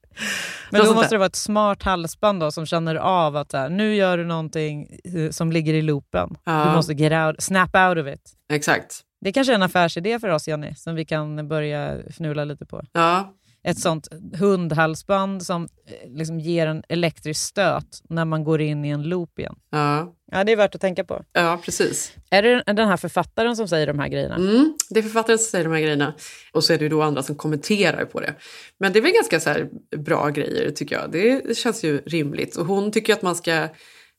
Men 0.69 0.85
då 0.85 0.93
måste 0.93 1.15
det 1.15 1.17
vara 1.17 1.27
ett 1.27 1.35
smart 1.35 1.83
halsband 1.83 2.39
då, 2.39 2.51
som 2.51 2.65
känner 2.65 2.95
av 2.95 3.35
att 3.35 3.53
här, 3.53 3.69
nu 3.69 3.95
gör 3.95 4.17
du 4.17 4.25
någonting 4.25 4.99
eh, 5.03 5.29
som 5.29 5.51
ligger 5.51 5.73
i 5.73 5.81
loopen. 5.81 6.37
Ja. 6.43 6.65
Du 6.65 6.71
måste 6.71 6.93
get 6.93 7.13
out, 7.13 7.43
snap 7.43 7.75
out 7.75 7.97
of 7.97 8.13
it. 8.13 8.21
Exakt. 8.53 9.01
Det 9.21 9.31
kanske 9.31 9.53
är 9.53 9.55
en 9.55 9.63
affärsidé 9.63 10.19
för 10.19 10.29
oss, 10.29 10.47
Jenny, 10.47 10.75
som 10.75 10.95
vi 10.95 11.05
kan 11.05 11.47
börja 11.47 11.99
fnula 12.09 12.45
lite 12.45 12.65
på. 12.65 12.81
Ja. 12.93 13.33
Ett 13.63 13.79
sånt 13.79 14.07
hundhalsband 14.39 15.43
som 15.43 15.63
eh, 15.63 16.09
liksom 16.11 16.39
ger 16.39 16.67
en 16.67 16.83
elektrisk 16.89 17.41
stöt 17.41 18.01
när 18.09 18.25
man 18.25 18.43
går 18.43 18.61
in 18.61 18.85
i 18.85 18.89
en 18.89 19.03
loop 19.03 19.39
igen. 19.39 19.55
Ja. 19.71 20.15
Ja, 20.31 20.43
det 20.43 20.51
är 20.51 20.55
värt 20.55 20.75
att 20.75 20.81
tänka 20.81 21.03
på. 21.03 21.23
Ja, 21.33 21.61
precis. 21.65 22.13
Är 22.29 22.43
det 22.43 22.63
den 22.65 22.87
här 22.87 22.97
författaren 22.97 23.55
som 23.55 23.67
säger 23.67 23.87
de 23.87 23.99
här 23.99 24.07
grejerna? 24.07 24.35
Mm, 24.35 24.73
det 24.89 24.99
är 24.99 25.03
författaren 25.03 25.39
som 25.39 25.45
säger 25.45 25.65
de 25.65 25.73
här 25.73 25.81
grejerna. 25.81 26.13
Och 26.53 26.63
så 26.63 26.73
är 26.73 26.77
det 26.77 26.83
ju 26.83 26.89
då 26.89 27.01
andra 27.01 27.23
som 27.23 27.35
kommenterar 27.35 28.05
på 28.05 28.19
det. 28.19 28.33
Men 28.79 28.93
det 28.93 28.99
är 28.99 29.03
väl 29.03 29.11
ganska 29.11 29.39
så 29.39 29.53
bra 29.97 30.29
grejer 30.29 30.71
tycker 30.71 30.95
jag. 30.95 31.11
Det 31.11 31.57
känns 31.57 31.83
ju 31.83 31.97
rimligt. 31.97 32.55
Och 32.55 32.65
hon 32.65 32.91
tycker 32.91 33.13
att 33.13 33.21
man 33.21 33.35
ska 33.35 33.67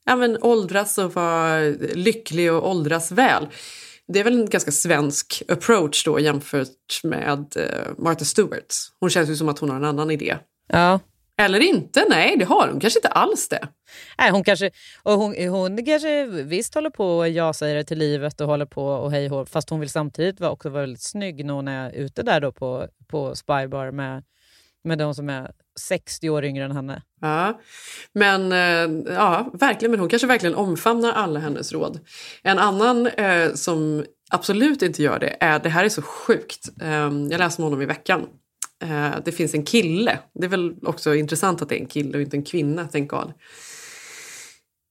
ja, 0.05 0.15
men, 0.15 0.37
åldras 0.41 0.97
och 0.97 1.13
vara 1.13 1.59
lycklig 1.93 2.53
och 2.53 2.69
åldras 2.69 3.11
väl. 3.11 3.47
Det 4.07 4.19
är 4.19 4.23
väl 4.23 4.39
en 4.39 4.49
ganska 4.49 4.71
svensk 4.71 5.43
approach 5.47 6.05
då 6.05 6.19
jämfört 6.19 7.03
med 7.03 7.53
uh, 7.57 8.03
Martha 8.03 8.25
Stewart. 8.25 8.73
Hon 8.99 9.09
känns 9.09 9.29
ju 9.29 9.35
som 9.35 9.49
att 9.49 9.59
hon 9.59 9.69
har 9.69 9.77
en 9.77 9.85
annan 9.85 10.11
idé. 10.11 10.37
Ja. 10.67 10.99
Eller 11.37 11.59
inte, 11.59 12.05
nej 12.09 12.37
det 12.37 12.45
har 12.45 12.67
hon 12.67 12.79
kanske 12.79 12.99
inte 12.99 13.07
alls 13.07 13.49
det. 13.49 13.67
Nej, 14.17 14.31
hon 14.31 14.43
kanske, 14.43 14.71
och 15.03 15.13
hon, 15.13 15.47
hon 15.49 15.85
kanske 15.85 16.25
visst 16.25 16.73
håller 16.75 16.89
på 16.89 17.17
och 17.17 17.29
jag 17.29 17.55
säger 17.55 17.75
det 17.75 17.83
till 17.83 17.97
livet 17.97 18.41
och 18.41 18.47
håller 18.47 18.65
på 18.65 18.85
och 18.85 19.11
hej 19.11 19.45
fast 19.45 19.69
hon 19.69 19.79
vill 19.79 19.89
samtidigt 19.89 20.39
vara, 20.39 20.51
också 20.51 20.69
vara 20.69 20.81
väldigt 20.81 21.01
snygg 21.01 21.45
när 21.45 21.53
hon 21.53 21.67
är 21.67 21.91
ute 21.91 22.23
där 22.23 22.39
då 22.41 22.51
på, 22.51 22.87
på 23.07 23.35
Spybar 23.35 23.91
med, 23.91 24.23
med 24.83 24.97
de 24.97 25.15
som 25.15 25.29
är 25.29 25.51
60 25.79 26.29
år 26.29 26.45
yngre 26.45 26.65
än 26.65 26.71
henne. 26.71 27.01
Ja, 27.21 27.61
men 28.13 28.51
eh, 28.51 29.13
ja, 29.13 29.51
verkligen. 29.53 29.91
Men 29.91 29.99
hon 29.99 30.09
kanske 30.09 30.27
verkligen 30.27 30.55
omfamnar 30.55 31.11
alla 31.11 31.39
hennes 31.39 31.71
råd. 31.71 31.99
En 32.43 32.59
annan 32.59 33.07
eh, 33.07 33.53
som 33.53 34.05
absolut 34.29 34.81
inte 34.81 35.03
gör 35.03 35.19
det 35.19 35.37
är, 35.39 35.59
det 35.59 35.69
här 35.69 35.85
är 35.85 35.89
så 35.89 36.01
sjukt, 36.01 36.69
eh, 36.81 36.89
jag 37.29 37.37
läste 37.37 37.61
om 37.61 37.63
honom 37.63 37.81
i 37.81 37.85
veckan. 37.85 38.27
Eh, 38.83 39.15
det 39.25 39.31
finns 39.31 39.53
en 39.53 39.65
kille, 39.65 40.19
det 40.33 40.45
är 40.45 40.49
väl 40.49 40.75
också 40.81 41.15
intressant 41.15 41.61
att 41.61 41.69
det 41.69 41.75
är 41.75 41.79
en 41.79 41.87
kille 41.87 42.17
och 42.17 42.21
inte 42.21 42.37
en 42.37 42.43
kvinna, 42.43 42.87
thank 42.87 43.09
God. 43.09 43.33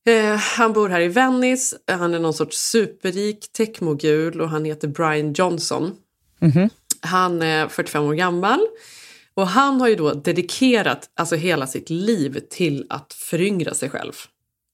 Eh, 0.06 0.36
han 0.36 0.72
bor 0.72 0.88
här 0.88 1.00
i 1.00 1.08
Venice, 1.08 1.76
han 1.86 2.14
är 2.14 2.18
någon 2.18 2.34
sorts 2.34 2.56
superrik 2.56 3.52
techmogul 3.52 4.40
och 4.40 4.48
han 4.48 4.64
heter 4.64 4.88
Brian 4.88 5.32
Johnson. 5.32 5.92
Mm 6.40 6.52
-hmm. 6.52 6.70
Han 7.00 7.42
är 7.42 7.68
45 7.68 8.04
år 8.04 8.14
gammal 8.14 8.60
och 9.34 9.46
han 9.46 9.80
har 9.80 9.88
ju 9.88 9.94
då 9.94 10.12
dedikerat 10.12 11.10
alltså 11.16 11.36
hela 11.36 11.66
sitt 11.66 11.90
liv 11.90 12.40
till 12.50 12.86
att 12.88 13.12
föryngra 13.12 13.74
sig 13.74 13.90
själv. 13.90 14.12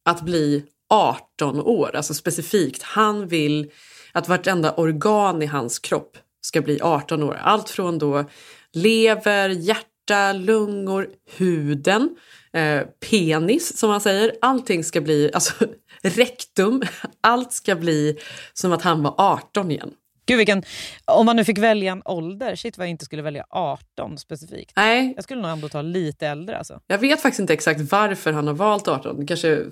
Att 0.05 0.23
bli 0.23 0.65
18 0.91 1.61
år, 1.61 1.97
alltså 1.97 2.15
specifikt. 2.15 2.83
Han 2.83 3.29
vill 3.29 3.71
att 4.13 4.29
vartenda 4.29 4.75
organ 4.75 5.43
i 5.43 5.47
hans 5.47 5.79
kropp 5.79 6.17
ska 6.41 6.61
bli 6.61 6.81
18 6.81 7.23
år. 7.23 7.35
Allt 7.43 7.71
från 7.71 7.99
då 7.99 8.25
lever, 8.73 9.49
hjärta, 9.49 10.33
lungor, 10.33 11.09
huden, 11.37 12.17
eh, 12.53 12.81
penis 13.11 13.79
som 13.79 13.91
man 13.91 14.01
säger. 14.01 14.33
Allting 14.41 14.85
ska 14.85 15.01
bli, 15.01 15.31
alltså 15.35 15.55
rektum, 16.03 16.83
allt 17.21 17.53
ska 17.53 17.75
bli 17.75 18.19
som 18.53 18.73
att 18.73 18.83
han 18.83 19.03
var 19.03 19.15
18 19.19 19.71
igen. 19.71 19.91
Gud, 20.29 20.37
vilken, 20.37 20.63
om 21.05 21.27
man 21.27 21.37
nu 21.37 21.45
fick 21.45 21.59
välja 21.59 21.93
en 21.93 22.03
ålder, 22.05 22.57
shit 22.57 22.79
vad 22.79 22.87
jag 22.87 22.91
inte 22.91 23.05
skulle 23.05 23.23
välja 23.23 23.45
18 23.51 24.19
specifikt. 24.19 24.73
Nej. 24.77 25.13
Jag 25.17 25.25
skulle 25.25 25.43
nog 25.43 25.51
ändå 25.51 25.69
ta 25.69 25.83
lite 25.83 26.27
äldre. 26.27 26.59
Alltså. 26.59 26.81
Jag 26.87 26.99
vet 26.99 27.21
faktiskt 27.21 27.41
inte 27.41 27.53
exakt 27.53 27.81
varför 27.81 28.33
han 28.33 28.47
har 28.47 28.55
valt 28.55 28.89
18. 28.89 29.27
Kanske 29.27 29.57
uh, 29.57 29.67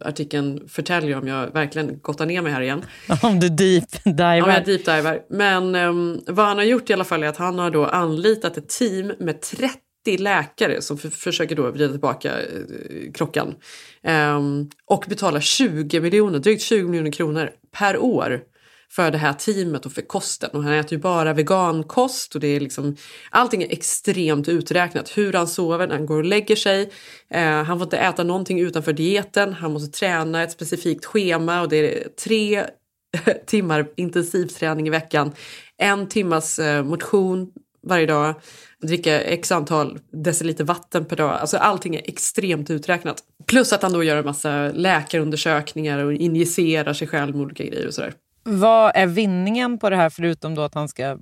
artikeln 0.00 0.68
förtäljer 0.68 1.18
om 1.18 1.28
jag 1.28 1.52
verkligen 1.52 1.98
gottar 2.00 2.26
ner 2.26 2.42
mig 2.42 2.52
här 2.52 2.60
igen. 2.60 2.84
om 3.22 3.40
du 3.40 3.48
deep 3.48 4.04
diver. 4.04 4.42
Om 4.42 4.50
jag 4.50 4.64
deep 4.64 4.84
diver. 4.84 5.20
Men 5.30 5.74
um, 5.74 6.20
vad 6.26 6.46
han 6.46 6.56
har 6.56 6.64
gjort 6.64 6.90
i 6.90 6.92
alla 6.92 7.04
fall 7.04 7.22
är 7.22 7.26
att 7.26 7.36
han 7.36 7.58
har 7.58 7.70
då 7.70 7.86
anlitat 7.86 8.56
ett 8.56 8.68
team 8.68 9.12
med 9.18 9.40
30 9.40 9.78
läkare 10.18 10.82
som 10.82 10.98
försöker 10.98 11.56
då 11.56 11.70
vrida 11.70 11.90
tillbaka 11.90 12.32
uh, 12.38 13.12
klockan. 13.14 13.54
Um, 14.02 14.70
och 14.86 15.04
betalar 15.08 15.40
20 15.40 16.00
miljoner, 16.00 16.38
drygt 16.38 16.62
20 16.62 16.88
miljoner 16.88 17.12
kronor 17.12 17.50
per 17.78 17.98
år 17.98 18.42
för 18.90 19.10
det 19.10 19.18
här 19.18 19.32
teamet 19.32 19.86
och 19.86 19.92
för 19.92 20.02
kosten. 20.02 20.50
Och 20.52 20.62
han 20.62 20.72
äter 20.72 20.92
ju 20.92 20.98
bara 20.98 21.32
vegankost 21.32 22.34
och 22.34 22.40
det 22.40 22.48
är 22.48 22.60
liksom, 22.60 22.96
allting 23.30 23.62
är 23.62 23.72
extremt 23.72 24.48
uträknat. 24.48 25.18
Hur 25.18 25.32
han 25.32 25.48
sover 25.48 25.86
när 25.86 25.94
han 25.94 26.06
går 26.06 26.18
och 26.18 26.24
lägger 26.24 26.56
sig. 26.56 26.90
Eh, 27.30 27.62
han 27.62 27.78
får 27.78 27.86
inte 27.86 27.98
äta 27.98 28.24
någonting 28.24 28.60
utanför 28.60 28.92
dieten. 28.92 29.52
Han 29.52 29.72
måste 29.72 29.98
träna 29.98 30.42
ett 30.42 30.52
specifikt 30.52 31.04
schema 31.04 31.60
och 31.60 31.68
det 31.68 31.76
är 31.76 32.08
tre 32.08 32.64
timmar 33.46 33.88
intensivträning 33.96 34.86
i 34.86 34.90
veckan. 34.90 35.32
En 35.76 36.08
timmas 36.08 36.58
eh, 36.58 36.84
motion 36.84 37.52
varje 37.86 38.06
dag. 38.06 38.34
Dricka 38.82 39.20
x 39.20 39.52
antal 39.52 39.98
deciliter 40.12 40.64
vatten 40.64 41.04
per 41.04 41.16
dag. 41.16 41.30
Alltså 41.30 41.56
allting 41.56 41.94
är 41.94 42.02
extremt 42.04 42.70
uträknat. 42.70 43.22
Plus 43.46 43.72
att 43.72 43.82
han 43.82 43.92
då 43.92 44.04
gör 44.04 44.16
en 44.16 44.24
massa 44.24 44.70
läkarundersökningar 44.74 46.04
och 46.04 46.12
injicerar 46.12 46.92
sig 46.92 47.08
själv 47.08 47.36
med 47.36 47.44
olika 47.44 47.64
grejer 47.64 47.86
och 47.86 47.94
sådär. 47.94 48.14
Vad 48.50 48.92
är 48.94 49.06
vinningen 49.06 49.78
på 49.78 49.90
det 49.90 49.96
här 49.96 50.10
förutom 50.10 50.54
då 50.54 50.62
att 50.62 50.74
han 50.74 50.88
ska 50.88 51.18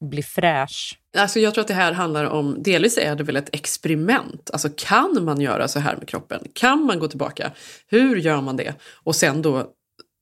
bli 0.00 0.22
fräsch? 0.22 0.98
Alltså 1.16 1.40
jag 1.40 1.54
tror 1.54 1.62
att 1.62 1.68
det 1.68 1.74
här 1.74 1.92
handlar 1.92 2.24
om, 2.24 2.62
delvis 2.62 2.98
är 2.98 3.16
det 3.16 3.24
väl 3.24 3.36
ett 3.36 3.54
experiment. 3.54 4.50
Alltså 4.52 4.68
kan 4.76 5.24
man 5.24 5.40
göra 5.40 5.68
så 5.68 5.80
här 5.80 5.96
med 5.96 6.08
kroppen? 6.08 6.46
Kan 6.54 6.84
man 6.84 6.98
gå 6.98 7.08
tillbaka? 7.08 7.52
Hur 7.86 8.16
gör 8.16 8.40
man 8.40 8.56
det? 8.56 8.74
Och 9.04 9.16
sen 9.16 9.42
då 9.42 9.66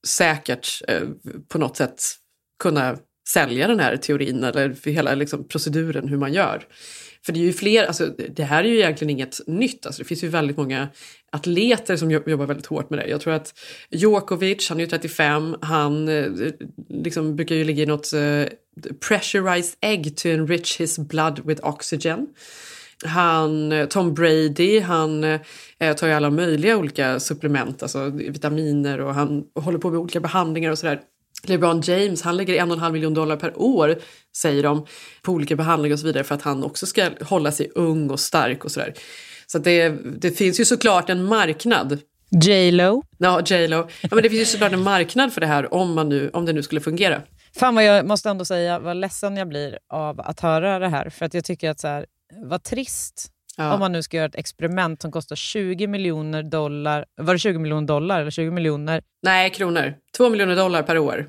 säkert 0.07 0.83
eh, 0.89 1.03
på 1.49 1.59
något 1.59 1.77
sätt 1.77 2.03
kunna 2.63 2.97
sälja 3.33 3.69
den 3.69 3.81
här 3.81 3.97
teorin 3.97 4.45
eller 4.45 4.73
för 4.73 4.91
hela 4.91 5.15
liksom, 5.15 5.49
proceduren 5.49 6.09
hur 6.09 6.17
man 6.17 6.33
gör. 6.33 6.67
För 7.27 7.33
det 7.33 7.41
är 7.41 7.45
ju 7.45 7.53
fler, 7.53 7.85
alltså, 7.85 8.07
det 8.07 8.45
här 8.45 8.65
är 8.65 8.69
ju 8.69 8.77
egentligen 8.77 9.11
inget 9.11 9.41
nytt. 9.47 9.87
Alltså, 9.87 10.03
det 10.03 10.09
finns 10.09 10.25
ju 10.25 10.29
väldigt 10.29 10.57
många 10.57 10.89
atleter 11.33 11.97
som 11.97 12.11
jobbar 12.11 12.47
väldigt 12.47 12.67
hårt 12.67 12.91
med 12.91 12.99
det. 12.99 13.07
Jag 13.07 13.21
tror 13.21 13.33
att 13.33 13.55
Djokovic, 13.91 14.69
han 14.69 14.79
är 14.79 14.85
ju 14.85 14.91
35, 14.91 15.57
han 15.61 16.09
eh, 16.09 16.27
liksom 16.89 17.37
brukar 17.37 17.55
ju 17.55 17.65
ligga 17.65 17.83
i 17.83 17.87
något 17.87 18.13
uh, 18.15 18.45
pressurized 19.09 19.77
egg 19.81 20.17
to 20.17 20.29
enrich 20.29 20.81
his 20.81 20.99
blood 20.99 21.41
with 21.47 21.67
oxygen. 21.67 22.27
Han, 23.05 23.73
eh, 23.73 23.87
Tom 23.87 24.15
Brady, 24.15 24.81
han 24.81 25.25
eh, 25.25 25.97
tar 25.97 26.07
ju 26.07 26.13
alla 26.13 26.31
möjliga 26.31 26.77
olika 26.77 27.21
supplement, 27.21 27.83
alltså 27.83 28.11
vitaminer 28.11 29.01
och 29.01 29.15
han 29.15 29.45
håller 29.55 29.79
på 29.79 29.91
med 29.91 30.01
olika 30.01 30.21
behandlingar 30.21 30.71
och 30.71 30.79
sådär. 30.79 31.01
LeBron 31.43 31.81
James 31.81 32.23
han 32.23 32.37
lägger 32.37 32.55
en 32.55 32.71
och 32.71 32.77
en 32.77 32.83
halv 32.83 32.93
miljon 32.93 33.15
dollar 33.15 33.37
per 33.37 33.61
år, 33.61 33.99
säger 34.37 34.63
de, 34.63 34.87
på 35.23 35.33
olika 35.33 35.57
behandlingar 35.57 35.95
och 35.95 36.01
så 36.01 36.07
vidare 36.07 36.25
för 36.25 36.35
att 36.35 36.43
han 36.43 36.65
också 36.65 36.87
ska 36.87 37.11
hålla 37.21 37.53
sig 37.53 37.71
ung 37.75 38.11
och 38.11 38.21
stark 38.21 38.65
och 38.65 38.71
sådär. 38.71 38.95
Så 39.47 39.59
det, 39.59 39.89
det 40.21 40.31
finns 40.31 40.61
ju 40.61 40.65
såklart 40.65 41.11
en 41.11 41.25
marknad. 41.25 41.99
J 42.31 42.71
Lo. 42.71 43.03
Ja, 43.19 43.41
J 43.47 43.69
Lo. 43.69 43.89
Ja, 44.01 44.09
men 44.11 44.23
det 44.23 44.31
finns 44.31 44.41
ju 44.43 44.47
såklart 44.47 44.73
en 44.73 44.83
marknad 44.83 45.33
för 45.33 45.41
det 45.41 45.47
här 45.47 45.75
om, 45.75 45.95
man 45.95 46.09
nu, 46.09 46.31
om 46.33 46.47
det 46.47 46.53
nu 46.53 46.63
skulle 46.63 46.81
fungera. 46.81 47.23
Fan 47.57 47.75
vad 47.75 47.85
jag 47.85 48.07
måste 48.07 48.31
ändå 48.31 48.45
säga 48.45 48.79
vad 48.79 48.97
ledsen 48.97 49.37
jag 49.37 49.49
blir 49.49 49.79
av 49.89 50.21
att 50.21 50.41
höra 50.41 50.79
det 50.79 50.89
här. 50.89 51.11
För 51.11 51.27
att 51.27 51.35
jag 51.35 51.45
tycker 51.45 51.71
att 51.71 51.81
så 51.81 51.89
här, 51.89 52.07
vad 52.45 52.63
trist 52.63 53.31
ja. 53.61 53.75
om 53.75 53.81
man 53.81 53.93
nu 53.93 54.03
ska 54.03 54.17
göra 54.17 54.27
ett 54.27 54.37
experiment 54.37 55.03
som 55.03 55.13
kostar 55.13 55.37
20 55.37 55.87
miljoner 55.87 56.43
dollar. 56.43 57.05
Var 57.17 57.35
det 57.35 57.39
20 57.39 57.59
miljoner 57.59 57.87
dollar 57.87 58.21
eller 58.21 58.31
20 58.31 58.51
miljoner? 58.51 59.03
Nej, 59.23 59.51
kronor. 59.51 59.95
2 60.17 60.31
miljoner 60.31 60.57
dollar 60.57 60.83
per 60.83 60.99
år. 60.99 61.29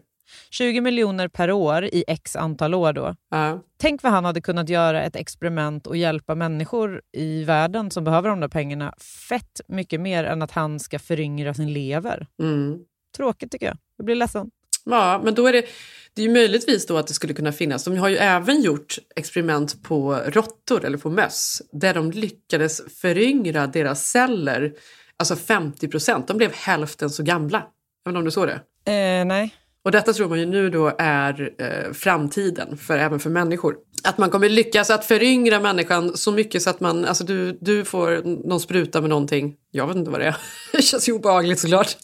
20 0.49 0.81
miljoner 0.81 1.27
per 1.27 1.51
år 1.51 1.85
i 1.85 2.03
x 2.07 2.35
antal 2.35 2.73
år 2.73 2.93
då. 2.93 3.15
Ja. 3.29 3.59
Tänk 3.77 4.03
vad 4.03 4.11
han 4.11 4.25
hade 4.25 4.41
kunnat 4.41 4.69
göra 4.69 5.03
ett 5.03 5.15
experiment 5.15 5.87
och 5.87 5.97
hjälpa 5.97 6.35
människor 6.35 7.01
i 7.11 7.43
världen 7.43 7.91
som 7.91 8.03
behöver 8.03 8.29
de 8.29 8.39
där 8.39 8.47
pengarna 8.47 8.93
fett 9.29 9.61
mycket 9.67 10.01
mer 10.01 10.23
än 10.23 10.41
att 10.41 10.51
han 10.51 10.79
ska 10.79 10.99
föryngra 10.99 11.53
sin 11.53 11.73
lever. 11.73 12.27
Mm. 12.41 12.79
Tråkigt 13.17 13.51
tycker 13.51 13.65
jag. 13.65 13.77
Jag 13.97 14.05
blir 14.05 14.15
ledsen. 14.15 14.51
Ja, 14.85 15.21
men 15.23 15.35
då 15.35 15.47
är 15.47 15.53
det, 15.53 15.65
det 16.13 16.21
är 16.21 16.25
ju 16.25 16.33
möjligtvis 16.33 16.85
då 16.85 16.97
att 16.97 17.07
det 17.07 17.13
skulle 17.13 17.33
kunna 17.33 17.51
finnas. 17.51 17.83
De 17.83 17.97
har 17.97 18.09
ju 18.09 18.17
även 18.17 18.61
gjort 18.61 18.97
experiment 19.15 19.83
på 19.83 20.13
råttor 20.13 20.85
eller 20.85 20.97
på 20.97 21.09
möss 21.09 21.61
där 21.71 21.93
de 21.93 22.11
lyckades 22.11 22.81
föryngra 23.01 23.67
deras 23.67 24.05
celler, 24.05 24.73
alltså 25.17 25.35
50 25.35 25.87
procent. 25.87 26.27
De 26.27 26.37
blev 26.37 26.53
hälften 26.53 27.09
så 27.09 27.23
gamla. 27.23 27.57
Jag 27.57 28.11
vet 28.11 28.13
inte 28.13 28.17
om 28.17 28.25
du 28.25 28.31
såg 28.31 28.47
det? 28.47 28.91
Eh, 28.91 29.25
nej. 29.25 29.55
Och 29.83 29.91
detta 29.91 30.13
tror 30.13 30.29
man 30.29 30.39
ju 30.39 30.45
nu 30.45 30.69
då 30.69 30.95
är 30.97 31.53
eh, 31.57 31.93
framtiden, 31.93 32.77
för, 32.77 32.97
även 32.97 33.19
för 33.19 33.29
människor. 33.29 33.75
Att 34.03 34.17
man 34.17 34.29
kommer 34.29 34.49
lyckas 34.49 34.89
att 34.89 35.05
föryngra 35.05 35.59
människan 35.59 36.17
så 36.17 36.31
mycket 36.31 36.61
så 36.61 36.69
att 36.69 36.79
man, 36.79 37.05
alltså 37.05 37.23
du, 37.23 37.57
du 37.61 37.85
får 37.85 38.21
någon 38.47 38.59
spruta 38.59 39.01
med 39.01 39.09
någonting, 39.09 39.55
jag 39.71 39.87
vet 39.87 39.95
inte 39.95 40.11
vad 40.11 40.19
det 40.19 40.25
är, 40.25 40.35
det 40.71 40.81
känns 40.81 41.09
ju 41.09 41.13
obehagligt 41.13 41.59
såklart. 41.59 41.97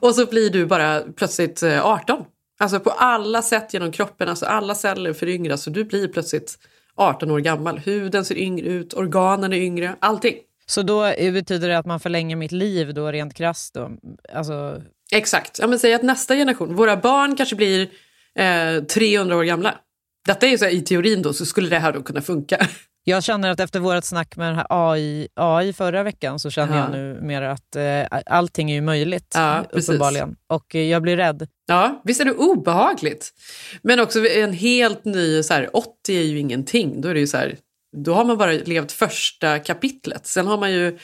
Och 0.00 0.14
så 0.14 0.26
blir 0.26 0.50
du 0.50 0.66
bara 0.66 1.00
plötsligt 1.00 1.62
18. 1.62 2.18
Eh, 2.18 2.24
alltså 2.58 2.80
på 2.80 2.90
alla 2.90 3.42
sätt 3.42 3.74
genom 3.74 3.92
kroppen, 3.92 4.28
alltså 4.28 4.46
alla 4.46 4.74
celler 4.74 5.12
föryngras 5.12 5.62
så 5.62 5.70
du 5.70 5.84
blir 5.84 6.08
plötsligt 6.08 6.58
18 6.96 7.30
år 7.30 7.38
gammal. 7.38 7.78
Huden 7.78 8.24
ser 8.24 8.38
yngre 8.38 8.66
ut, 8.66 8.94
organen 8.94 9.52
är 9.52 9.56
yngre, 9.56 9.96
allting. 10.00 10.34
Så 10.66 10.82
då 10.82 11.02
betyder 11.18 11.68
det 11.68 11.78
att 11.78 11.86
man 11.86 12.00
förlänger 12.00 12.36
mitt 12.36 12.52
liv 12.52 12.94
då 12.94 13.12
rent 13.12 13.34
krasst 13.34 13.74
då? 13.74 13.90
Alltså 14.34 14.82
Exakt. 15.12 15.58
Ja, 15.58 15.66
men 15.66 15.78
säg 15.78 15.94
att 15.94 16.02
nästa 16.02 16.34
generation, 16.34 16.74
våra 16.74 16.96
barn 16.96 17.36
kanske 17.36 17.56
blir 17.56 17.88
eh, 18.34 18.84
300 18.84 19.36
år 19.36 19.44
gamla. 19.44 19.74
Detta 20.26 20.46
är 20.46 20.56
så 20.56 20.64
här, 20.64 20.72
i 20.72 20.80
teorin 20.80 21.22
då, 21.22 21.32
så 21.32 21.46
skulle 21.46 21.68
det 21.68 21.78
här 21.78 21.92
då 21.92 22.02
kunna 22.02 22.22
funka. 22.22 22.68
Jag 23.08 23.24
känner 23.24 23.50
att 23.50 23.60
efter 23.60 23.80
vårt 23.80 24.04
snack 24.04 24.36
med 24.36 24.48
den 24.48 24.56
här 24.56 24.66
AI, 24.68 25.28
AI 25.34 25.72
förra 25.72 26.02
veckan 26.02 26.38
så 26.38 26.50
känner 26.50 26.76
ja. 26.76 26.82
jag 26.82 26.92
nu 26.92 27.20
mer 27.22 27.42
att 27.42 27.76
eh, 27.76 28.20
allting 28.26 28.70
är 28.70 28.74
ju 28.74 28.80
möjligt, 28.80 29.32
ja, 29.34 29.64
uppenbarligen. 29.70 30.36
Och 30.46 30.74
eh, 30.74 30.82
jag 30.82 31.02
blir 31.02 31.16
rädd. 31.16 31.48
Ja, 31.66 32.02
visst 32.04 32.20
är 32.20 32.24
det 32.24 32.32
obehagligt. 32.32 33.32
Men 33.82 34.00
också 34.00 34.26
en 34.26 34.52
helt 34.52 35.04
ny, 35.04 35.42
så 35.42 35.54
här, 35.54 35.76
80 35.76 36.18
är 36.18 36.22
ju 36.22 36.38
ingenting. 36.38 37.00
Då 37.00 37.08
är 37.08 37.14
det 37.14 37.20
ju 37.20 37.26
så 37.26 37.36
här, 37.36 37.56
då 37.96 38.14
har 38.14 38.24
man 38.24 38.38
bara 38.38 38.52
levt 38.52 38.92
första 38.92 39.58
kapitlet. 39.58 40.26
Sen 40.26 40.46
har 40.46 40.58
man 40.58 40.72
ju 40.72 40.98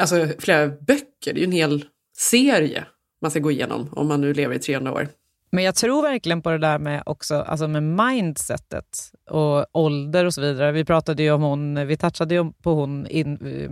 alltså, 0.00 0.28
flera 0.38 0.68
böcker, 0.68 1.32
det 1.32 1.32
är 1.32 1.38
ju 1.38 1.44
en 1.44 1.52
hel 1.52 1.84
serie 2.18 2.84
man 3.22 3.30
ska 3.30 3.40
gå 3.40 3.50
igenom 3.50 3.88
om 3.92 4.08
man 4.08 4.20
nu 4.20 4.34
lever 4.34 4.54
i 4.54 4.58
300 4.58 4.92
år. 4.92 5.08
Men 5.50 5.64
jag 5.64 5.74
tror 5.74 6.02
verkligen 6.02 6.42
på 6.42 6.50
det 6.50 6.58
där 6.58 6.78
med 6.78 7.02
också, 7.06 7.34
alltså 7.34 7.68
med 7.68 7.82
mindsetet 7.82 9.12
och 9.30 9.66
ålder 9.72 10.24
och 10.24 10.34
så 10.34 10.40
vidare. 10.40 10.72
Vi 10.72 10.84
pratade 10.84 11.22
ju 11.22 11.32
om 11.32 11.42
hon, 11.42 11.86
vi 11.86 11.96
touchade 11.96 12.34
ju 12.34 12.52
på 12.52 12.74
hon 12.74 13.06
in, 13.06 13.46
uh, 13.46 13.70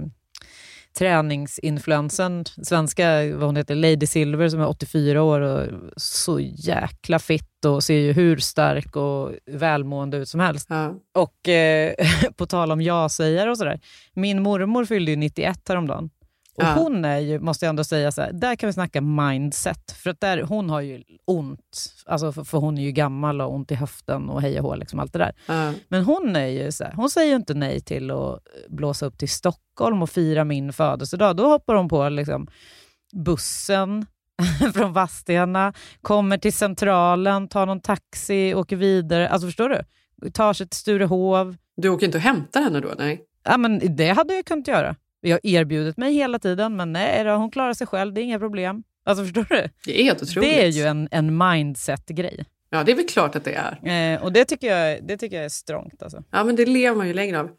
träningsinfluensen, 0.99 2.45
svenska, 2.63 3.37
vad 3.37 3.43
hon 3.43 3.57
heter, 3.57 3.75
Lady 3.75 4.07
Silver 4.07 4.49
som 4.49 4.61
är 4.61 4.69
84 4.69 5.23
år 5.23 5.41
och 5.41 5.67
så 5.97 6.41
jäkla 6.41 7.19
fitt 7.19 7.65
och 7.65 7.85
ser 7.85 7.99
ju 7.99 8.13
hur 8.13 8.37
stark 8.37 8.97
och 8.97 9.33
välmående 9.47 10.17
ut 10.17 10.29
som 10.29 10.41
helst. 10.41 10.67
Ja. 10.71 10.95
Och 11.15 11.49
eh, 11.49 11.95
på 12.37 12.47
tal 12.47 12.73
om 12.73 12.83
ja-sägare 12.83 13.51
och 13.51 13.59
sådär, 13.59 13.81
min 14.15 14.43
mormor 14.43 14.85
fyllde 14.85 15.11
ju 15.11 15.17
91 15.17 15.69
häromdagen. 15.69 16.11
Och 16.57 16.63
ja. 16.63 16.75
hon 16.75 17.05
är 17.05 17.19
ju, 17.19 17.41
måste 17.41 17.65
jag 17.65 17.71
ändå 17.71 17.85
säga, 17.85 18.13
så 18.13 18.23
här, 18.23 18.33
där 18.33 18.57
kan 18.57 18.67
vi 18.67 18.73
snacka 18.73 19.01
mindset. 19.01 19.93
För 19.93 20.11
att 20.11 20.21
där, 20.21 20.43
hon 20.43 20.71
har 20.71 20.81
ju 20.81 21.03
ont, 21.25 21.95
alltså 22.07 22.33
för, 22.33 22.45
för 22.45 22.59
hon 22.59 22.79
är 22.79 22.83
ju 22.83 22.93
gammal 22.93 23.41
och 23.41 23.55
ont 23.55 23.73
i 23.73 23.75
höften 23.75 24.31
och 24.31 24.43
hej 24.43 24.61
och 24.61 24.65
hå, 24.65 24.75
liksom 24.75 24.99
allt 24.99 25.13
det 25.13 25.19
där. 25.19 25.33
Ja. 25.47 25.73
Men 25.89 26.05
hon 26.05 26.37
är 26.37 26.47
ju 26.47 26.73
så 26.73 26.85
här, 26.85 26.93
hon 26.93 27.11
säger 27.11 27.31
ju 27.31 27.37
inte 27.37 27.55
nej 27.55 27.81
till 27.81 28.11
att 28.11 28.41
blåsa 28.69 29.07
upp 29.07 29.19
till 29.19 29.29
Stockholm 29.29 30.03
och 30.03 30.11
fira 30.11 30.45
min 30.45 30.73
födelsedag. 30.73 31.37
Då 31.37 31.49
hoppar 31.49 31.75
hon 31.75 31.89
på 31.89 32.09
liksom, 32.09 32.47
bussen 33.13 34.07
från 34.75 34.93
Vadstena, 34.93 35.73
kommer 36.03 36.39
till 36.39 36.53
Centralen, 36.53 37.49
tar 37.49 37.67
någon 37.67 37.81
taxi, 37.81 38.55
åker 38.55 38.77
vidare. 38.77 39.29
Alltså 39.29 39.49
förstår 39.49 39.69
du? 39.69 39.83
Tar 40.31 40.53
sig 40.53 40.69
till 40.69 40.79
Sturehov. 40.79 41.57
Du 41.77 41.89
åker 41.89 42.07
inte 42.07 42.19
och 42.19 42.23
hämtar 42.23 42.63
henne 42.63 42.81
då? 42.81 42.95
Nej. 42.99 43.23
Ja, 43.45 43.57
men 43.57 43.97
det 43.97 44.09
hade 44.09 44.35
jag 44.35 44.45
kunnat 44.45 44.69
göra. 44.69 44.97
Jag 45.21 45.31
har 45.31 45.41
erbjudit 45.43 45.97
mig 45.97 46.15
hela 46.15 46.39
tiden, 46.39 46.77
men 46.77 46.93
nej 46.93 47.25
då, 47.25 47.31
hon 47.31 47.51
klarar 47.51 47.75
sig 47.75 47.87
själv. 47.87 48.15
Det 48.15 48.21
är 48.21 48.23
inga 48.23 48.39
problem. 48.39 48.83
Alltså 49.05 49.25
förstår 49.35 49.47
du? 49.49 49.69
Det 49.85 50.01
är 50.01 50.05
helt 50.05 50.23
otroligt. 50.23 50.51
Det 50.51 50.65
är 50.65 50.69
ju 50.69 50.83
en, 50.83 51.09
en 51.11 51.39
mindset-grej. 51.39 52.45
Ja, 52.71 52.85
det 52.85 52.93
är 52.93 52.97
väl 52.97 53.07
klart 53.07 53.37
att 53.37 53.45
det 53.45 53.55
är. 53.55 54.15
Eh, 54.15 54.23
och 54.23 54.33
det 54.33 54.45
tycker, 54.45 54.77
jag, 54.77 55.07
det 55.07 55.17
tycker 55.17 55.37
jag 55.37 55.45
är 55.45 55.49
strångt. 55.49 56.03
Alltså. 56.03 56.23
Ja, 56.31 56.45
men 56.45 56.57
det 56.57 56.67
lever 56.67 56.97
man 56.97 57.07
ju 57.07 57.15
längre 57.15 57.41
av. 57.41 57.51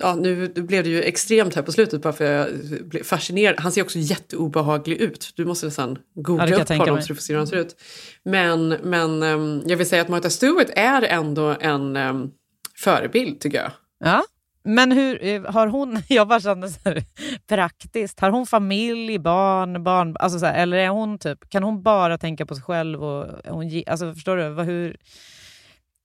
Ja, 0.00 0.14
nu 0.14 0.48
blev 0.48 0.84
det 0.84 0.90
ju 0.90 1.02
extremt 1.02 1.54
här 1.54 1.62
på 1.62 1.72
slutet 1.72 2.02
bara 2.02 2.12
för 2.12 2.24
jag 2.24 2.48
blev 2.84 3.02
fascinerad. 3.02 3.60
Han 3.60 3.72
ser 3.72 3.82
också 3.82 3.98
jätteobehaglig 3.98 4.96
ut. 4.96 5.32
Du 5.36 5.44
måste 5.44 5.66
nästan 5.66 5.98
googla 6.14 6.48
ja, 6.48 6.62
upp 6.62 6.68
honom 6.68 6.94
mig. 6.94 7.02
så 7.02 7.08
du 7.08 7.14
får 7.14 7.22
se 7.22 7.32
hur 7.32 7.38
han 7.38 7.46
ser 7.46 7.56
ut. 7.56 7.76
Men, 8.22 8.68
men 8.68 9.22
um, 9.22 9.62
jag 9.66 9.76
vill 9.76 9.88
säga 9.88 10.02
att 10.02 10.08
Martha 10.08 10.30
Stewart 10.30 10.70
är 10.76 11.02
ändå 11.02 11.56
en 11.60 11.96
um, 11.96 12.30
förebild 12.76 13.40
tycker 13.40 13.58
jag. 13.58 13.72
Ja, 14.04 14.24
men 14.64 14.92
hur 14.92 15.24
eh, 15.24 15.52
har 15.52 15.66
hon, 15.66 16.02
jag 16.08 16.28
bara 16.28 16.40
känner 16.40 16.68
så 16.68 16.78
här, 16.84 17.04
praktiskt, 17.46 18.20
har 18.20 18.30
hon 18.30 18.46
familj, 18.46 19.18
barn, 19.18 19.84
barn, 19.84 20.16
alltså 20.20 20.38
så 20.38 20.46
här, 20.46 20.62
eller 20.62 20.76
är 20.76 20.88
hon 20.88 21.18
typ, 21.18 21.50
kan 21.50 21.62
hon 21.62 21.82
bara 21.82 22.18
tänka 22.18 22.46
på 22.46 22.54
sig 22.54 22.64
själv? 22.64 23.04
Och 23.04 23.26
hon, 23.44 23.82
alltså 23.86 24.14
förstår 24.14 24.36
du, 24.36 24.48
vad, 24.48 24.66
hur, 24.66 24.96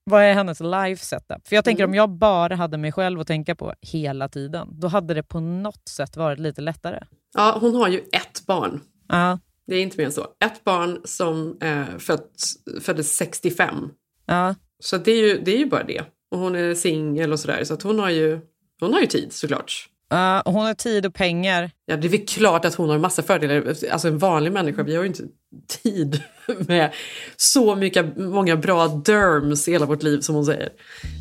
vad 0.04 0.24
är 0.24 0.34
hennes 0.34 0.60
life 0.60 1.06
setup? 1.06 1.48
För 1.48 1.56
jag 1.56 1.66
tänker 1.66 1.84
mm. 1.84 1.92
om 1.92 1.96
jag 1.96 2.10
bara 2.10 2.56
hade 2.56 2.78
mig 2.78 2.92
själv 2.92 3.20
att 3.20 3.28
tänka 3.28 3.56
på 3.56 3.74
hela 3.82 4.30
tiden, 4.30 4.68
då 4.72 4.88
hade 4.88 5.14
det 5.14 5.24
på 5.24 5.40
något 5.40 5.88
sätt 5.90 6.18
varit 6.18 6.40
lite 6.40 6.62
lättare. 6.62 7.04
Ja, 7.34 7.58
hon 7.62 7.76
har 7.76 7.88
ju 7.88 7.98
ett 7.98 8.46
barn. 8.48 8.82
Ja. 9.08 9.40
Det 9.68 9.76
är 9.76 9.82
inte 9.82 9.98
mer 9.98 10.06
än 10.06 10.12
så. 10.12 10.28
Ett 10.46 10.64
barn 10.64 11.02
som 11.04 11.58
eh, 11.62 11.98
född, 11.98 12.30
föddes 12.82 13.16
65. 13.16 13.90
Ja. 14.26 14.56
Så 14.80 14.98
det 14.98 15.12
är, 15.12 15.28
ju, 15.28 15.42
det 15.46 15.52
är 15.52 15.58
ju 15.58 15.66
bara 15.66 15.84
det. 15.84 16.04
Och 16.32 16.40
hon 16.40 16.56
är 16.56 16.74
singel 16.74 17.32
och 17.32 17.40
sådär. 17.40 17.64
Så 17.64 17.74
att 17.74 17.82
hon, 17.82 18.00
har 18.00 18.10
ju, 18.10 18.40
hon 18.80 18.94
har 18.94 19.02
ju 19.02 19.08
tid 19.08 19.34
såklart. 19.34 19.90
Uh, 20.14 20.42
hon 20.46 20.66
har 20.66 20.74
tid 20.74 21.06
och 21.06 21.14
pengar. 21.14 21.72
Ja, 21.86 21.98
det 21.98 22.08
är 22.08 22.10
väl 22.10 22.26
klart 22.26 22.66
att 22.66 22.76
hon 22.76 22.90
har 22.90 22.98
massa 22.98 23.24
fördelar. 23.24 23.76
Alltså 23.92 24.08
en 24.08 24.18
vanlig 24.18 24.52
människa, 24.52 24.84
vi 24.84 24.96
har 24.96 25.04
ju 25.04 25.08
inte 25.08 25.24
tid 25.84 26.24
med 26.68 26.94
så 27.38 27.76
mycket, 27.76 28.18
många 28.18 28.56
bra 28.56 28.88
derms 28.88 29.68
i 29.68 29.72
hela 29.72 29.86
vårt 29.86 30.04
liv 30.04 30.20
som 30.20 30.36
hon 30.36 30.46
säger. 30.46 30.70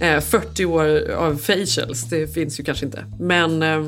Eh, 0.00 0.20
40 0.20 0.64
år 0.64 1.11
av 1.11 1.36
facials, 1.36 2.11
det 2.11 2.34
finns 2.34 2.61
ju 2.61 2.64
kanske 2.64 2.86
inte. 2.86 3.05
Men, 3.20 3.62
eh, 3.62 3.80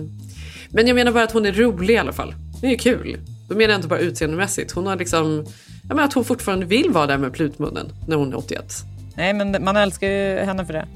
men 0.71 0.87
jag 0.87 0.95
menar 0.95 1.13
bara 1.13 1.25
att 1.25 1.33
hon 1.33 1.47
är 1.47 1.53
rolig 1.53 1.95
i 1.95 1.99
alla 1.99 2.13
fall. 2.13 2.35
Det 2.61 2.67
är 2.67 2.71
ju 2.71 2.79
kul. 2.79 3.19
Då 3.49 3.55
menar 3.55 3.71
jag 3.71 3.79
inte 3.79 3.89
bara 3.89 3.99
utseendemässigt. 3.99 4.73
Hon 4.73 4.87
har 4.87 4.97
liksom, 4.97 5.47
jag 5.83 5.97
menar 5.97 6.05
att 6.05 6.13
hon 6.13 6.25
fortfarande 6.25 6.67
vill 6.67 6.91
vara 6.91 7.07
där 7.07 7.19
med 7.19 7.33
plutmunnen 7.33 7.93
när 8.09 8.17
hon 8.17 8.33
är 8.33 8.39
81. 8.39 8.75
Nej, 9.17 9.35
men 9.35 9.65
man 9.65 9.77
älskar 9.77 10.09
ju 10.09 10.39
henne 10.39 10.67
för 10.67 10.73
det. 10.73 10.89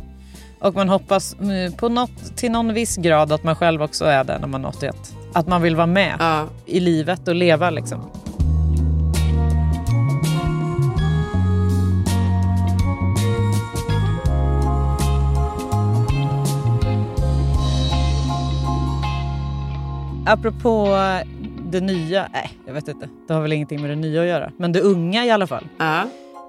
Och 0.61 0.75
man 0.75 0.89
hoppas 0.89 1.37
på 1.77 1.89
något, 1.89 2.37
till 2.37 2.53
någon 2.53 2.75
viss 2.75 2.97
grad 2.97 3.33
att 3.33 3.45
man 3.45 3.57
själv 3.57 3.83
också 3.83 4.05
är 4.05 4.25
där 4.25 4.39
när 4.39 4.47
man 4.47 4.65
är 4.65 4.69
81. 4.69 4.97
Att 5.33 5.49
man 5.49 5.63
vill 5.63 5.77
vara 5.77 5.87
med 5.87 6.17
ja. 6.19 6.47
i 6.67 6.81
livet 6.81 7.29
och 7.29 7.35
leva 7.35 7.71
liksom. 7.71 8.11
Apropå 20.27 20.89
det 21.71 21.81
nya, 21.81 22.29
nej 22.33 22.51
jag 22.67 22.75
vet 22.75 22.89
inte, 22.89 23.09
det 23.29 23.35
har 23.35 23.41
väl 23.41 23.53
ingenting 23.53 23.81
med 23.81 23.91
det 23.91 23.97
nya 23.97 24.21
att 24.21 24.29
göra. 24.29 24.53
Men 24.57 24.73
det 24.73 24.81
unga 24.81 25.25
i 25.25 25.31
alla 25.31 25.47
fall. 25.47 25.65
Ja. 25.79 26.03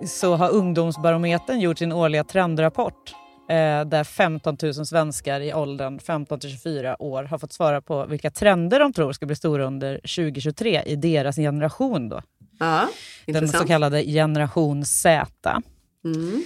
Så 0.08 0.36
har 0.36 0.50
Ungdomsbarometern 0.50 1.60
gjort 1.60 1.78
sin 1.78 1.92
årliga 1.92 2.24
trendrapport 2.24 3.16
eh, 3.50 3.86
där 3.86 4.04
15 4.04 4.58
000 4.64 4.74
svenskar 4.74 5.42
i 5.42 5.54
åldern 5.54 6.00
15 6.00 6.40
till 6.40 6.50
24 6.50 7.02
år 7.02 7.24
har 7.24 7.38
fått 7.38 7.54
svara 7.54 7.82
på 7.82 8.06
vilka 8.06 8.32
trender 8.32 8.80
de 8.80 8.94
tror 8.94 9.12
ska 9.14 9.26
bli 9.26 9.36
stora 9.36 9.66
under 9.66 9.96
2023 9.96 10.82
i 10.86 10.96
deras 10.96 11.36
generation. 11.36 12.10
Då. 12.10 12.22
Ja, 12.60 12.88
Den 13.26 13.48
så 13.48 13.66
kallade 13.68 14.04
generation 14.04 14.86
Z. 14.86 15.62
Mm. 16.06 16.44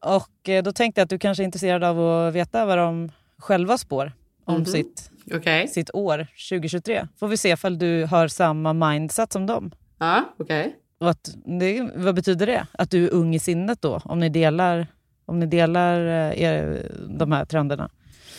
Och 0.00 0.48
eh, 0.48 0.62
då 0.62 0.72
tänkte 0.72 1.00
jag 1.00 1.04
att 1.06 1.10
du 1.10 1.18
kanske 1.18 1.42
är 1.42 1.44
intresserad 1.44 1.84
av 1.84 2.00
att 2.00 2.34
veta 2.34 2.64
vad 2.66 2.78
de 2.78 3.10
själva 3.38 3.78
spår 3.78 4.12
om 4.44 4.54
Mhm. 4.54 4.64
sitt, 4.66 5.10
Okej. 5.34 5.68
sitt 5.68 5.90
år 5.94 6.26
2023. 6.50 7.06
Får 7.20 7.28
vi 7.28 7.36
se 7.36 7.48
ifall 7.48 7.78
du 7.78 8.04
har 8.04 8.28
samma 8.28 8.72
mindset 8.72 9.32
som 9.32 9.46
dem. 9.46 9.70
Ja, 9.98 10.24
okej. 10.38 10.76
Och 11.00 11.10
att 11.10 11.34
det, 11.60 11.90
vad 11.94 12.14
betyder 12.14 12.46
det? 12.46 12.66
Att 12.72 12.90
du 12.90 13.04
är 13.04 13.10
ung 13.10 13.34
i 13.34 13.38
sinnet 13.38 13.82
då? 13.82 14.00
Om 14.04 14.20
ni 14.20 14.28
delar, 14.28 14.86
om 15.32 15.38
ni 15.40 15.46
delar 15.46 16.06
eh, 16.06 16.42
er, 16.42 16.86
de 17.08 17.32
här 17.32 17.44
trenderna. 17.44 17.90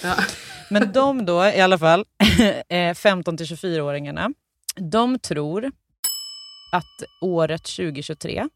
Ja. 0.03 0.15
Men 0.69 0.91
de 0.91 1.25
då, 1.25 1.45
i 1.45 1.61
alla 1.61 1.77
fall, 1.77 2.05
eh, 2.69 2.93
15 2.93 3.37
till 3.37 3.45
24-åringarna, 3.45 4.33
de 4.75 5.19
tror 5.19 5.71
att 6.71 7.03
året 7.21 7.63
2023 7.63 8.49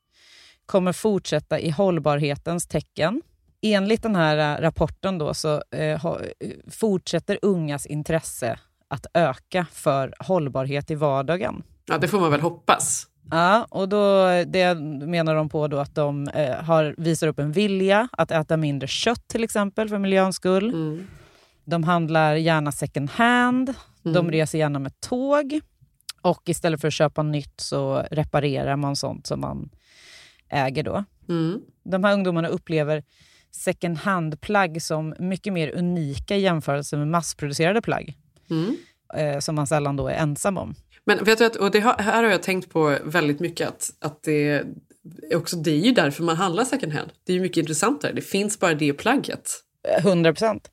kommer 0.65 0.93
fortsätta 0.93 1.59
i 1.59 1.69
hållbarhetens 1.69 2.67
tecken. 2.67 3.21
Enligt 3.61 4.03
den 4.03 4.15
här 4.15 4.57
eh, 4.57 4.61
rapporten 4.61 5.17
då 5.17 5.33
så 5.33 5.63
eh, 5.71 6.05
eh, 6.05 6.17
fortsätter 6.71 7.39
ungas 7.41 7.85
intresse 7.85 8.59
att 8.88 9.05
öka 9.13 9.65
för 9.71 10.13
hållbarhet 10.19 10.91
i 10.91 10.95
vardagen. 10.95 11.63
Ja, 11.85 11.97
det 11.97 12.07
får 12.07 12.19
man 12.19 12.31
väl 12.31 12.41
hoppas. 12.41 13.07
Ja, 13.32 13.67
och 13.69 13.89
då, 13.89 14.28
det 14.47 14.75
menar 15.07 15.36
de 15.36 15.49
på 15.49 15.67
då 15.67 15.78
att 15.80 15.95
de 15.95 16.28
eh, 16.28 16.55
har, 16.55 16.95
visar 16.97 17.28
upp 17.28 17.39
en 17.39 17.51
vilja 17.51 18.07
att 18.11 18.32
äta 18.32 18.57
mindre 18.57 18.88
kött 18.88 19.28
till 19.28 19.43
exempel 19.43 19.89
för 19.89 19.97
miljöns 19.99 20.36
skull. 20.36 20.69
Mm. 20.69 21.07
De 21.65 21.84
handlar 21.84 22.36
gärna 22.36 22.71
second 22.71 23.09
hand, 23.09 23.73
de 24.03 24.09
Mm. 24.15 24.32
reser 24.32 24.57
gärna 24.59 24.80
med 24.80 24.99
tåg 24.99 25.59
och 26.21 26.41
istället 26.49 26.82
för 26.82 26.88
att 26.88 26.93
köpa 26.93 27.23
nytt 27.23 27.59
så 27.59 28.03
reparerar 28.11 28.75
man 28.75 28.95
sånt 28.95 29.28
som 29.28 29.39
man 29.41 29.69
äger 30.49 30.84
då. 30.84 31.03
Mm. 31.30 31.61
De 31.84 32.03
här 32.03 32.13
ungdomarna 32.13 32.47
upplever 32.47 33.03
second 33.51 33.97
hand-plagg 33.97 34.82
som 34.82 35.15
mycket 35.19 35.53
mer 35.53 35.75
unika 35.78 36.36
i 36.36 36.39
jämförelse 36.41 36.97
med 36.97 37.07
massproducerade 37.07 37.82
plagg 37.82 38.17
Mm. 38.49 38.78
eh, 39.13 39.39
som 39.39 39.55
man 39.55 39.67
sällan 39.67 39.95
då 39.95 40.07
är 40.07 40.13
ensam 40.13 40.57
om. 40.57 40.75
Men 41.08 41.24
vet 41.24 41.38
du 41.38 41.45
att, 41.45 41.55
och 41.55 41.72
det 41.72 41.80
har, 41.80 41.93
här 41.93 42.24
har 42.24 42.32
jag 42.32 42.43
tänkt 42.43 42.70
på 42.70 42.97
väldigt 43.03 43.39
mycket 43.39 43.68
att, 43.68 43.89
att 43.99 44.24
det, 44.24 44.64
också, 45.36 45.55
det 45.55 45.72
är 45.72 45.86
ju 45.86 45.91
därför 45.91 46.24
man 46.24 46.36
handlar 46.36 46.64
second 46.64 46.93
hand. 46.93 47.12
Det 47.26 47.32
är 47.32 47.36
ju 47.36 47.41
mycket 47.41 47.58
intressantare. 47.58 48.12
Det 48.14 48.22
finns 48.22 48.60
bara 48.60 48.74
det 48.74 48.93
plagget. 48.93 49.51
100 49.99 50.34
procent. 50.34 50.72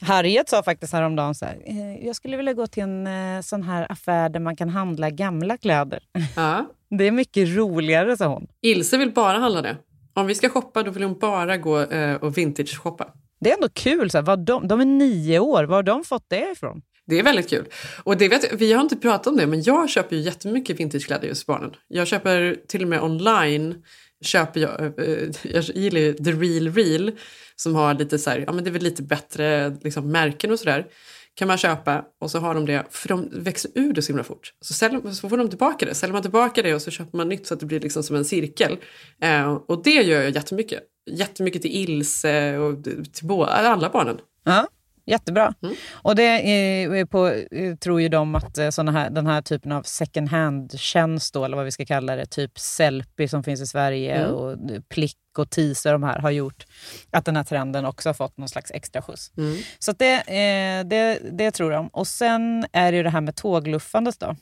Harriet 0.00 0.48
sa 0.48 0.62
faktiskt 0.62 0.92
häromdagen 0.92 1.34
så 1.34 1.44
här, 1.44 1.62
eh, 1.64 2.06
jag 2.06 2.16
skulle 2.16 2.36
vilja 2.36 2.52
gå 2.52 2.66
till 2.66 2.82
en 2.82 3.06
eh, 3.06 3.40
sån 3.40 3.62
här 3.62 3.92
affär 3.92 4.28
där 4.28 4.40
man 4.40 4.56
kan 4.56 4.68
handla 4.68 5.10
gamla 5.10 5.56
kläder. 5.56 6.02
Ja. 6.36 6.66
Det 6.98 7.04
är 7.04 7.10
mycket 7.10 7.56
roligare, 7.56 8.16
sa 8.16 8.26
hon. 8.26 8.46
Ilse 8.62 8.98
vill 8.98 9.12
bara 9.12 9.38
handla 9.38 9.62
det. 9.62 9.76
Om 10.14 10.26
vi 10.26 10.34
ska 10.34 10.48
shoppa 10.48 10.82
då 10.82 10.90
vill 10.90 11.02
hon 11.02 11.18
bara 11.18 11.56
gå 11.56 11.80
eh, 11.80 12.14
och 12.14 12.38
vintage-shoppa. 12.38 13.06
Det 13.40 13.50
är 13.50 13.54
ändå 13.54 13.68
kul. 13.68 14.10
Så 14.10 14.18
här, 14.18 14.22
vad 14.22 14.44
de, 14.44 14.68
de 14.68 14.80
är 14.80 14.84
nio 14.84 15.38
år, 15.38 15.64
var 15.64 15.76
har 15.76 15.82
de 15.82 16.04
fått 16.04 16.24
det 16.28 16.50
ifrån? 16.52 16.82
Det 17.06 17.18
är 17.18 17.22
väldigt 17.22 17.50
kul. 17.50 17.68
Och 18.04 18.16
det 18.16 18.28
vet, 18.28 18.52
vi 18.52 18.72
har 18.72 18.80
inte 18.80 18.96
pratat 18.96 19.26
om 19.26 19.36
det, 19.36 19.46
men 19.46 19.62
jag 19.62 19.90
köper 19.90 20.16
ju 20.16 20.22
jättemycket 20.22 20.80
vintagekläder 20.80 21.28
just 21.28 21.46
för 21.46 21.52
barnen. 21.52 21.70
Jag 21.88 22.06
köper 22.06 22.56
till 22.68 22.82
och 22.82 22.88
med 22.88 23.02
online. 23.02 23.82
Köper 24.24 24.60
jag, 24.60 24.80
eh, 24.80 25.28
jag 25.42 25.64
gillar 25.64 26.00
ju 26.00 26.14
The 26.14 26.32
Real 26.32 26.74
Real 26.74 27.12
som 27.56 27.74
har 27.74 27.94
lite 27.94 28.18
så 28.18 28.30
här, 28.30 28.44
ja 28.46 28.52
men 28.52 28.64
det 28.64 28.70
är 28.70 28.72
väl 28.72 28.82
lite 28.82 29.02
bättre 29.02 29.76
liksom, 29.82 30.12
märken 30.12 30.50
och 30.50 30.58
sådär. 30.58 30.86
Kan 31.34 31.48
man 31.48 31.58
köpa 31.58 32.04
och 32.20 32.30
så 32.30 32.38
har 32.38 32.54
de 32.54 32.66
det, 32.66 32.86
för 32.90 33.08
de 33.08 33.28
växer 33.32 33.70
ur 33.74 33.92
det 33.92 34.02
så 34.02 34.08
himla 34.08 34.24
fort. 34.24 34.52
Så, 34.60 34.74
säljer, 34.74 35.10
så 35.10 35.28
får 35.28 35.36
de 35.36 35.48
tillbaka 35.48 35.86
det. 35.86 35.94
Säljer 35.94 36.12
man 36.12 36.22
tillbaka 36.22 36.62
det 36.62 36.74
och 36.74 36.82
så 36.82 36.90
köper 36.90 37.16
man 37.16 37.28
nytt 37.28 37.46
så 37.46 37.54
att 37.54 37.60
det 37.60 37.66
blir 37.66 37.80
liksom 37.80 38.02
som 38.02 38.16
en 38.16 38.24
cirkel. 38.24 38.76
Eh, 39.22 39.52
och 39.52 39.82
det 39.82 39.90
gör 40.02 40.22
jag 40.22 40.30
jättemycket. 40.30 40.82
Jättemycket 41.10 41.62
till 41.62 41.70
Ilse 41.70 42.58
och 42.58 42.84
till 42.84 43.26
båda, 43.26 43.52
alla 43.52 43.90
barnen. 43.90 44.18
Ja, 44.44 44.68
jättebra. 45.06 45.54
Mm. 45.62 45.74
Och 45.92 46.16
det 46.16 46.22
är, 46.22 47.04
på, 47.04 47.28
eh, 47.28 47.76
tror 47.76 48.00
ju 48.00 48.08
de 48.08 48.34
att 48.34 48.58
eh, 48.58 48.70
såna 48.70 48.92
här, 48.92 49.10
den 49.10 49.26
här 49.26 49.42
typen 49.42 49.72
av 49.72 49.82
second 49.82 50.28
hand-tjänst, 50.28 51.36
eller 51.36 51.56
vad 51.56 51.64
vi 51.64 51.70
ska 51.70 51.84
kalla 51.84 52.16
det, 52.16 52.26
typ 52.26 52.58
Sellpy 52.58 53.28
som 53.28 53.42
finns 53.42 53.60
i 53.60 53.66
Sverige 53.66 54.14
Mm. 54.14 54.34
och 54.34 54.58
Plick 54.88 55.16
och 55.38 55.50
Teaser, 55.50 55.92
de 55.92 56.02
här, 56.02 56.18
har 56.18 56.30
gjort 56.30 56.66
att 57.10 57.24
den 57.24 57.36
här 57.36 57.44
trenden 57.44 57.84
också 57.84 58.08
har 58.08 58.14
fått 58.14 58.36
någon 58.38 58.48
slags 58.48 58.70
extra 58.70 59.02
skjuts. 59.02 59.32
Mm. 59.36 59.56
Så 59.78 59.92
det, 59.92 60.14
eh, 60.14 60.86
det, 60.86 61.18
det 61.32 61.50
tror 61.50 61.70
de. 61.70 61.88
Och 61.88 62.06
sen 62.06 62.66
är 62.72 62.92
det 62.92 62.96
ju 62.96 63.02
det 63.02 63.10
här 63.10 63.20
med 63.20 63.36
tågluffandet 63.36 64.20
då. 64.20 64.36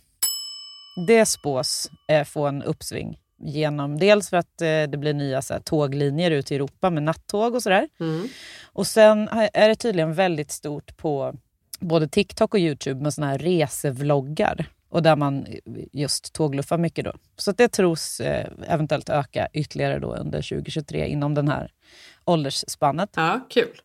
Det 1.06 1.26
spås 1.26 1.90
eh, 2.08 2.24
få 2.24 2.46
en 2.46 2.62
uppsving 2.62 3.18
genom 3.40 3.98
dels 3.98 4.30
för 4.30 4.36
att 4.36 4.62
eh, 4.62 4.66
det 4.66 4.98
blir 4.98 5.14
nya 5.14 5.42
så 5.42 5.54
här, 5.54 5.60
tåglinjer 5.60 6.30
ut 6.30 6.52
i 6.52 6.54
Europa 6.54 6.90
med 6.90 7.02
nattåg 7.02 7.54
och 7.54 7.62
sådär. 7.62 7.88
Mm. 8.00 8.28
Och 8.72 8.86
sen 8.86 9.28
är 9.32 9.68
det 9.68 9.74
tydligen 9.76 10.14
väldigt 10.14 10.50
stort 10.50 10.96
på 10.96 11.34
både 11.80 12.08
TikTok 12.08 12.54
och 12.54 12.60
Youtube 12.60 13.02
med 13.02 13.14
såna 13.14 13.26
här 13.26 13.38
resevloggar. 13.38 14.66
Och 14.88 15.02
där 15.02 15.16
man 15.16 15.46
just 15.92 16.32
tågluffar 16.32 16.78
mycket 16.78 17.04
då. 17.04 17.12
Så 17.36 17.52
det 17.52 17.68
tros 17.68 18.20
eh, 18.20 18.46
eventuellt 18.68 19.08
öka 19.08 19.48
ytterligare 19.52 19.98
då 19.98 20.14
under 20.14 20.42
2023 20.42 21.06
inom 21.08 21.34
den 21.34 21.48
här 21.48 21.72
åldersspannet. 22.24 23.10
Ja, 23.16 23.40
kul. 23.50 23.80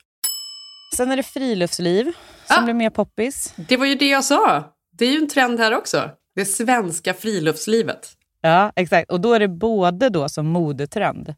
Sen 0.96 1.12
är 1.12 1.18
det 1.18 1.24
friluftsliv 1.24 2.04
som 2.48 2.58
Ah. 2.58 2.62
blir 2.62 2.74
mer 2.74 2.90
poppis. 2.90 3.54
Det 3.56 3.78
var 3.78 3.86
ju 3.86 3.96
det 3.96 4.10
jag 4.10 4.24
sa. 4.24 4.64
Det 4.98 5.06
är 5.06 5.12
ju 5.12 5.18
en 5.18 5.30
trend 5.30 5.60
här 5.60 5.74
också. 5.78 6.10
Det 6.36 6.46
svenska 6.46 7.14
friluftslivet. 7.14 8.10
Ja, 8.46 8.72
exakt. 8.76 9.12
Och 9.12 9.22
då 9.22 9.34
är 9.34 9.40
det 9.40 9.48
både 9.48 10.10
då 10.10 10.30
som 10.30 10.48
modetrend 10.48 11.30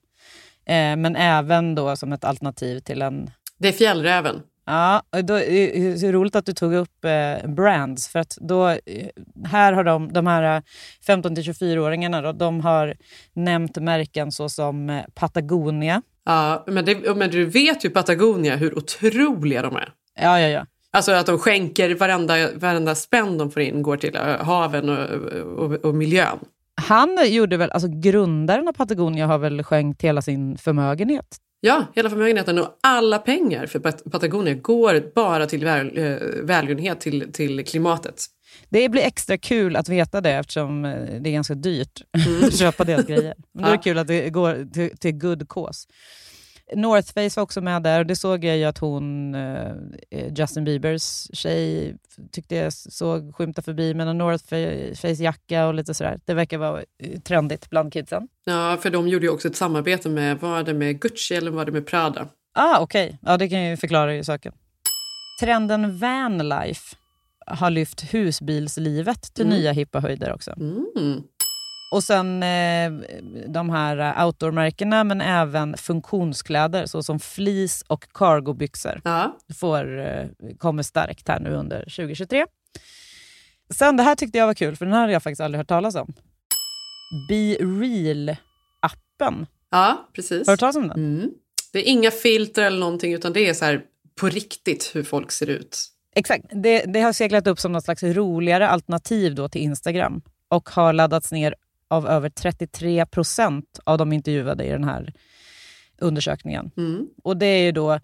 eh, 0.65 0.95
men 0.95 1.15
även 1.15 1.75
då 1.75 1.95
som 1.95 2.13
ett 2.13 2.23
alternativ 2.23 2.79
till 2.79 3.01
en 3.01 3.31
Det 3.57 3.67
är 3.67 3.71
fjällräven. 3.71 4.41
Ja, 4.65 5.03
och 5.09 5.25
då, 5.25 5.39
är 5.39 5.91
det 5.91 5.99
så 5.99 6.11
roligt 6.11 6.35
att 6.35 6.45
du 6.45 6.53
tog 6.53 6.73
upp 6.73 7.05
eh, 7.05 7.49
brands. 7.49 8.07
För 8.07 8.19
att 8.19 8.37
då, 8.41 8.69
eh, 8.69 8.77
här 9.45 9.73
har 9.73 9.83
de, 9.83 10.13
de 10.13 10.27
här 10.27 10.63
15-24-åringarna, 11.07 12.21
då, 12.21 12.31
de 12.31 12.61
har 12.61 12.95
nämnt 13.33 13.77
märken 13.77 14.31
såsom 14.31 14.89
eh, 14.89 15.03
Patagonia. 15.15 16.01
Ja, 16.25 16.63
men, 16.67 16.85
det, 16.85 17.15
men 17.15 17.29
du 17.29 17.45
vet 17.45 17.85
ju 17.85 17.89
Patagonia 17.89 18.55
hur 18.55 18.77
otroliga 18.77 19.61
de 19.61 19.75
är. 19.75 19.93
Ja, 20.21 20.39
ja, 20.39 20.47
ja. 20.47 20.65
Alltså 20.91 21.11
att 21.11 21.25
de 21.25 21.39
skänker 21.39 21.95
varenda, 21.95 22.33
varenda 22.55 22.95
spänn 22.95 23.37
de 23.37 23.51
får 23.51 23.61
in 23.61 23.81
går 23.81 23.97
till 23.97 24.15
eh, 24.15 24.21
haven 24.23 24.89
och, 24.89 25.09
och, 25.63 25.85
och 25.85 25.95
miljön. 25.95 26.39
Han 26.81 27.17
gjorde 27.31 27.57
väl, 27.57 27.71
alltså 27.71 27.87
grundaren 27.91 28.67
av 28.67 28.73
Patagonia 28.73 29.27
har 29.27 29.37
väl 29.37 29.63
skänkt 29.63 30.01
hela 30.01 30.21
sin 30.21 30.57
förmögenhet. 30.57 31.37
Ja, 31.61 31.85
hela 31.95 32.09
förmögenheten 32.09 32.59
och 32.59 32.77
alla 32.83 33.19
pengar 33.19 33.65
för 33.65 33.79
Pat- 33.79 34.11
Patagonia 34.11 34.53
går 34.53 35.11
bara 35.15 35.45
till 35.45 35.65
väl, 35.65 35.97
eh, 35.97 36.17
välgörenhet 36.43 36.99
till, 36.99 37.31
till 37.33 37.65
klimatet. 37.65 38.25
Det 38.69 38.89
blir 38.89 39.01
extra 39.01 39.37
kul 39.37 39.75
att 39.75 39.89
veta 39.89 40.21
det 40.21 40.31
eftersom 40.31 40.85
eh, 40.85 40.91
det 41.21 41.29
är 41.29 41.33
ganska 41.33 41.53
dyrt 41.55 42.01
att 42.43 42.55
köpa 42.57 42.83
deras 42.83 43.05
grejer. 43.05 43.33
Men 43.53 43.65
är 43.65 43.69
det 43.69 43.75
Ja. 43.75 43.81
kul 43.81 43.97
att 43.97 44.07
det 44.07 44.29
går 44.29 44.73
till, 44.73 44.97
till 44.97 45.11
good 45.17 45.49
cause. 45.49 45.87
North 46.75 47.13
Face 47.13 47.29
var 47.39 47.43
också 47.43 47.61
med 47.61 47.83
där 47.83 47.99
och 47.99 48.05
det 48.05 48.15
såg 48.15 48.43
jag 48.45 48.57
ju 48.57 48.63
att 48.63 48.77
hon, 48.77 49.35
eh, 49.35 49.73
Justin 50.35 50.63
Biebers 50.63 51.27
tjej, 51.33 51.95
tyckte 52.31 52.55
jag 52.55 52.73
såg 52.73 53.35
skymta 53.35 53.61
förbi 53.61 53.93
med 53.93 54.07
en 54.07 54.17
North 54.17 54.43
Fa- 54.45 54.95
Face-jacka 54.95 55.65
och 55.67 55.73
lite 55.73 55.93
sådär. 55.93 56.19
Det 56.25 56.33
verkar 56.33 56.57
vara 56.57 56.83
eh, 57.03 57.19
trendigt 57.19 57.69
bland 57.69 57.93
kidsen. 57.93 58.27
Ja, 58.45 58.77
för 58.81 58.89
de 58.89 59.07
gjorde 59.07 59.25
ju 59.25 59.31
också 59.31 59.47
ett 59.47 59.55
samarbete 59.55 60.09
med, 60.09 60.39
var 60.39 60.63
det 60.63 60.73
med 60.73 60.99
Gucci 61.01 61.35
eller 61.35 61.51
var 61.51 61.65
det 61.65 61.71
med 61.71 61.87
Prada? 61.87 62.27
Ah, 62.53 62.79
okej. 62.79 63.17
Ja, 63.21 63.37
det 63.37 63.49
kan 63.49 63.63
ju 63.65 63.77
förklara 63.77 64.15
ju 64.15 64.23
saken. 64.23 64.53
Trenden 65.41 65.97
vanlife 65.97 66.95
har 67.45 67.69
lyft 67.69 68.13
husbilslivet 68.13 69.33
till 69.33 69.45
Mm. 69.45 69.57
nya 69.57 69.71
hippa 69.71 69.99
höjder 69.99 70.33
också. 70.33 70.51
Mm. 70.59 71.23
Och 71.91 72.03
sen 72.03 72.43
eh, 72.43 72.91
de 73.47 73.69
här 73.69 74.25
outdoor-märkena 74.25 75.03
men 75.03 75.21
även 75.21 75.77
funktionskläder 75.77 76.85
såsom 76.85 77.19
fleece 77.19 77.85
och 77.87 78.05
cargobyxor 78.13 79.01
Ja. 79.03 79.37
får, 79.59 79.99
eh, 79.99 80.25
kommer 80.57 80.83
starkt 80.83 81.27
här 81.27 81.39
nu 81.39 81.49
under 81.53 81.79
2023. 81.81 82.45
Sen 83.73 83.97
det 83.97 84.03
här 84.03 84.15
tyckte 84.15 84.37
jag 84.37 84.47
var 84.47 84.53
kul 84.53 84.75
för 84.75 84.85
den 84.85 84.93
här 84.93 85.01
hade 85.01 85.13
jag 85.13 85.23
faktiskt 85.23 85.41
aldrig 85.41 85.59
hört 85.59 85.67
talas 85.67 85.95
om. 85.95 86.13
Be 87.29 87.55
Real-appen. 87.55 89.45
ja, 89.71 90.09
precis. 90.13 90.31
Har 90.31 90.45
du 90.45 90.51
hört 90.51 90.59
talas 90.59 90.75
om 90.75 90.87
den? 90.87 90.97
Mm. 91.19 91.31
Det 91.73 91.79
är 91.79 91.91
inga 91.91 92.11
filter 92.11 92.63
eller 92.63 92.79
någonting 92.79 93.13
utan 93.13 93.33
det 93.33 93.47
är 93.49 93.53
så 93.53 93.65
här 93.65 93.81
på 94.19 94.27
riktigt 94.29 94.91
hur 94.95 95.03
folk 95.03 95.31
ser 95.31 95.49
ut. 95.49 95.87
Exakt. 96.15 96.45
Det, 96.51 96.79
det 96.79 96.99
har 97.01 97.13
seglat 97.13 97.47
upp 97.47 97.59
som 97.59 97.71
något 97.71 97.83
slags 97.83 98.03
roligare 98.03 98.69
alternativ 98.69 99.35
då 99.35 99.49
till 99.49 99.61
Instagram 99.61 100.21
och 100.49 100.69
har 100.69 100.93
laddats 100.93 101.31
ner 101.31 101.55
av 101.87 102.07
över 102.07 102.29
33 102.29 103.05
procent 103.05 103.79
av 103.83 103.97
de 103.97 104.13
intervjuade 104.13 104.65
i 104.65 104.69
den 104.69 104.83
här 104.83 105.13
undersökningen. 105.97 106.71
Mm. 106.77 107.07
Och 107.23 107.37
det 107.37 107.45
är 107.45 107.63
ju 107.63 107.71
då, 107.71 107.99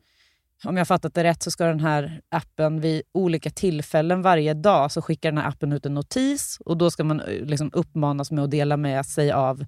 om 0.65 0.77
jag 0.77 0.87
fattat 0.87 1.13
det 1.13 1.23
rätt, 1.23 1.43
så 1.43 1.51
ska 1.51 1.65
den 1.65 1.79
här 1.79 2.21
appen 2.29 2.81
vid 2.81 3.01
olika 3.11 3.49
tillfällen 3.49 4.21
varje 4.21 4.53
dag 4.53 4.91
så 4.91 5.01
skickar 5.01 5.31
den 5.31 5.37
här 5.37 5.49
appen 5.49 5.73
ut 5.73 5.85
en 5.85 5.93
notis 5.93 6.57
och 6.65 6.77
då 6.77 6.91
ska 6.91 7.03
man 7.03 7.19
eh, 7.19 7.45
liksom 7.45 7.69
uppmanas 7.73 8.31
med 8.31 8.43
att 8.43 8.51
dela 8.51 8.77
med 8.77 9.05
sig 9.05 9.31
av 9.31 9.65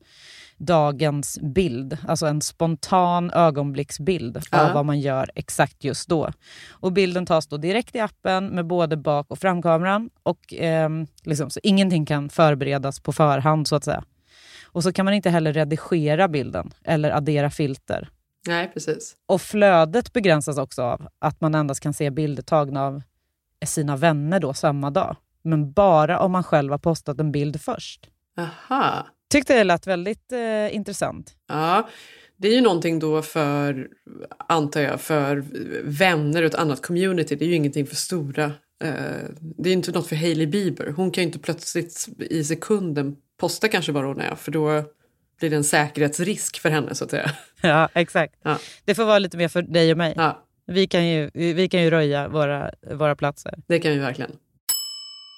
dagens 0.58 1.40
bild. 1.42 1.98
Alltså 2.08 2.26
en 2.26 2.42
spontan 2.42 3.32
ögonblicksbild 3.32 4.42
Ja. 4.52 4.68
av 4.68 4.74
vad 4.74 4.86
man 4.86 5.00
gör 5.00 5.30
exakt 5.36 5.84
just 5.84 6.10
då. 6.10 6.32
Och 6.72 6.92
bilden 6.92 7.26
tas 7.26 7.48
då 7.48 7.58
direkt 7.58 7.96
i 7.96 8.00
appen 8.00 8.48
med 8.48 8.68
både 8.68 8.98
bak 8.98 9.26
och 9.32 9.40
framkameran. 9.40 10.10
Och, 10.24 10.54
ehm, 10.58 11.08
liksom, 11.24 11.50
så 11.50 11.60
ingenting 11.64 12.06
kan 12.06 12.30
förberedas 12.30 13.00
på 13.00 13.14
förhand 13.14 13.68
så 13.68 13.76
att 13.76 13.84
säga. 13.84 14.04
Och 14.66 14.84
så 14.84 14.94
kan 14.94 15.06
man 15.06 15.14
inte 15.14 15.30
heller 15.30 15.54
redigera 15.54 16.28
bilden 16.28 16.72
eller 16.84 17.12
addera 17.12 17.50
filter. 17.50 18.10
Nej, 18.48 18.72
precis. 18.74 19.16
Och 19.26 19.42
flödet 19.42 20.14
begränsas 20.14 20.58
också 20.58 20.82
av 20.82 21.08
att 21.20 21.42
man 21.42 21.56
endast 21.56 21.80
kan 21.80 21.94
se 21.94 22.12
bilder 22.12 22.44
tagna 22.44 22.86
av 22.86 23.02
sina 23.66 23.98
vänner 23.98 24.40
då 24.40 24.54
samma 24.54 24.92
dag. 24.92 25.16
Men 25.42 25.72
bara 25.72 26.20
om 26.20 26.32
man 26.32 26.44
själv 26.44 26.72
har 26.72 26.78
postat 26.78 27.20
en 27.20 27.32
bild 27.32 27.62
först. 27.62 28.10
Aha. 28.38 29.08
Tyckte 29.30 29.58
det 29.58 29.64
lät 29.64 29.88
väldigt 29.88 30.32
eh, 30.32 30.76
intressant. 30.76 31.36
Ja, 31.48 31.90
det 32.38 32.48
är 32.48 32.56
ju 32.56 32.62
någonting 32.62 33.00
då 33.00 33.22
för, 33.22 33.88
antar 34.50 34.82
jag, 34.82 35.02
för 35.02 35.46
vänner 35.84 36.42
och 36.42 36.48
ett 36.48 36.56
annat 36.56 36.82
community. 36.82 37.36
Det 37.36 37.46
är 37.46 37.50
ju 37.50 37.56
ingenting 37.56 37.86
för 37.86 37.96
stora. 37.96 38.46
Eh, 38.84 38.92
det 39.40 39.64
är 39.64 39.68
ju 39.68 39.74
inte 39.74 39.92
något 39.92 40.08
för 40.08 40.16
Hailey 40.16 40.48
Bieber. 40.48 40.94
Hon 40.96 41.12
kan 41.12 41.22
ju 41.22 41.28
inte 41.28 41.40
plötsligt 41.40 42.08
i 42.20 42.44
sekunden 42.44 43.16
posta 43.38 43.68
kanske 43.68 43.92
var 43.92 44.04
hon 44.04 44.22
är 44.22 44.36
för 44.36 44.52
då 44.52 44.84
blir 45.40 45.50
det 45.50 45.56
en 45.56 45.64
säkerhetsrisk 45.64 46.60
för 46.60 46.70
henne 46.70 46.96
så 46.96 47.04
att 47.04 47.12
säga. 47.12 47.32
Ja, 47.62 47.90
exakt. 47.94 48.36
Ja. 48.44 48.58
Det 48.86 48.96
får 48.96 49.06
vara 49.06 49.20
lite 49.20 49.38
mer 49.38 49.48
för 49.48 49.62
dig 49.62 49.92
och 49.92 49.98
mig. 49.98 50.14
Ja, 50.18 50.44
Vi, 50.68 50.88
kan 50.88 51.08
ju, 51.08 51.30
vi 51.34 51.70
kan 51.70 51.82
ju 51.84 51.90
röja 51.90 52.28
våra, 52.28 52.72
våra 52.92 53.16
platser. 53.16 53.54
det 53.68 53.80
kan 53.80 53.92
vi 53.92 53.98
verkligen. 53.98 54.32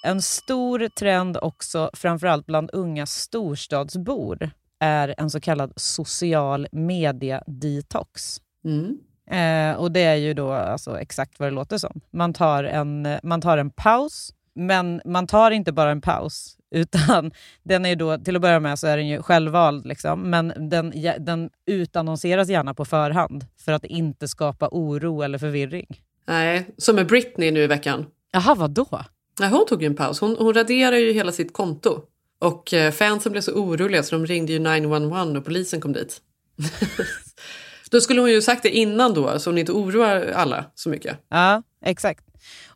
En 0.05 0.21
stor 0.21 0.89
trend 0.99 1.37
också, 1.41 1.89
framförallt 1.93 2.45
bland 2.45 2.69
unga 2.73 3.05
storstadsbor, 3.05 4.49
är 4.79 5.15
en 5.17 5.29
så 5.29 5.39
kallad 5.39 5.73
social 5.75 6.67
media-detox. 6.71 8.41
Mm. 8.65 8.97
Eh, 9.31 9.77
och 9.79 9.91
det 9.91 10.03
är 10.03 10.15
ju 10.15 10.33
då 10.33 10.51
alltså 10.51 10.99
exakt 10.99 11.39
vad 11.39 11.47
det 11.51 11.55
låter 11.55 11.77
som. 11.77 12.01
Man 12.11 12.33
tar, 12.33 12.63
en, 12.63 13.07
man 13.23 13.41
tar 13.41 13.57
en 13.57 13.69
paus, 13.69 14.33
men 14.55 15.01
man 15.05 15.27
tar 15.27 15.51
inte 15.51 15.71
bara 15.71 15.91
en 15.91 16.01
paus, 16.01 16.56
utan 16.71 17.31
den 17.63 17.85
är 17.85 17.95
då, 17.95 18.17
till 18.17 18.35
att 18.35 18.41
börja 18.41 18.59
med 18.59 18.79
så 18.79 18.87
är 18.87 18.97
den 18.97 19.07
ju 19.07 19.21
självvald, 19.21 19.85
liksom, 19.85 20.29
men 20.29 20.69
den, 20.69 20.93
den 21.19 21.49
utannonseras 21.65 22.49
gärna 22.49 22.73
på 22.73 22.85
förhand 22.85 23.45
för 23.65 23.71
att 23.71 23.85
inte 23.85 24.27
skapa 24.27 24.69
oro 24.71 25.21
eller 25.21 25.37
förvirring. 25.37 26.01
Nej, 26.27 26.69
som 26.77 26.95
med 26.95 27.07
Britney 27.07 27.51
nu 27.51 27.63
i 27.63 27.67
veckan. 27.67 28.05
Jaha, 28.31 28.55
vad 28.55 28.71
då? 28.71 29.01
Nej, 29.39 29.49
hon 29.49 29.65
tog 29.65 29.81
ju 29.81 29.85
en 29.85 29.95
paus. 29.95 30.19
Hon, 30.19 30.35
hon 30.39 30.53
raderade 30.53 30.99
ju 30.99 31.11
hela 31.11 31.31
sitt 31.31 31.53
konto. 31.53 32.01
Och 32.39 32.73
eh, 32.73 32.91
fansen 32.91 33.31
blev 33.31 33.41
så 33.41 33.51
oroliga 33.51 34.03
så 34.03 34.15
de 34.15 34.25
ringde 34.25 34.53
ju 34.53 34.59
911 34.59 35.23
och 35.23 35.45
polisen 35.45 35.81
kom 35.81 35.93
dit. 35.93 36.21
då 37.91 38.01
skulle 38.01 38.21
hon 38.21 38.31
ju 38.31 38.41
sagt 38.41 38.63
det 38.63 38.69
innan 38.69 39.13
då 39.13 39.39
så 39.39 39.49
hon 39.49 39.57
inte 39.57 39.71
oroar 39.71 40.31
alla 40.35 40.65
så 40.75 40.89
mycket. 40.89 41.17
Ja, 41.29 41.63
exakt. 41.85 42.26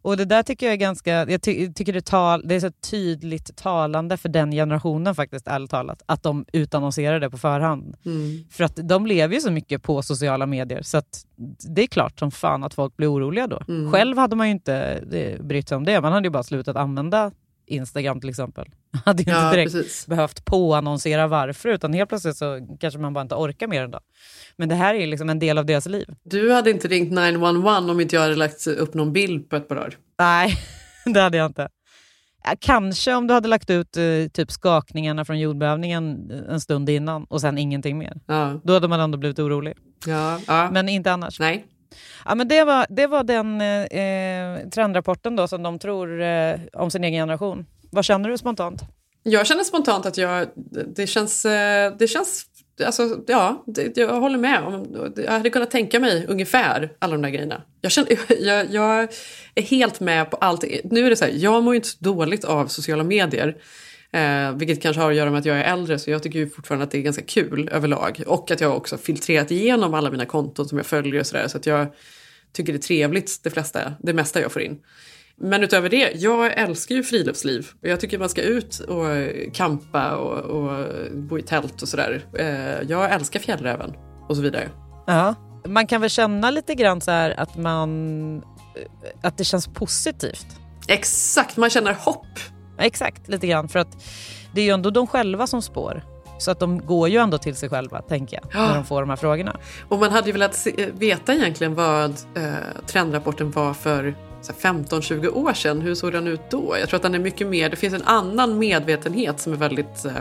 Och 0.02 0.18
det 0.18 0.26
där 0.26 0.44
tycker 0.44 0.66
jag 0.66 0.74
är 0.74 0.78
ganska, 0.78 1.12
jag 1.12 1.42
ty, 1.42 1.74
tycker 1.74 1.94
det, 1.94 2.06
tal, 2.06 2.42
det 2.48 2.56
är 2.56 2.60
så 2.60 2.72
tydligt 2.72 3.56
talande 3.56 4.18
för 4.18 4.30
den 4.30 4.52
generationen 4.52 5.16
faktiskt, 5.16 5.48
ärligt 5.48 5.72
talat, 5.72 6.02
att 6.06 6.24
de 6.24 6.46
utannonserar 6.54 7.20
det 7.20 7.30
på 7.30 7.38
förhand. 7.38 7.96
Mm. 8.06 8.46
För 8.52 8.64
att 8.64 8.80
de 8.84 9.06
lever 9.06 9.36
ju 9.36 9.42
så 9.42 9.52
mycket 9.52 9.84
på 9.84 10.02
sociala 10.02 10.46
medier 10.46 10.82
så 10.82 10.98
att 10.98 11.26
det 11.70 11.84
är 11.84 11.88
klart 11.88 12.20
som 12.20 12.32
fan 12.32 12.64
att 12.64 12.74
folk 12.74 12.98
blir 12.98 13.14
oroliga 13.14 13.48
då. 13.48 13.62
Mm. 13.68 13.92
Själv 13.92 14.18
hade 14.18 14.36
man 14.36 14.48
ju 14.48 14.52
inte 14.52 14.76
eh, 15.12 15.44
brytt 15.44 15.70
sig 15.70 15.78
om 15.78 15.86
det, 15.86 16.02
man 16.02 16.14
hade 16.14 16.28
ju 16.28 16.32
bara 16.32 16.44
slutat 16.44 16.76
använda 16.76 17.32
Instagram 17.72 18.20
till 18.20 18.30
exempel. 18.30 18.66
Man 18.94 19.02
hade 19.06 19.24
ju 19.24 19.32
inte 19.32 19.42
Ja, 19.46 19.52
direkt 19.52 19.72
precis. 19.74 20.08
behövt 20.08 20.46
påannonsera 20.46 21.28
varför 21.28 21.70
utan 21.70 21.94
helt 21.94 22.10
plötsligt 22.10 22.38
så 22.38 22.68
kanske 22.80 23.00
man 23.00 23.14
bara 23.14 23.22
inte 23.22 23.36
orkar 23.36 23.68
mer 23.68 23.84
en 23.84 23.92
dag. 23.92 24.02
Men 24.56 24.70
det 24.70 24.76
här 24.76 24.94
är 24.96 25.00
ju 25.00 25.06
liksom 25.06 25.30
en 25.30 25.40
del 25.40 25.58
av 25.58 25.66
deras 25.66 25.86
liv. 25.86 26.06
Du 26.24 26.52
hade 26.52 26.72
inte 26.72 26.88
ringt 26.88 27.12
911 27.12 27.78
om 27.78 28.00
inte 28.00 28.16
jag 28.16 28.24
hade 28.24 28.36
lagt 28.36 28.68
upp 28.68 28.94
någon 28.94 29.14
bild 29.14 29.50
på 29.50 29.56
ett 29.56 29.68
par 29.68 29.76
dagar. 29.76 29.98
Nej, 30.20 30.54
det 31.14 31.20
hade 31.22 31.38
jag 31.38 31.46
inte. 31.46 31.70
Kanske 32.60 33.14
om 33.14 33.28
du 33.28 33.34
hade 33.34 33.48
lagt 33.48 33.70
ut 33.70 33.98
eh, 33.98 34.04
typ 34.34 34.52
skakningarna 34.52 35.26
från 35.26 35.40
jordbävningen 35.40 36.32
en 36.50 36.62
stund 36.62 36.90
innan 36.90 37.24
och 37.24 37.42
sen 37.42 37.58
ingenting 37.58 37.98
mer. 37.98 38.18
Ja, 38.28 38.60
Då 38.64 38.74
hade 38.74 38.88
man 38.88 39.00
ändå 39.00 39.18
blivit 39.18 39.40
orolig. 39.40 39.74
ja, 40.06 40.40
ja. 40.48 40.72
Men 40.72 40.90
inte 40.90 41.12
annars. 41.12 41.40
Nej. 41.40 41.66
Ja, 42.26 42.36
men 42.36 42.48
det, 42.48 42.64
var, 42.64 42.86
det 42.90 43.08
var 43.08 43.24
den 43.24 43.62
eh, 43.62 44.70
trendrapporten 44.70 45.36
då 45.36 45.48
som 45.48 45.64
de 45.64 45.80
tror 45.80 46.22
eh, 46.22 46.60
om 46.74 46.92
sin 46.92 47.04
egen 47.04 47.22
generation. 47.22 47.66
Vad 47.92 48.06
känner 48.06 48.30
du 48.30 48.38
spontant? 48.38 48.82
Jag 49.24 49.48
känner 49.48 49.64
spontant 49.64 50.06
att 50.06 50.18
jag, 50.18 50.48
det 50.96 51.08
känns, 51.08 51.46
eh, 51.46 51.94
det 52.00 52.08
känns, 52.08 52.46
alltså 52.86 53.18
ja, 53.28 53.64
det, 53.68 53.98
jag 53.98 54.20
håller 54.20 54.38
med. 54.38 54.64
Om, 54.64 55.14
jag 55.16 55.32
hade 55.32 55.50
kunnat 55.50 55.72
tänka 55.72 56.00
mig 56.00 56.26
ungefär 56.30 56.94
alla 57.00 57.14
de 57.14 57.22
där 57.22 57.30
grejerna. 57.30 57.62
Jag, 57.82 57.92
känner, 57.92 58.18
jag, 58.42 58.74
jag 58.74 59.08
är 59.56 59.62
helt 59.62 60.00
med 60.00 60.32
på 60.32 60.38
allt. 60.38 60.64
Nu 60.84 61.06
är 61.06 61.10
det 61.10 61.16
så 61.16 61.26
här, 61.26 61.32
jag 61.36 61.64
mår 61.64 61.74
ju 61.74 61.76
inte 61.76 61.90
så 61.90 61.98
dåligt 62.00 62.44
av 62.44 62.68
sociala 62.68 63.04
medier. 63.04 63.58
Eh, 64.14 64.52
vilket 64.56 64.82
kanske 64.82 65.02
har 65.02 65.12
att 65.12 65.18
göra 65.18 65.32
med 65.32 65.40
att 65.40 65.46
jag 65.46 65.58
är 65.58 65.64
äldre 65.64 66.00
så 66.00 66.12
jag 66.12 66.24
tycker 66.24 66.40
ju 66.40 66.50
fortfarande 66.50 66.84
att 66.84 66.92
det 66.92 66.98
är 66.98 67.02
ganska 67.02 67.22
kul 67.22 67.70
överlag. 67.72 68.24
Och 68.28 68.52
att 68.52 68.62
jag 68.62 68.78
också 68.78 68.98
filtrerat 68.98 69.52
igenom 69.52 69.94
alla 69.94 70.12
mina 70.12 70.26
konton 70.26 70.68
som 70.68 70.78
jag 70.78 70.88
följer 70.88 71.20
och 71.20 71.28
sådär. 71.28 71.48
Så 71.48 71.58
att 71.58 71.66
jag 71.66 71.88
tycker 72.54 72.74
det 72.74 72.78
är 72.78 72.82
trevligt 72.82 73.44
det, 73.44 73.50
flesta, 73.50 73.94
det 74.00 74.14
mesta 74.14 74.42
jag 74.42 74.52
får 74.52 74.62
in. 74.62 74.80
Men 75.36 75.64
utöver 75.64 75.90
det, 75.90 76.12
jag 76.16 76.58
älskar 76.58 76.96
ju 76.96 77.04
friluftsliv. 77.04 77.68
Och 77.82 77.88
jag 77.88 78.00
tycker 78.00 78.20
man 78.20 78.30
ska 78.30 78.42
ut 78.42 78.80
och 78.80 79.06
campa 79.54 80.16
och, 80.16 80.38
och 80.38 80.88
bo 81.14 81.40
i 81.40 81.42
tält 81.42 81.82
och 81.82 81.88
sådär. 81.88 82.26
Eh, 82.38 82.90
jag 82.90 83.12
älskar 83.12 83.40
fjällräven 83.40 83.94
och 84.30 84.36
så 84.36 84.42
vidare. 84.42 84.70
Ja. 85.08 85.36
Man 85.68 85.88
kan 85.88 86.02
väl 86.02 86.10
känna 86.10 86.52
lite 86.52 86.76
grann 86.76 87.02
så 87.02 87.12
här 87.12 87.40
att, 87.40 87.58
man, 87.58 88.44
att 89.24 89.38
det 89.38 89.44
känns 89.44 89.68
positivt. 89.68 90.46
Exakt, 90.88 91.58
man 91.58 91.70
känner 91.70 91.94
hopp. 91.94 92.28
Exakt, 92.78 93.28
lite 93.28 93.48
grann. 93.48 93.68
För 93.70 93.80
att 93.80 94.04
det 94.54 94.62
är 94.62 94.66
ju 94.66 94.72
ändå 94.72 94.90
de 94.90 95.08
själva 95.08 95.48
som 95.48 95.62
spår. 95.62 96.04
Så 96.40 96.52
att 96.52 96.60
de 96.60 96.86
går 96.86 97.10
ju 97.10 97.18
ändå 97.18 97.38
till 97.38 97.56
sig 97.56 97.70
själva, 97.70 98.02
tänker 98.02 98.40
jag, 98.42 98.46
Ja. 98.62 98.68
när 98.68 98.76
de 98.76 98.86
får 98.86 99.02
de 99.02 99.10
här 99.10 99.18
frågorna. 99.18 99.56
Och 99.90 100.00
man 100.00 100.12
hade 100.12 100.28
ju 100.28 100.32
velat 100.34 100.56
se, 100.56 100.84
eh, 100.84 100.88
veta 100.94 101.34
egentligen 101.34 101.76
vad 101.76 102.10
eh, 102.36 102.52
trendrapporten 102.88 103.52
var 103.52 103.74
för 103.74 104.16
15-20 104.62 105.28
år 105.28 105.54
sedan. 105.54 105.82
Hur 105.82 105.96
såg 105.96 106.12
den 106.12 106.28
ut 106.28 106.42
då? 106.50 106.76
Jag 106.80 106.90
tror 106.90 106.98
att 106.98 107.04
den 107.04 107.16
är 107.16 107.20
mycket 107.20 107.48
mer, 107.48 107.70
det 107.70 107.76
finns 107.76 107.94
en 107.94 108.04
annan 108.04 108.60
medvetenhet 108.60 109.40
som 109.40 109.54
är 109.54 109.58
väldigt 109.58 110.06
eh, 110.06 110.12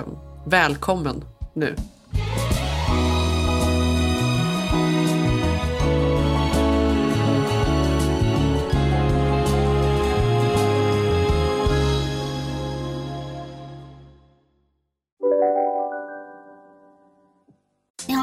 välkommen 0.45 1.25
nu. 1.55 1.75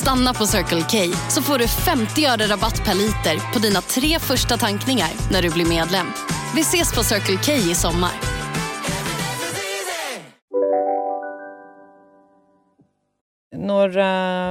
Stanna 0.00 0.34
på 0.34 0.46
Circle 0.46 0.80
K 0.80 1.16
så 1.30 1.42
får 1.42 1.58
du 1.58 1.68
50 1.68 2.26
öre 2.26 2.46
rabatt 2.46 2.84
per 2.84 2.94
liter 2.94 3.52
på 3.52 3.58
dina 3.58 3.80
tre 3.80 4.18
första 4.18 4.56
tankningar 4.56 5.08
när 5.32 5.42
du 5.42 5.50
blir 5.50 5.68
medlem. 5.68 6.06
Vi 6.54 6.60
ses 6.60 6.94
på 6.94 7.02
Circle 7.02 7.36
K 7.36 7.52
i 7.52 7.74
sommar. 7.74 8.10
Några 13.56 14.04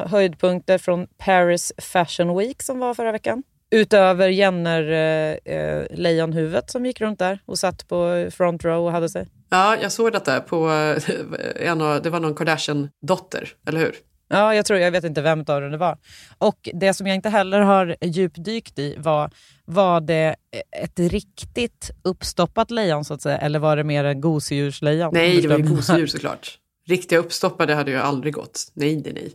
höjdpunkter 0.08 0.78
från 0.78 1.08
Paris 1.18 1.74
Fashion 1.78 2.38
Week 2.38 2.64
som 2.64 2.80
var 2.80 2.94
förra 2.94 3.12
veckan. 3.12 3.44
Utöver 3.72 4.30
Jenner 4.30 4.92
eh, 4.92 5.54
eh, 5.56 5.86
lejonhuvudet 5.92 6.72
som 6.72 6.86
gick 6.86 7.02
runt 7.02 7.20
där 7.20 7.40
och 7.46 7.60
satt 7.60 7.88
på 7.88 8.30
front 8.32 8.66
row 8.66 8.86
och 8.86 8.92
hade 8.92 9.10
sig. 9.10 9.28
Ja, 9.50 9.78
jag 9.82 9.92
såg 9.92 10.12
detta 10.12 10.40
på 10.40 10.72
eh, 10.72 11.68
en 11.70 11.82
av, 11.82 12.02
det 12.02 12.10
var 12.10 12.20
någon 12.20 12.36
Kardashian-dotter, 12.36 13.48
eller 13.68 13.80
hur? 13.80 13.96
Ja, 14.30 14.56
jag 14.56 14.66
tror, 14.66 14.80
jag 14.80 14.92
vet 14.92 15.04
inte 15.04 15.22
vem 15.22 15.40
av 15.40 15.62
dem 15.62 15.72
det 15.72 15.78
var. 15.78 15.98
Och 16.38 16.70
det 16.74 16.94
som 16.94 17.08
jag 17.08 17.16
inte 17.16 17.30
heller 17.30 17.60
har 17.60 17.96
djupdykt 18.02 18.80
i 18.80 18.96
var, 18.98 19.32
var 19.66 20.02
det 20.02 20.36
ett 20.84 21.00
riktigt 21.00 21.92
uppstoppat 22.04 22.72
lejon 22.72 23.06
så 23.06 23.14
att 23.14 23.22
säga, 23.22 23.38
eller 23.38 23.60
var 23.60 23.76
det 23.76 23.84
mer 23.84 24.04
en 24.04 24.22
gosedjurslejon? 24.22 25.14
Nej, 25.14 25.42
det 25.42 25.48
var 25.48 25.58
ju 25.58 25.64
gosedjur 25.64 26.08
såklart. 26.08 26.60
Riktiga 26.88 27.20
uppstoppade 27.20 27.74
hade 27.74 27.92
ju 27.92 27.98
aldrig 27.98 28.34
gått. 28.34 28.72
Nej, 28.74 28.96
nej, 28.96 29.14
nej. 29.14 29.32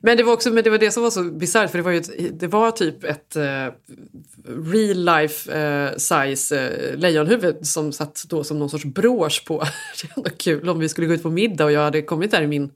Men 0.00 0.16
det 0.16 0.22
var 0.22 0.32
också 0.32 0.50
men 0.50 0.64
det, 0.64 0.70
var 0.70 0.78
det 0.78 0.90
som 0.90 1.02
var 1.02 1.10
så 1.10 1.22
bisarrt 1.22 1.70
för 1.70 1.78
det 1.78 1.84
var 1.84 1.90
ju 1.90 1.98
ett, 1.98 2.40
det 2.40 2.46
var 2.46 2.70
typ 2.70 3.04
ett 3.04 3.36
uh, 3.36 3.42
real 4.72 5.04
life 5.04 5.58
uh, 5.58 5.96
size 5.96 6.68
uh, 6.68 6.98
lejonhuvud 6.98 7.66
som 7.66 7.92
satt 7.92 8.24
då 8.28 8.44
som 8.44 8.58
någon 8.58 8.70
sorts 8.70 8.84
brosch 8.84 9.44
på. 9.46 9.58
det 10.02 10.20
var 10.22 10.30
kul 10.30 10.68
om 10.68 10.78
vi 10.78 10.88
skulle 10.88 11.06
gå 11.06 11.14
ut 11.14 11.22
på 11.22 11.30
middag 11.30 11.64
och 11.64 11.72
jag 11.72 11.80
hade 11.80 12.02
kommit 12.02 12.30
där 12.30 12.42
i 12.42 12.46
min 12.46 12.70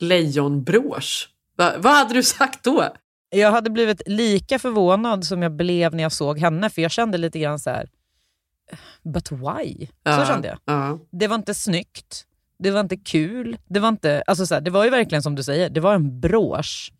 lejonbrosch. 0.00 1.28
Va, 1.56 1.72
vad 1.78 1.92
hade 1.92 2.14
du 2.14 2.22
sagt 2.22 2.64
då? 2.64 2.88
Jag 3.30 3.50
hade 3.50 3.70
blivit 3.70 4.02
lika 4.06 4.58
förvånad 4.58 5.24
som 5.24 5.42
jag 5.42 5.52
blev 5.52 5.94
när 5.94 6.02
jag 6.02 6.12
såg 6.12 6.38
henne 6.38 6.70
för 6.70 6.82
jag 6.82 6.90
kände 6.90 7.18
lite 7.18 7.38
grann 7.38 7.58
så 7.58 7.70
här. 7.70 7.88
But 9.02 9.32
why? 9.32 9.86
Så 10.18 10.24
kände 10.26 10.48
jag. 10.48 10.58
Ja. 10.64 10.98
Det 11.10 11.26
var 11.28 11.34
inte 11.36 11.54
snyggt. 11.54 12.26
Det 12.58 12.70
var 12.70 12.80
inte 12.80 12.96
kul. 12.96 13.56
Det 13.68 13.80
var, 13.80 13.88
inte, 13.88 14.22
alltså 14.26 14.46
så 14.46 14.54
här, 14.54 14.60
det 14.60 14.70
var 14.70 14.84
ju 14.84 14.90
verkligen 14.90 15.22
som 15.22 15.34
du 15.34 15.42
säger, 15.42 15.70
det 15.70 15.80
var 15.80 15.94
en 15.94 16.20
brosch. 16.20 16.92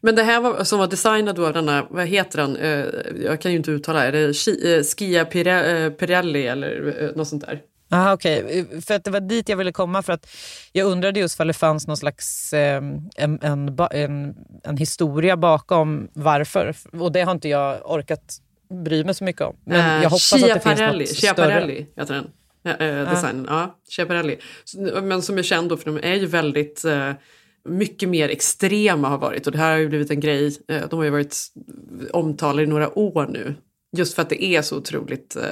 Men 0.00 0.14
det 0.14 0.22
här 0.22 0.40
var, 0.40 0.64
som 0.64 0.78
var 0.78 0.86
designad 0.86 1.38
av 1.38 1.52
denna, 1.52 1.86
vad 1.90 2.06
heter 2.06 2.38
han, 2.38 2.56
eh, 2.56 2.84
jag 3.24 3.40
kan 3.40 3.50
ju 3.50 3.56
inte 3.56 3.70
uttala, 3.70 4.04
är 4.06 4.12
det 4.12 4.28
Chi- 4.32 4.76
eh, 4.76 4.82
Skia 4.84 5.20
eh, 5.22 5.90
Pirelli 5.90 6.46
eller 6.46 7.02
eh, 7.04 7.16
något 7.16 7.28
sånt 7.28 7.46
där? 7.46 7.60
Aha, 7.90 8.12
okej. 8.12 8.66
För 8.86 8.94
att 8.94 9.04
det 9.04 9.10
var 9.10 9.20
dit 9.20 9.48
jag 9.48 9.56
ville 9.56 9.72
komma. 9.72 10.02
För 10.02 10.12
att 10.12 10.26
jag 10.72 10.86
undrade 10.86 11.20
just 11.20 11.40
om 11.40 11.46
det 11.46 11.52
fanns 11.52 11.86
någon 11.86 11.96
slags 11.96 12.52
eh, 12.52 12.82
en, 13.16 13.38
en, 13.42 13.78
en, 13.90 14.34
en 14.64 14.76
historia 14.76 15.36
bakom 15.36 16.08
varför. 16.12 16.74
Och 16.92 17.12
det 17.12 17.20
har 17.22 17.32
inte 17.32 17.48
jag 17.48 17.90
orkat 17.90 18.36
bry 18.84 19.04
mig 19.04 19.14
så 19.14 19.24
mycket 19.24 19.42
om. 19.42 19.56
Men 19.66 19.80
Eh, 19.96 20.02
jag 20.02 20.10
hoppas 20.10 20.32
att 20.32 20.40
det 20.40 20.46
finns 20.46 20.62
Schiaparelli, 20.64 20.98
något 21.04 21.08
större. 21.16 21.34
Schiaparelli 21.34 21.86
heter 21.96 22.14
den. 22.14 22.30
Eh, 23.04 23.10
designen, 23.10 23.46
ja. 23.48 23.78
Schiaparelli. 23.90 24.38
Så- 24.64 24.78
Men 25.02 25.22
som 25.22 25.38
är 25.38 25.42
känd 25.42 25.68
då 25.68 25.76
för 25.76 25.84
de 25.92 26.08
är 26.08 26.14
ju 26.14 26.26
väldigt 26.26 26.84
eh, 26.84 27.12
mycket 27.68 28.08
mer 28.08 28.28
extrema 28.28 29.08
har 29.08 29.18
varit 29.18 29.46
och 29.46 29.52
det 29.52 29.58
här 29.58 29.70
har 29.70 29.78
ju 29.78 29.88
blivit 29.88 30.10
en 30.10 30.20
grej. 30.20 30.58
Eh, 30.68 30.82
de 30.90 30.96
har 30.96 31.04
ju 31.04 31.10
varit 31.10 31.36
omtalade 32.12 32.62
i 32.62 32.66
några 32.66 32.98
år 32.98 33.26
nu. 33.26 33.54
Just 33.96 34.14
för 34.14 34.22
att 34.22 34.28
det 34.30 34.44
är 34.44 34.62
så 34.62 34.76
otroligt 34.76 35.36
eh, 35.36 35.42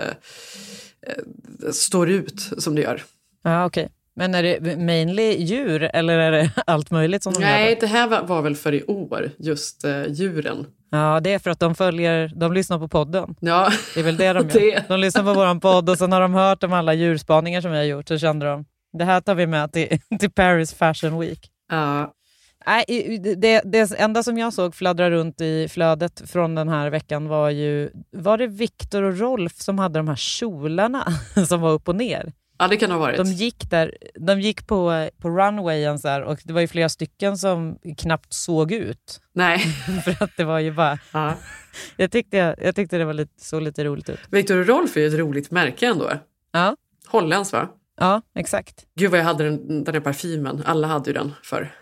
står 1.73 2.11
ut 2.11 2.41
som 2.59 2.75
det 2.75 2.83
gör. 2.83 3.03
Ja, 3.45 3.65
okej. 3.65 3.89
Men 4.19 4.35
är 4.35 4.43
det 4.43 4.77
mainly 4.77 5.37
djur 5.37 5.83
eller 5.83 6.19
är 6.19 6.33
det 6.33 6.51
allt 6.67 6.91
möjligt 6.91 7.23
som 7.23 7.33
de 7.33 7.41
gör? 7.41 7.49
Nej, 7.49 7.77
det 7.81 7.87
här 7.87 8.09
var, 8.09 8.23
var 8.23 8.43
väl 8.43 8.57
för 8.57 8.75
i 8.75 8.85
år, 8.85 9.31
just 9.39 9.85
eh, 9.85 10.07
djuren. 10.09 10.67
Ja, 10.91 11.21
det 11.21 11.33
är 11.33 11.39
för 11.39 11.51
att 11.51 11.61
de 11.61 11.75
följer, 11.75 12.33
de 12.37 12.53
lyssnar 12.53 12.79
på 12.79 12.89
podden. 12.89 13.35
Ja, 13.41 13.71
Det 13.95 14.01
är 14.01 14.05
väl 14.05 14.17
det 14.17 14.33
de 14.33 14.39
gör. 14.49 14.61
det. 14.61 14.85
De 14.89 15.01
lyssnar 15.01 15.23
på 15.23 15.35
vår 15.35 15.61
podd 15.61 15.91
och 15.91 15.99
sen 15.99 16.13
har 16.13 16.21
de 16.21 16.35
hört 16.35 16.63
om 16.65 16.73
alla 16.73 16.95
djurspaningar 16.95 17.61
som 17.61 17.71
vi 17.71 17.77
har 17.77 17.85
gjort 17.85 18.09
så 18.09 18.19
kände 18.19 18.47
de, 18.47 18.65
det 18.99 19.05
här 19.05 19.21
tar 19.21 19.35
vi 19.35 19.47
med 19.47 19.73
till, 19.73 19.99
till 20.21 20.31
Paris 20.31 20.75
Fashion 20.75 21.19
Week. 21.21 21.51
Ja. 21.71 22.13
Nej, 22.67 22.85
det, 23.37 23.61
det 23.65 23.93
enda 23.99 24.23
som 24.23 24.39
jag 24.39 24.53
såg 24.53 24.75
fladdra 24.75 25.11
runt 25.11 25.41
i 25.41 25.69
flödet 25.69 26.31
från 26.31 26.55
den 26.55 26.69
här 26.69 26.91
veckan 26.91 27.29
var 27.29 27.51
ju, 27.51 27.91
var 28.11 28.39
det 28.39 28.47
Viktor 28.47 29.03
och 29.03 29.19
Rolf 29.19 29.57
som 29.57 29.79
hade 29.79 29.99
de 29.99 30.09
här 30.09 30.17
kjolarna 30.17 31.07
som 31.49 31.61
var 31.61 31.73
upp 31.73 31.89
och 31.89 31.97
ner? 31.97 32.33
ja, 32.59 32.69
det 32.69 32.77
kan 32.77 32.91
ha 32.91 32.99
varit. 32.99 33.17
De 33.17 33.27
gick, 33.27 33.71
där, 33.71 33.97
de 34.15 34.41
gick 34.41 34.67
på, 34.67 35.09
på 35.19 35.31
runwayen 35.31 35.99
så 35.99 36.09
här, 36.09 36.23
och 36.23 36.41
det 36.45 36.53
var 36.53 36.61
ju 36.61 36.69
flera 36.69 36.89
stycken 36.89 37.39
som 37.39 37.79
knappt 37.99 38.33
såg 38.33 38.73
ut. 38.73 39.21
Nej. 39.33 39.59
För 40.05 40.25
att 40.25 40.37
det 40.37 40.45
var 40.45 40.59
ju 40.59 40.73
bara... 40.73 40.99
Ja. 41.13 41.35
Jag, 41.97 42.13
tyckte, 42.13 42.57
jag 42.63 42.77
tyckte 42.77 42.99
det 42.99 43.05
var 43.05 43.13
lite, 43.15 43.45
så 43.45 43.61
lite 43.61 43.85
roligt 43.85 44.09
ut. 44.09 44.21
Victor 44.31 44.61
och 44.61 44.67
Rolf 44.67 44.97
är 44.97 45.01
ju 45.01 45.07
ett 45.07 45.15
roligt 45.15 45.51
märke 45.51 45.87
ändå. 45.87 46.11
Ja. 46.53 46.77
Holländskt 47.07 47.53
va? 47.53 47.69
Ja, 48.01 48.23
exakt. 48.35 48.87
Gud 48.95 49.11
vad 49.11 49.21
jag 49.21 49.25
hade 49.25 49.45
den, 49.45 49.85
den 49.85 49.95
där 49.95 50.01
parfymen. 50.01 50.63
Alla 50.67 50.87
hade 50.87 51.11
ju 51.11 51.15
den 51.15 51.33
för 51.43 51.73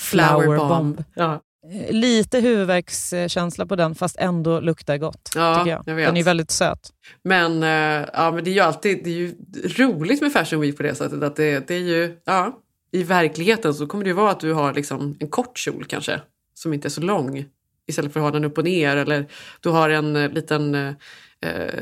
Flower 0.00 0.68
bomb. 0.68 1.04
Ja. 1.14 1.40
Eh, 1.72 1.92
Lite 1.92 2.40
huvudvärkskänsla 2.40 3.66
på 3.66 3.76
den, 3.76 3.94
fast 3.94 4.16
ändå 4.18 4.60
luktar 4.60 4.96
gott. 4.96 5.30
Ja, 5.34 5.68
jag. 5.68 5.82
jag. 5.86 5.96
Den 5.96 6.16
är 6.16 6.22
väldigt 6.22 6.50
söt. 6.50 6.92
Men, 7.24 7.62
eh, 7.62 8.08
ja, 8.12 8.32
men 8.32 8.44
det 8.44 8.50
är 8.50 8.54
ju 8.54 8.60
alltid 8.60 9.04
det 9.04 9.10
är 9.10 9.14
ju 9.14 9.34
roligt 9.76 10.22
med 10.22 10.32
Fashion 10.32 10.60
Week 10.60 10.76
på 10.76 10.82
det 10.82 10.94
sättet. 10.94 11.22
Att 11.22 11.36
det, 11.36 11.68
det 11.68 11.74
är 11.74 11.78
ju, 11.78 12.16
ja, 12.24 12.58
I 12.92 13.02
verkligheten 13.02 13.74
så 13.74 13.86
kommer 13.86 14.04
det 14.04 14.10
ju 14.10 14.16
vara 14.16 14.30
att 14.30 14.40
du 14.40 14.52
har 14.52 14.74
liksom 14.74 15.16
en 15.20 15.28
kort 15.28 15.58
kjol 15.58 15.84
kanske. 15.84 16.20
Som 16.54 16.72
inte 16.74 16.88
är 16.88 16.90
så 16.90 17.00
lång. 17.00 17.44
Istället 17.88 18.12
för 18.12 18.20
att 18.20 18.24
ha 18.24 18.30
den 18.30 18.44
upp 18.44 18.58
och 18.58 18.64
ner. 18.64 18.96
Eller 18.96 19.26
du 19.60 19.68
har 19.68 19.90
en 19.90 20.16
eh, 20.16 20.30
liten, 20.30 20.74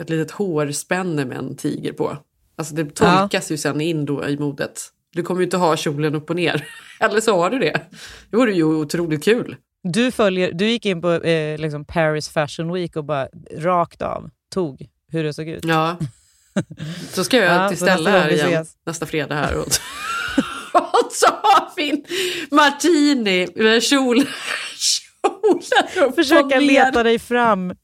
ett 0.01 0.11
litet 0.11 0.31
hårspänne 0.31 1.25
med 1.25 1.39
en 1.39 1.57
tiger 1.57 1.93
på. 1.93 2.17
Alltså 2.57 2.75
det 2.75 2.95
tolkas 2.95 3.51
ju 3.51 3.57
sen 3.57 3.81
in 3.81 4.05
då 4.05 4.29
i 4.29 4.39
modet. 4.39 4.83
Du 5.13 5.23
kommer 5.23 5.41
ju 5.41 5.45
inte 5.45 5.57
ha 5.57 5.77
kjolen 5.77 6.15
upp 6.15 6.31
och 6.31 6.37
ner. 6.37 6.69
Eller 7.01 7.21
så 7.21 7.37
har 7.37 7.51
du 7.51 7.59
det. 7.59 7.81
Det 8.31 8.37
vore 8.37 8.53
ju 8.53 8.65
otroligt 8.65 9.25
kul. 9.25 9.57
Du, 9.83 10.11
följer, 10.11 10.53
du 10.53 10.69
gick 10.69 10.87
in 10.87 11.03
på 11.03 11.13
eh, 11.13 11.59
liksom 11.59 11.85
Paris 11.85 12.29
Fashion 12.29 12.73
Week 12.73 12.97
och 12.97 13.05
bara 13.05 13.29
rakt 13.57 14.03
av 14.03 14.31
tog 14.55 14.87
hur 15.13 15.25
det 15.25 15.33
såg 15.33 15.49
ut. 15.49 15.65
Ja. 15.65 15.97
Så 17.13 17.25
ska 17.25 17.37
jag 17.37 17.55
Ja, 17.55 17.69
till 17.69 17.79
gång 17.87 18.07
här 18.07 18.33
igen 18.33 18.53
ses. 18.53 18.77
nästa 18.87 19.07
fredag 19.07 19.35
här. 19.35 19.57
Och, 19.59 19.67
och 20.73 21.09
så 21.13 21.27
har 21.27 21.77
vi 21.77 21.91
en 21.91 22.05
martini 22.57 23.49
med 23.55 23.83
kjol, 23.83 24.25
kjolen 24.77 26.09
upp 26.09 26.15
Försöka 26.15 26.61
leta 26.61 27.03
dig 27.03 27.19
fram. 27.19 27.75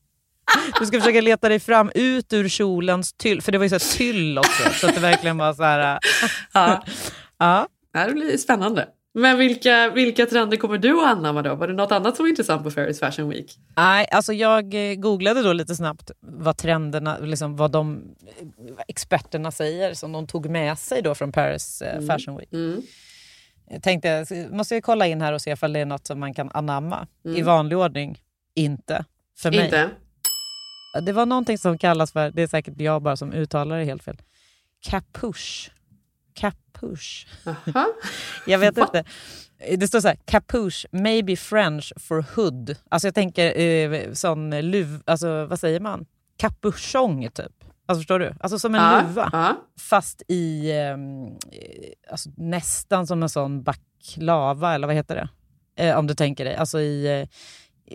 Du 0.80 0.86
ska 0.86 1.01
försöka 1.01 1.20
leta 1.20 1.49
dig 1.49 1.61
fram 1.61 1.90
ut 1.95 2.32
ur 2.32 2.49
kjolens 2.49 3.12
tyll, 3.12 3.42
för 3.42 3.53
det 3.53 3.59
var 3.59 3.64
ju 3.64 3.78
så 3.80 3.97
tyll 3.97 4.38
också. 4.38 4.70
Så 4.72 4.88
att 4.88 4.95
det 4.95 5.01
verkligen 5.01 5.38
var 5.38 5.55
så 5.55 5.62
här... 5.62 5.99
Ja. 6.53 6.84
ja. 7.38 7.68
Det 8.07 8.12
blir 8.12 8.36
spännande. 8.36 8.88
Men 9.18 9.38
vilka, 9.38 9.90
vilka 9.90 10.26
trender 10.26 10.57
kommer 10.57 10.78
du 10.78 11.01
att 11.01 11.07
anamma 11.07 11.42
då? 11.42 11.55
Var 11.55 11.68
det 11.68 11.74
något 11.74 11.92
annat 11.92 12.16
som 12.16 12.24
var 12.24 12.28
intressant 12.30 12.64
på 12.64 12.70
Paris 12.70 13.01
Fashion 13.01 13.28
Week? 13.28 13.59
Nej, 13.76 14.07
alltså 14.11 14.32
jag 14.32 14.90
eh, 14.90 14.95
googlade 14.95 15.42
då 15.42 15.53
lite 15.53 15.74
snabbt 15.76 16.11
vad 16.20 16.57
trenderna, 16.57 17.18
liksom 17.18 17.57
vad 17.57 17.70
de 17.70 18.03
vad 18.59 18.84
experterna 18.88 19.51
säger 19.51 19.95
som 19.95 20.12
de 20.12 20.26
tog 20.26 20.51
med 20.51 20.78
sig 20.78 21.03
då 21.03 21.14
från 21.14 21.32
Paris 21.32 21.82
eh, 21.82 21.97
Mm. 21.97 22.07
Fashion 22.07 22.36
Week. 22.36 22.53
Mm. 22.53 22.82
Jag 23.70 23.82
tänkte, 23.82 24.26
måste 24.51 24.74
jag 24.74 24.84
kolla 24.84 25.07
in 25.07 25.20
här 25.20 25.32
och 25.32 25.40
se 25.42 25.51
ifall 25.51 25.72
det 25.72 25.80
är 25.80 25.86
något 25.86 26.07
som 26.07 26.20
man 26.20 26.34
kan 26.34 26.51
anamma. 26.55 27.07
Mm. 27.24 27.36
I 27.36 27.42
vanlig 27.42 27.78
ordning, 27.78 28.18
inte. 28.55 29.05
För 29.38 29.51
mig. 29.51 29.64
Inte? 29.64 29.90
Det 31.03 31.12
var 31.12 31.26
någonting 31.26 31.59
som 31.59 31.78
kallas 31.78 32.12
för, 32.12 32.30
det 32.30 32.42
är 32.42 32.47
säkert 32.47 32.80
jag 32.80 33.03
bara 33.03 33.16
som 33.16 33.32
uttalar 33.32 33.78
det 33.78 33.84
helt 33.84 34.03
fel. 34.05 34.16
Capuche. 34.88 35.70
Aha. 37.47 37.86
Jag 38.47 38.59
vet 38.59 38.78
inte. 38.78 39.05
Det 39.78 39.88
står 39.88 40.01
så 40.01 40.09
här, 40.09 40.16
capuche, 40.24 40.86
maybe 40.92 41.36
French 41.36 41.92
for 41.97 42.24
hood. 42.36 42.76
Alltså 42.88 43.07
jag 43.09 43.14
tänker 43.14 43.59
eh, 43.61 44.12
sån 44.12 44.51
luv, 44.61 45.03
alltså 45.07 45.47
vad 45.47 45.61
säger 45.61 45.80
man? 45.80 46.07
Capuchong 46.36 47.28
typ. 47.30 47.53
Alltså 47.86 48.01
förstår 48.01 48.18
du? 48.18 48.34
Alltså 48.40 48.59
som 48.59 48.74
en 48.74 48.82
Ja, 48.82 49.03
luva. 49.09 49.28
ja. 49.32 49.57
Fast 49.80 50.22
i 50.28 50.72
ehm, 50.72 51.26
eh, 51.26 51.30
alltså 52.11 52.30
nästan 52.36 53.07
som 53.07 53.22
en 53.22 53.28
sån 53.28 53.62
baklava, 53.62 54.74
eller 54.74 54.86
vad 54.86 54.97
heter 54.97 55.14
det? 55.16 55.28
Eh, 55.84 55.99
om 55.99 56.07
du 56.07 56.14
tänker 56.14 56.45
dig. 56.45 56.57
Alltså 56.57 56.80
i, 56.80 57.20
eh, 57.20 57.28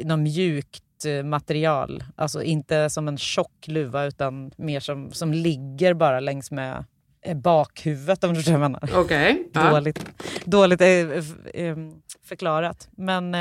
i 0.01 0.03
något 0.03 0.19
mjukt 0.19 0.83
material. 1.23 2.03
Alltså 2.15 2.43
inte 2.43 2.89
som 2.89 3.07
en 3.07 3.17
tjock 3.17 3.67
luva 3.67 4.05
utan 4.05 4.51
mer 4.57 4.79
som, 4.79 5.11
som 5.11 5.33
ligger 5.33 5.93
bara 5.93 6.19
längs 6.19 6.51
med 6.51 6.85
eh, 7.21 7.37
bakhuvudet 7.37 8.23
om 8.23 8.29
du 8.29 8.35
förstår 8.35 8.51
vad 8.51 8.61
jag 8.61 8.71
menar. 8.71 8.89
Okej. 8.95 9.49
ja. 9.53 9.69
Dåligt, 9.69 10.05
dåligt 10.45 10.81
eh, 10.81 10.87
eh, 10.89 11.77
förklarat. 12.23 12.89
Men 12.91 13.31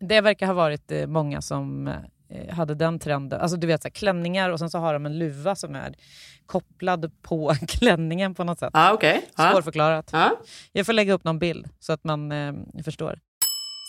det 0.00 0.20
verkar 0.20 0.46
ha 0.46 0.54
varit 0.54 0.92
många 1.06 1.42
som 1.42 1.90
hade 2.50 2.74
den 2.74 2.98
trenden. 2.98 3.40
Alltså 3.40 3.56
du 3.56 3.66
vet 3.66 3.82
så 3.82 3.88
här, 3.88 3.92
klänningar 3.92 4.50
och 4.50 4.58
sen 4.58 4.70
så 4.70 4.78
har 4.78 4.92
de 4.92 5.06
en 5.06 5.18
luva 5.18 5.54
som 5.54 5.74
är 5.74 5.94
kopplad 6.46 7.10
på 7.22 7.54
klänningen 7.68 8.34
på 8.34 8.44
något 8.44 8.58
sätt. 8.58 8.70
Ja, 8.72 8.92
okej. 8.92 9.26
Ja. 9.36 9.50
Svårförklarat. 9.52 10.10
Ja. 10.12 10.30
Jag 10.72 10.86
får 10.86 10.92
lägga 10.92 11.12
upp 11.12 11.24
någon 11.24 11.38
bild 11.38 11.68
så 11.78 11.92
att 11.92 12.04
man 12.04 12.32
eh, 12.32 12.52
förstår. 12.84 13.18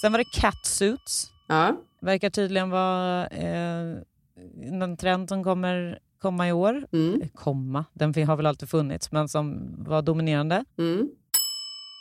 Sen 0.01 0.11
var 0.11 0.19
det 0.19 0.25
catsuits. 0.41 1.31
Ja. 1.49 1.75
Verkar 2.01 2.29
tydligen 2.29 2.69
vara 2.69 3.27
eh, 3.27 3.97
en 4.71 4.97
trend 4.97 5.29
som 5.29 5.43
kommer 5.43 5.99
komma 6.21 6.47
i 6.47 6.51
år. 6.51 6.87
Mm. 6.91 7.21
Eh, 7.21 7.27
Komma, 7.35 7.85
den 7.93 8.27
har 8.27 8.35
väl 8.35 8.45
alltid 8.45 8.69
funnits, 8.69 9.11
men 9.11 9.29
som 9.29 9.75
var 9.77 10.01
dominerande. 10.01 10.65
Mm. 10.77 11.09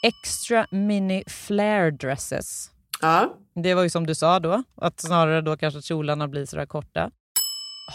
Extra 0.02 0.66
mini 0.70 1.24
flare 1.26 1.90
dresses. 1.90 2.70
Ja. 3.02 3.34
Det 3.54 3.74
var 3.74 3.82
ju 3.82 3.90
som 3.90 4.06
du 4.06 4.14
sa 4.14 4.40
då, 4.40 4.62
att 4.74 5.00
snarare 5.00 5.40
då 5.40 5.56
kanske 5.56 5.82
kjolarna 5.82 6.28
blir 6.28 6.46
sådär 6.46 6.66
korta. 6.66 7.10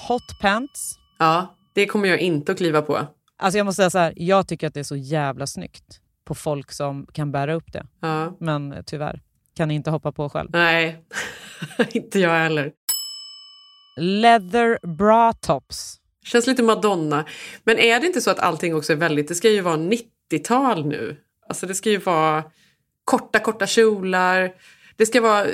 Hot 0.07 0.39
pants. 0.41 0.95
ja, 1.19 1.55
det 1.73 1.85
kommer 1.85 2.07
jag 2.09 2.19
inte 2.19 2.51
att 2.51 2.57
kliva 2.57 2.81
på. 2.81 2.99
Alltså 3.37 3.57
jag 3.57 3.65
måste 3.65 3.75
säga 3.79 3.89
så 3.89 3.97
här, 3.97 4.13
jag 4.17 4.47
tycker 4.47 4.67
att 4.67 4.73
det 4.73 4.79
är 4.79 4.83
så 4.83 4.95
jävla 4.95 5.47
snyggt 5.47 6.01
på 6.25 6.35
folk 6.35 6.71
som 6.71 7.07
kan 7.13 7.31
bära 7.31 7.53
upp 7.53 7.73
det. 7.73 7.85
Ja. 7.99 8.35
Men 8.39 8.73
eh, 8.73 8.81
tyvärr, 8.85 9.21
kan 9.55 9.71
inte 9.71 9.91
hoppa 9.91 10.11
på 10.11 10.29
själv. 10.29 10.49
Nej, 10.53 11.03
inte 11.91 12.19
jag 12.19 12.29
heller. 12.29 12.71
Leather 13.97 14.87
bra 14.87 15.33
tops. 15.33 15.99
Känns 16.25 16.47
lite 16.47 16.63
Madonna. 16.63 17.25
Men 17.63 17.79
är 17.79 17.99
det 17.99 18.07
inte 18.07 18.21
så 18.21 18.31
att 18.31 18.39
allting 18.39 18.75
också 18.75 18.93
är 18.93 18.97
väldigt... 18.97 19.27
Det 19.27 19.35
ska 19.35 19.49
ju 19.49 19.61
vara 19.61 19.77
90-tal 19.77 20.85
nu. 20.85 21.17
Alltså 21.49 21.65
det 21.65 21.75
ska 21.75 21.89
ju 21.89 21.97
vara 21.97 22.43
korta, 23.03 23.39
korta 23.39 23.67
kjolar. 23.67 24.53
Det 24.95 25.05
ska 25.05 25.21
vara... 25.21 25.45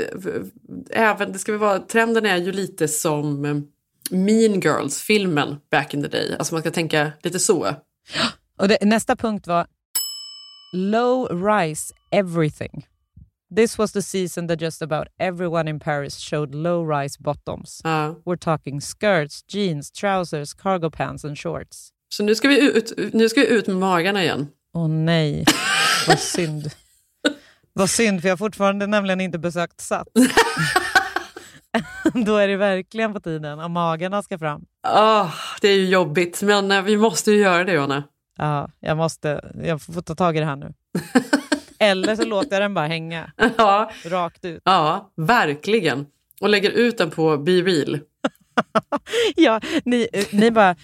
Även, 0.89 1.31
det 1.31 1.39
ska 1.39 1.57
vara 1.57 1.79
trenden 1.79 2.25
är 2.25 2.37
ju 2.37 2.51
lite 2.51 2.87
som 2.87 3.45
eh, 3.45 3.55
Mean 4.11 4.59
Girls-filmen 4.59 5.55
back 5.71 5.93
in 5.93 6.03
the 6.03 6.07
day. 6.07 6.35
Alltså 6.39 6.53
man 6.53 6.61
ska 6.61 6.71
tänka 6.71 7.11
lite 7.21 7.39
så. 7.39 7.75
Och 8.57 8.67
det, 8.67 8.77
nästa 8.81 9.15
punkt 9.15 9.47
var 9.47 9.67
low 10.73 11.45
rise 11.45 11.93
everything. 12.11 12.85
This 13.55 13.77
was 13.77 13.91
the 13.91 14.01
season 14.01 14.47
that 14.47 14.61
just 14.61 14.81
about 14.81 15.07
everyone 15.19 15.67
in 15.67 15.79
Paris 15.79 16.19
showed 16.19 16.53
low 16.55 16.83
rise 16.83 17.17
bottoms. 17.17 17.81
We're 18.25 18.35
talking 18.35 18.79
skirts, 18.79 19.41
jeans, 19.47 19.91
trousers, 19.91 20.53
cargo 20.53 20.89
pants 20.89 21.23
and 21.23 21.37
shorts. 21.37 21.89
Så 22.09 22.23
nu 22.23 22.35
ska 22.35 22.47
vi 22.47 22.61
ut, 22.61 23.13
nu 23.13 23.29
ska 23.29 23.41
vi 23.41 23.47
ut 23.47 23.67
med 23.67 23.75
magarna 23.75 24.23
igen. 24.23 24.47
Åh 24.73 24.87
nej, 24.87 25.45
vad 26.07 26.19
synd. 26.19 26.71
vad 27.73 27.89
synd, 27.89 28.21
för 28.21 28.27
jag 28.27 28.33
har 28.33 28.37
fortfarande 28.37 28.87
nämligen 28.87 29.21
inte 29.21 29.39
besökt 29.39 29.81
Sats. 29.81 30.11
Då 32.25 32.35
är 32.37 32.47
det 32.47 32.57
verkligen 32.57 33.13
på 33.13 33.19
tiden 33.19 33.59
om 33.59 33.71
magarna 33.71 34.23
ska 34.23 34.39
fram. 34.39 34.65
Ah, 34.87 35.27
det 35.61 35.67
är 35.67 35.75
ju 35.75 35.89
jobbigt, 35.89 36.41
men 36.41 36.71
eh, 36.71 36.81
vi 36.81 36.97
måste 36.97 37.31
ju 37.31 37.37
göra 37.37 37.63
det, 37.63 37.73
Johanna. 37.73 38.03
Ja, 38.37 38.69
jag 38.79 38.97
måste. 38.97 39.51
Jag 39.63 39.81
får 39.81 40.01
ta 40.01 40.15
tag 40.15 40.37
i 40.37 40.39
det 40.39 40.45
här 40.45 40.55
nu. 40.55 40.73
Eller 41.80 42.15
så 42.15 42.25
låter 42.25 42.51
jag 42.55 42.61
den 42.61 42.73
bara 42.73 42.88
hänga 42.88 43.32
Ja, 43.57 43.91
rakt 44.05 44.45
ut. 44.45 44.61
ja 44.65 45.11
verkligen. 45.15 46.05
Och 46.41 46.49
lägger 46.49 46.69
ut 46.71 46.97
den 46.97 47.09
på 47.11 47.38
Be 47.38 47.51
Real. 47.51 47.99
Ja, 49.36 49.61
ni, 49.86 50.07
ni 50.32 50.51
bara... 50.51 50.75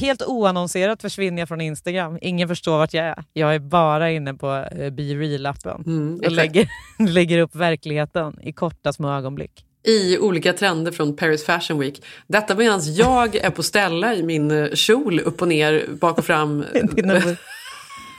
Helt 0.00 0.22
oannonserat 0.22 1.02
försvinner 1.02 1.42
jag 1.42 1.48
från 1.48 1.60
Instagram. 1.60 2.18
Ingen 2.20 2.48
förstår 2.48 2.78
vart 2.78 2.94
jag 2.94 3.04
är. 3.06 3.24
Jag 3.32 3.54
är 3.54 3.58
bara 3.58 4.10
inne 4.10 4.34
på 4.34 4.66
eh, 4.72 4.90
Be 4.90 5.02
Real-appen 5.02 5.82
Mm, 5.86 6.20
och 6.24 6.32
lägger, 6.32 6.68
lägger 7.08 7.38
upp 7.38 7.54
verkligheten 7.54 8.38
i 8.42 8.52
korta 8.52 8.92
små 8.92 9.12
ögonblick. 9.12 9.64
i 9.88 10.18
olika 10.18 10.52
trender 10.52 10.92
från 10.92 11.16
Paris 11.16 11.44
Fashion 11.44 11.78
Week. 11.78 12.02
Detta 12.26 12.54
medan 12.54 12.80
jag 12.94 13.36
är 13.36 13.50
på 13.50 13.62
ställa 13.62 14.14
i 14.14 14.22
min 14.22 14.50
eh, 14.50 14.70
kjol 14.74 15.20
upp 15.20 15.42
och 15.42 15.48
ner, 15.48 15.84
bak 16.00 16.18
och 16.18 16.24
fram, 16.24 16.64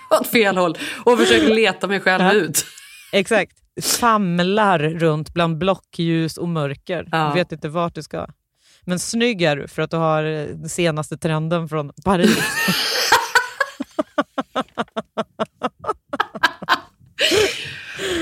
åt 0.22 0.28
fel 0.28 0.58
håll 0.58 0.78
och 1.04 1.18
försöker 1.20 1.54
leta 1.56 1.88
mig 1.88 2.00
själv 2.00 2.24
Ja. 2.24 2.34
ut. 2.34 2.66
Exakt. 3.12 3.58
Famlar 4.00 4.80
runt 4.80 5.34
bland 5.34 5.58
blockljus 5.58 6.38
och 6.38 6.48
mörker. 6.48 7.08
Ja. 7.12 7.32
Vet 7.34 7.52
inte 7.52 7.70
vart 7.70 7.96
du 7.96 8.04
ska. 8.04 8.28
Men 8.82 9.00
snygg 9.00 9.42
är 9.42 9.56
du 9.56 9.68
för 9.68 9.82
att 9.82 9.92
du 9.92 9.98
har 9.98 10.24
eh, 10.24 10.46
den 10.48 10.70
senaste 10.70 11.18
trenden 11.18 11.70
från 11.70 11.92
Paris. 12.06 12.38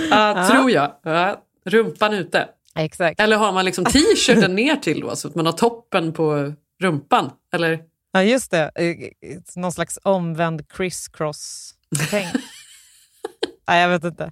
Ja, 0.09 0.47
Tror 0.51 0.71
jag. 0.71 0.91
Ja, 1.03 1.41
rumpan 1.65 2.13
ute. 2.13 2.47
Exakt. 2.75 3.19
Eller 3.19 3.37
har 3.37 3.51
man 3.51 3.65
liksom 3.65 3.85
t-shirten 3.85 4.55
ner 4.55 4.75
till 4.75 4.99
då, 4.99 5.15
så 5.15 5.27
att 5.27 5.35
man 5.35 5.45
har 5.45 5.53
toppen 5.53 6.13
på 6.13 6.53
rumpan? 6.81 7.31
Eller? 7.53 7.79
Ja, 8.11 8.23
just 8.23 8.51
det. 8.51 8.71
Eh, 8.75 8.95
Någon 9.55 9.71
slags 9.71 9.99
omvänd 10.03 10.61
criss-cross-tänk. 10.69 11.74
Nej, 13.67 13.81
jag 13.81 13.89
vet 13.89 14.03
inte. 14.03 14.31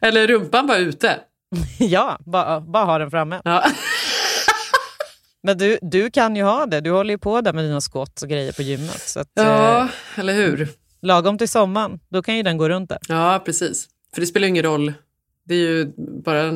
Eller 0.00 0.26
rumpan 0.26 0.66
bara 0.66 0.78
ute? 0.78 1.20
ja, 1.78 2.18
bara, 2.26 2.60
bara 2.60 2.84
ha 2.84 2.98
den 2.98 3.10
framme. 3.10 3.40
Ja. 3.44 3.64
Men 5.42 5.58
du, 5.58 5.78
du 5.82 6.10
kan 6.10 6.36
ju 6.36 6.42
ha 6.42 6.66
det. 6.66 6.80
Du 6.80 6.90
håller 6.90 7.10
ju 7.14 7.18
på 7.18 7.40
där 7.40 7.52
med 7.52 7.64
dina 7.64 7.80
skott 7.80 8.22
och 8.22 8.28
grejer 8.28 8.52
på 8.52 8.62
gymmet. 8.62 9.00
Så 9.00 9.20
att, 9.20 9.28
Ja, 9.34 9.80
eh, 9.80 9.88
eller 10.18 10.32
hur? 10.34 10.68
lagom 11.02 11.38
till 11.38 11.48
sommaren, 11.48 12.00
då 12.08 12.22
kan 12.22 12.36
ju 12.36 12.42
den 12.42 12.58
gå 12.58 12.68
runt 12.68 12.88
där. 12.88 12.98
Ja, 13.08 13.42
precis. 13.44 13.88
För 14.14 14.20
det 14.20 14.26
spelar 14.26 14.48
ingen 14.48 14.62
roll. 14.62 14.92
Det 15.44 15.54
är 15.54 15.58
ju 15.58 15.92
bara, 16.24 16.52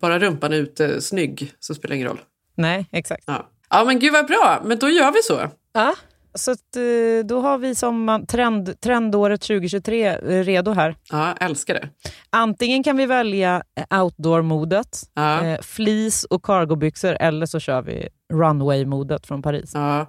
bara 0.00 0.18
rumpan 0.18 0.52
är 0.52 0.56
ute 0.56 1.00
snygg 1.00 1.52
så 1.60 1.74
spelar 1.74 1.90
det 1.90 1.96
ingen 1.96 2.08
roll. 2.08 2.20
Nej, 2.54 2.86
exakt. 2.92 3.24
Ja. 3.26 3.50
ja, 3.70 3.84
men 3.84 3.98
gud 3.98 4.12
vad 4.12 4.26
bra. 4.26 4.62
Men 4.64 4.78
då 4.78 4.88
gör 4.88 5.12
vi 5.12 5.22
så. 5.22 5.50
Ja, 5.72 5.94
så 6.34 6.50
att, 6.50 6.76
eh, 6.76 7.26
då 7.26 7.40
har 7.40 7.58
vi 7.58 7.74
som 7.74 8.24
trend, 8.28 8.80
trendåret 8.80 9.40
2023 9.40 10.06
eh, 10.06 10.44
redo 10.44 10.70
här. 10.70 10.96
Ja, 11.10 11.32
älskar 11.40 11.74
det. 11.74 11.88
Antingen 12.30 12.82
kan 12.82 12.96
vi 12.96 13.06
välja 13.06 13.62
eh, 13.90 14.02
outdoor-modet, 14.02 15.02
Ja. 15.14 15.44
eh, 15.46 15.60
fleece 15.60 16.26
och 16.30 16.42
cargobyxor, 16.44 17.16
eller 17.20 17.46
så 17.46 17.60
kör 17.60 17.82
vi 17.82 18.08
runway-modet 18.32 19.26
från 19.26 19.42
Paris. 19.42 19.70
Ja, 19.74 20.06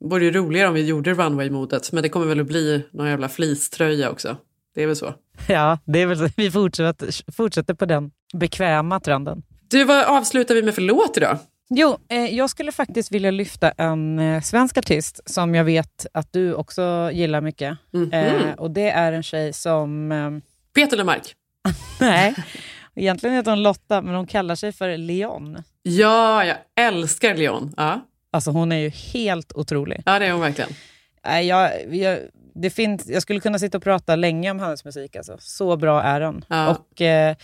det 0.00 0.06
vore 0.08 0.24
ju 0.24 0.30
roligare 0.32 0.68
om 0.68 0.74
vi 0.74 0.86
gjorde 0.86 1.14
runway-modet, 1.14 1.92
men 1.92 2.02
det 2.02 2.08
kommer 2.08 2.26
väl 2.26 2.40
att 2.40 2.46
bli 2.46 2.86
någon 2.92 3.08
jävla 3.08 3.28
fleecetröja 3.28 4.10
också. 4.10 4.36
Det 4.74 4.82
är 4.82 4.86
väl 4.86 4.96
så. 4.96 5.14
Ja, 5.48 5.78
det 5.84 5.98
är 6.02 6.06
väl 6.06 6.18
så. 6.18 6.28
Vi 6.36 6.50
fortsätter, 6.50 7.32
fortsätter 7.32 7.74
på 7.74 7.84
den 7.86 8.10
bekväma 8.34 9.00
trenden. 9.00 9.42
Du, 9.70 9.84
vad 9.84 10.04
avslutar 10.04 10.54
vi 10.54 10.62
med 10.62 10.74
för 10.74 10.82
låt 10.82 11.16
idag? 11.16 11.38
Jo, 11.74 11.98
eh, 12.08 12.24
jag 12.36 12.50
skulle 12.50 12.72
faktiskt 12.72 13.12
vilja 13.12 13.30
lyfta 13.30 13.70
en 13.70 14.18
eh, 14.18 14.40
svensk 14.42 14.78
artist 14.78 15.20
som 15.30 15.54
jag 15.54 15.64
vet 15.64 16.06
att 16.14 16.32
du 16.32 16.54
också 16.54 17.10
gillar 17.12 17.40
mycket. 17.40 17.78
Mhm. 17.92 18.12
Eh, 18.12 18.52
och 18.58 18.70
det 18.70 18.90
är 18.90 19.12
en 19.12 19.22
tjej 19.22 19.52
som... 19.52 20.12
Eh, 20.12 20.30
Peter 20.74 20.96
Lemark. 20.96 21.34
nej, 22.00 22.34
egentligen 22.94 23.36
heter 23.36 23.50
hon 23.50 23.62
Lotta, 23.62 24.02
men 24.02 24.14
hon 24.14 24.26
kallar 24.26 24.54
sig 24.54 24.72
för 24.72 24.96
Leon. 24.96 25.62
Ja, 25.82 26.44
jag 26.44 26.56
älskar 26.80 27.34
Leon. 27.34 27.74
Ja, 27.76 28.00
Alltså 28.32 28.50
hon 28.50 28.72
är 28.72 28.76
ju 28.78 28.88
helt 28.88 29.52
otrolig. 29.52 30.02
ja 30.06 30.18
det 30.18 30.26
är 30.26 30.32
hon 30.32 30.40
verkligen. 30.40 30.70
Nej, 31.26 31.46
jag, 31.46 31.94
jag, 31.94 32.18
det 32.54 32.70
finns, 32.70 33.08
jag 33.08 33.22
skulle 33.22 33.40
kunna 33.40 33.58
sitta 33.58 33.78
och 33.78 33.84
prata 33.84 34.16
länge 34.16 34.50
om 34.50 34.58
hennes 34.60 34.84
musik. 34.84 35.16
Alltså. 35.16 35.36
Så 35.40 35.76
bra 35.76 36.02
är 36.02 36.20
den. 36.20 36.44
Ja. 36.48 36.68
Och 36.76 37.00
eh, 37.00 37.36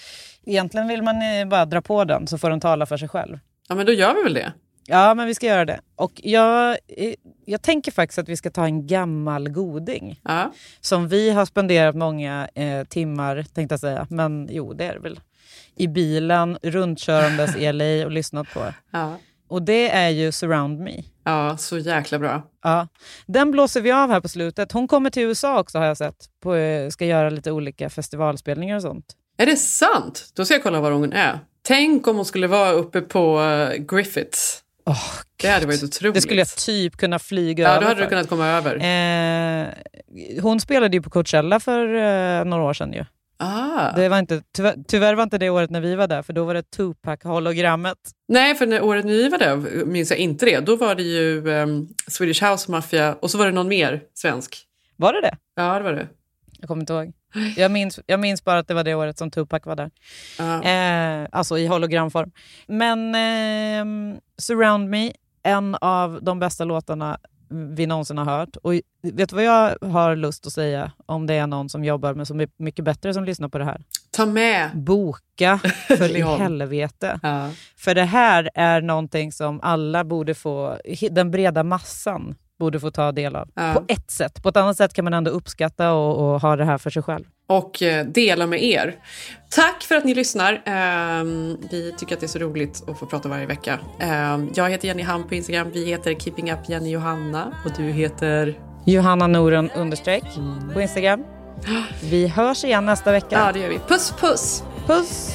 egentligen 0.47 0.89
vill 0.89 1.03
man 1.03 1.22
eh, 1.22 1.45
bara 1.49 1.64
dra 1.64 1.81
på 1.83 2.05
den 2.05 2.27
så 2.27 2.39
får 2.39 2.51
den 2.51 2.61
tala 2.61 2.87
för 2.87 2.97
sig 2.97 3.09
själv. 3.09 3.39
Ja, 3.68 3.74
men 3.74 3.86
då 3.86 3.92
gör 3.92 4.14
vi 4.14 4.22
väl 4.22 4.34
det. 4.34 4.52
Ja, 4.88 5.14
men 5.14 5.26
vi 5.26 5.34
ska 5.34 5.46
göra 5.46 5.64
det. 5.64 5.80
Och 5.96 6.12
jag, 6.24 6.70
eh, 6.88 7.14
jag 7.44 7.62
tänker 7.62 7.92
faktiskt 7.92 8.18
att 8.18 8.28
vi 8.28 8.36
ska 8.36 8.50
ta 8.50 8.64
en 8.64 8.86
gammal 8.86 9.48
goding. 9.48 10.20
Ja. 10.24 10.52
Som 10.80 11.08
vi 11.08 11.30
har 11.30 11.46
spenderat 11.46 11.94
många 11.96 12.48
eh, 12.54 12.84
timmar, 12.84 13.46
tänkte 13.54 13.72
jag 13.72 13.80
säga. 13.80 14.06
Men 14.10 14.48
jo, 14.50 14.72
det 14.72 14.84
är 14.84 14.94
det 14.94 15.00
väl. 15.00 15.20
I 15.76 15.88
bilen, 15.88 16.58
rundkörandes 16.62 17.56
i 17.58 17.72
LA 17.72 18.04
och 18.04 18.10
lyssnat 18.10 18.54
på. 18.54 18.72
Ja. 18.90 19.18
Och 19.48 19.62
det 19.62 19.90
är 19.90 20.08
ju 20.08 20.32
Surround 20.32 20.80
Me. 20.80 21.02
ja, 21.24 21.56
så 21.56 21.78
jäkla 21.78 22.18
bra. 22.18 22.42
Ja. 22.62 22.88
Den 23.26 23.50
blåser 23.50 23.80
vi 23.80 23.92
av 23.92 24.10
här 24.10 24.20
på 24.20 24.28
slutet. 24.28 24.72
Hon 24.72 24.88
kommer 24.88 25.10
till 25.10 25.22
USA 25.22 25.60
också 25.60 25.78
har 25.78 25.86
jag 25.86 25.96
sett. 25.96 26.16
På, 26.42 26.54
eh, 26.54 26.88
ska 26.88 27.04
göra 27.06 27.30
lite 27.30 27.52
olika 27.52 27.90
festivalspelningar 27.90 28.76
och 28.76 28.82
sånt. 28.82 29.06
Är 29.38 29.46
det 29.46 29.56
sant? 29.56 30.32
Då 30.34 30.44
ska 30.44 30.54
jag 30.54 30.62
kolla 30.62 30.80
var 30.80 30.90
hon 30.90 31.12
är. 31.12 31.38
Tänk 31.66 32.06
om 32.06 32.16
hon 32.16 32.24
skulle 32.24 32.46
vara 32.46 32.70
uppe 32.70 33.00
på 33.00 33.40
eh, 33.40 33.82
Griffiths 33.82 34.62
det 35.36 35.48
hade 35.48 35.66
varit 35.66 35.82
otroligt. 35.82 36.14
Det 36.14 36.20
skulle 36.20 36.40
jag 36.40 36.48
typ 36.48 36.96
kunna 36.96 37.18
flyga 37.18 37.64
Ja, 37.64 37.70
över 37.70 37.80
då 37.80 37.86
hade 37.86 37.96
för. 37.96 38.02
du 38.04 38.08
kunnat 38.08 38.28
komma 38.28 38.46
över. 38.46 38.76
Eh, 38.76 39.68
hon 40.42 40.60
spelade 40.60 40.96
ju 40.96 41.02
på 41.02 41.10
Coachella 41.10 41.60
för 41.60 41.94
eh, 41.94 42.44
några 42.44 42.62
år 42.62 42.74
sedan 42.74 42.92
ju. 42.92 43.04
Ah. 43.38 43.92
Det 43.96 44.08
var 44.08 44.18
inte, 44.18 44.42
tyvärr, 44.52 44.74
tyvärr 44.88 45.14
var 45.14 45.22
inte 45.22 45.38
det 45.38 45.50
året 45.50 45.70
när 45.70 45.80
vi 45.80 45.94
var 45.94 46.06
där, 46.06 46.22
för 46.22 46.32
då 46.32 46.44
var 46.44 46.54
det 46.54 46.62
Tupac-hologrammet. 46.70 47.96
Nej, 48.28 48.54
för 48.54 48.66
när 48.66 48.82
året 48.82 49.04
ni 49.04 49.28
var 49.28 49.38
där 49.38 49.84
minns 49.84 50.10
jag 50.10 50.18
inte 50.18 50.46
det. 50.46 50.60
Då 50.60 50.76
var 50.76 50.94
det 50.94 51.02
ju 51.02 51.48
um, 51.48 51.88
Swedish 52.08 52.44
House 52.44 52.70
Mafia 52.70 53.14
och 53.14 53.30
så 53.30 53.38
var 53.38 53.46
det 53.46 53.52
någon 53.52 53.68
mer 53.68 54.02
svensk. 54.14 54.66
Var 54.96 55.12
det 55.12 55.20
det? 55.20 55.36
Ja, 55.56 55.78
det 55.78 55.84
var 55.84 55.92
det. 55.92 56.08
Jag 56.60 56.68
kommer 56.68 56.82
inte 56.82 56.92
ihåg. 56.92 57.12
Jag 57.57 57.70
minns, 57.70 58.01
jag 58.07 58.20
minns 58.20 58.45
bara 58.45 58.59
att 58.59 58.68
det 58.68 58.74
var 58.74 58.84
det 58.84 58.95
året 58.95 59.18
som 59.18 59.30
Tupac 59.30 59.61
var 59.64 59.76
där. 59.76 59.91
Ja. 60.39 60.62
Eh, 60.62 61.28
alltså 61.32 61.59
i 61.59 61.66
hologramform. 61.66 62.30
Men 62.66 63.14
eh, 63.14 64.18
Surround 64.39 64.91
Me, 64.91 65.12
en 65.43 65.74
av 65.74 66.18
de 66.22 66.39
bästa 66.39 66.64
låtarna 66.64 67.18
vi 67.49 67.87
någonsin 67.87 68.18
har 68.18 68.24
hört. 68.24 68.57
Och 68.57 68.72
vet 69.03 69.28
du 69.28 69.37
vad 69.37 69.45
jag 69.45 69.76
har 69.80 70.16
lust 70.16 70.47
att 70.47 70.53
säga 70.53 70.93
om 71.07 71.26
det 71.26 71.34
är 71.34 71.47
någon 71.47 71.68
som 71.68 71.84
jobbar 71.84 72.14
med 72.14 72.26
så 72.26 72.47
mycket 72.57 72.84
bättre 72.84 73.14
som 73.14 73.24
lyssnar 73.24 73.49
på 73.49 73.59
det 73.59 73.64
här? 73.64 73.80
Ta 74.11 74.26
med! 74.26 74.70
Boka 74.74 75.59
för 75.89 76.16
i 76.16 76.22
helvete. 76.22 77.20
Ja. 77.22 77.51
För 77.76 77.95
det 77.95 78.05
här 78.05 78.51
är 78.55 78.80
någonting 78.80 79.32
som 79.32 79.61
alla 79.62 80.05
borde 80.05 80.34
få, 80.34 80.78
den 81.11 81.30
breda 81.30 81.62
massan 81.62 82.34
borde 82.59 82.80
få 82.80 82.90
ta 82.90 83.12
del 83.12 83.36
av. 83.36 83.48
Ja. 83.54 83.74
På 83.74 83.84
ett 83.88 84.11
sätt. 84.11 84.42
På 84.42 84.48
ett 84.48 84.57
annat 84.57 84.76
sätt 84.76 84.92
kan 84.92 85.04
man 85.04 85.14
ändå 85.14 85.30
uppskatta 85.30 85.92
och, 85.92 86.34
och 86.34 86.40
ha 86.40 86.57
det 86.57 86.64
här 86.64 86.78
för 86.78 86.90
sig 86.90 87.02
själv. 87.02 87.24
och 87.48 87.82
eh, 87.82 88.07
dela 88.07 88.46
med 88.46 88.64
er. 88.64 88.96
Tack 89.50 89.82
för 89.82 89.94
att 89.94 90.04
ni 90.04 90.14
lyssnar. 90.14 90.62
Ehm, 90.64 91.57
vi 91.70 91.94
tycker 91.98 92.14
att 92.14 92.20
det 92.20 92.26
är 92.26 92.28
så 92.28 92.38
roligt 92.38 92.82
att 92.88 92.98
få 92.98 93.07
prata 93.07 93.28
varje 93.28 93.46
vecka. 93.46 93.78
Ehm, 94.00 94.50
jag 94.54 94.70
heter 94.70 94.88
Jenny 94.88 95.02
Ham 95.02 95.28
på 95.28 95.34
Instagram. 95.34 95.70
Vi 95.72 95.84
heter 95.86 96.14
Keeping 96.14 96.52
Up 96.52 96.59
Jenny 96.68 96.90
Johanna. 96.90 97.52
Och 97.64 97.70
du 97.76 97.82
heter? 97.82 98.61
Johanna 98.84 99.26
Noren 99.26 99.70
understreck 99.76 100.24
på 100.74 100.80
Instagram. 100.80 101.24
Vi 102.11 102.28
hörs 102.28 102.64
igen 102.64 102.86
nästa 102.86 103.12
vecka. 103.12 103.28
Ja, 103.46 103.52
det 103.52 103.59
gör 103.59 103.68
vi. 103.68 103.78
Puss, 103.78 104.14
puss! 104.20 104.62
Puss! 104.86 105.34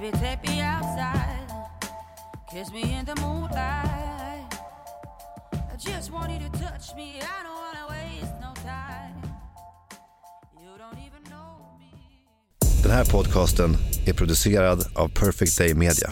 Baby, 0.00 0.16
take 0.18 0.48
me 0.48 0.60
outside. 0.60 1.48
Kiss 2.52 2.72
me 2.72 2.82
in 2.82 3.04
the 3.04 3.20
moonlight. 3.20 4.54
I 5.52 5.76
just 5.76 6.12
want 6.12 6.30
you 6.30 6.38
to 6.38 6.50
touch 6.58 6.94
me. 6.94 7.20
I 7.20 7.42
don't 7.42 7.58
wanna 7.64 7.86
waste 7.90 8.34
no 8.40 8.54
time. 8.62 9.22
You 10.60 10.78
don't 10.78 10.98
even 11.06 11.22
know 11.30 11.78
me. 11.78 12.82
Den 12.82 12.90
här 12.92 13.04
podcasten 13.04 13.76
är 14.06 14.12
producerad 14.12 14.86
av 14.94 15.08
Perfect 15.08 15.58
Day 15.58 15.74
Media. 15.74 16.08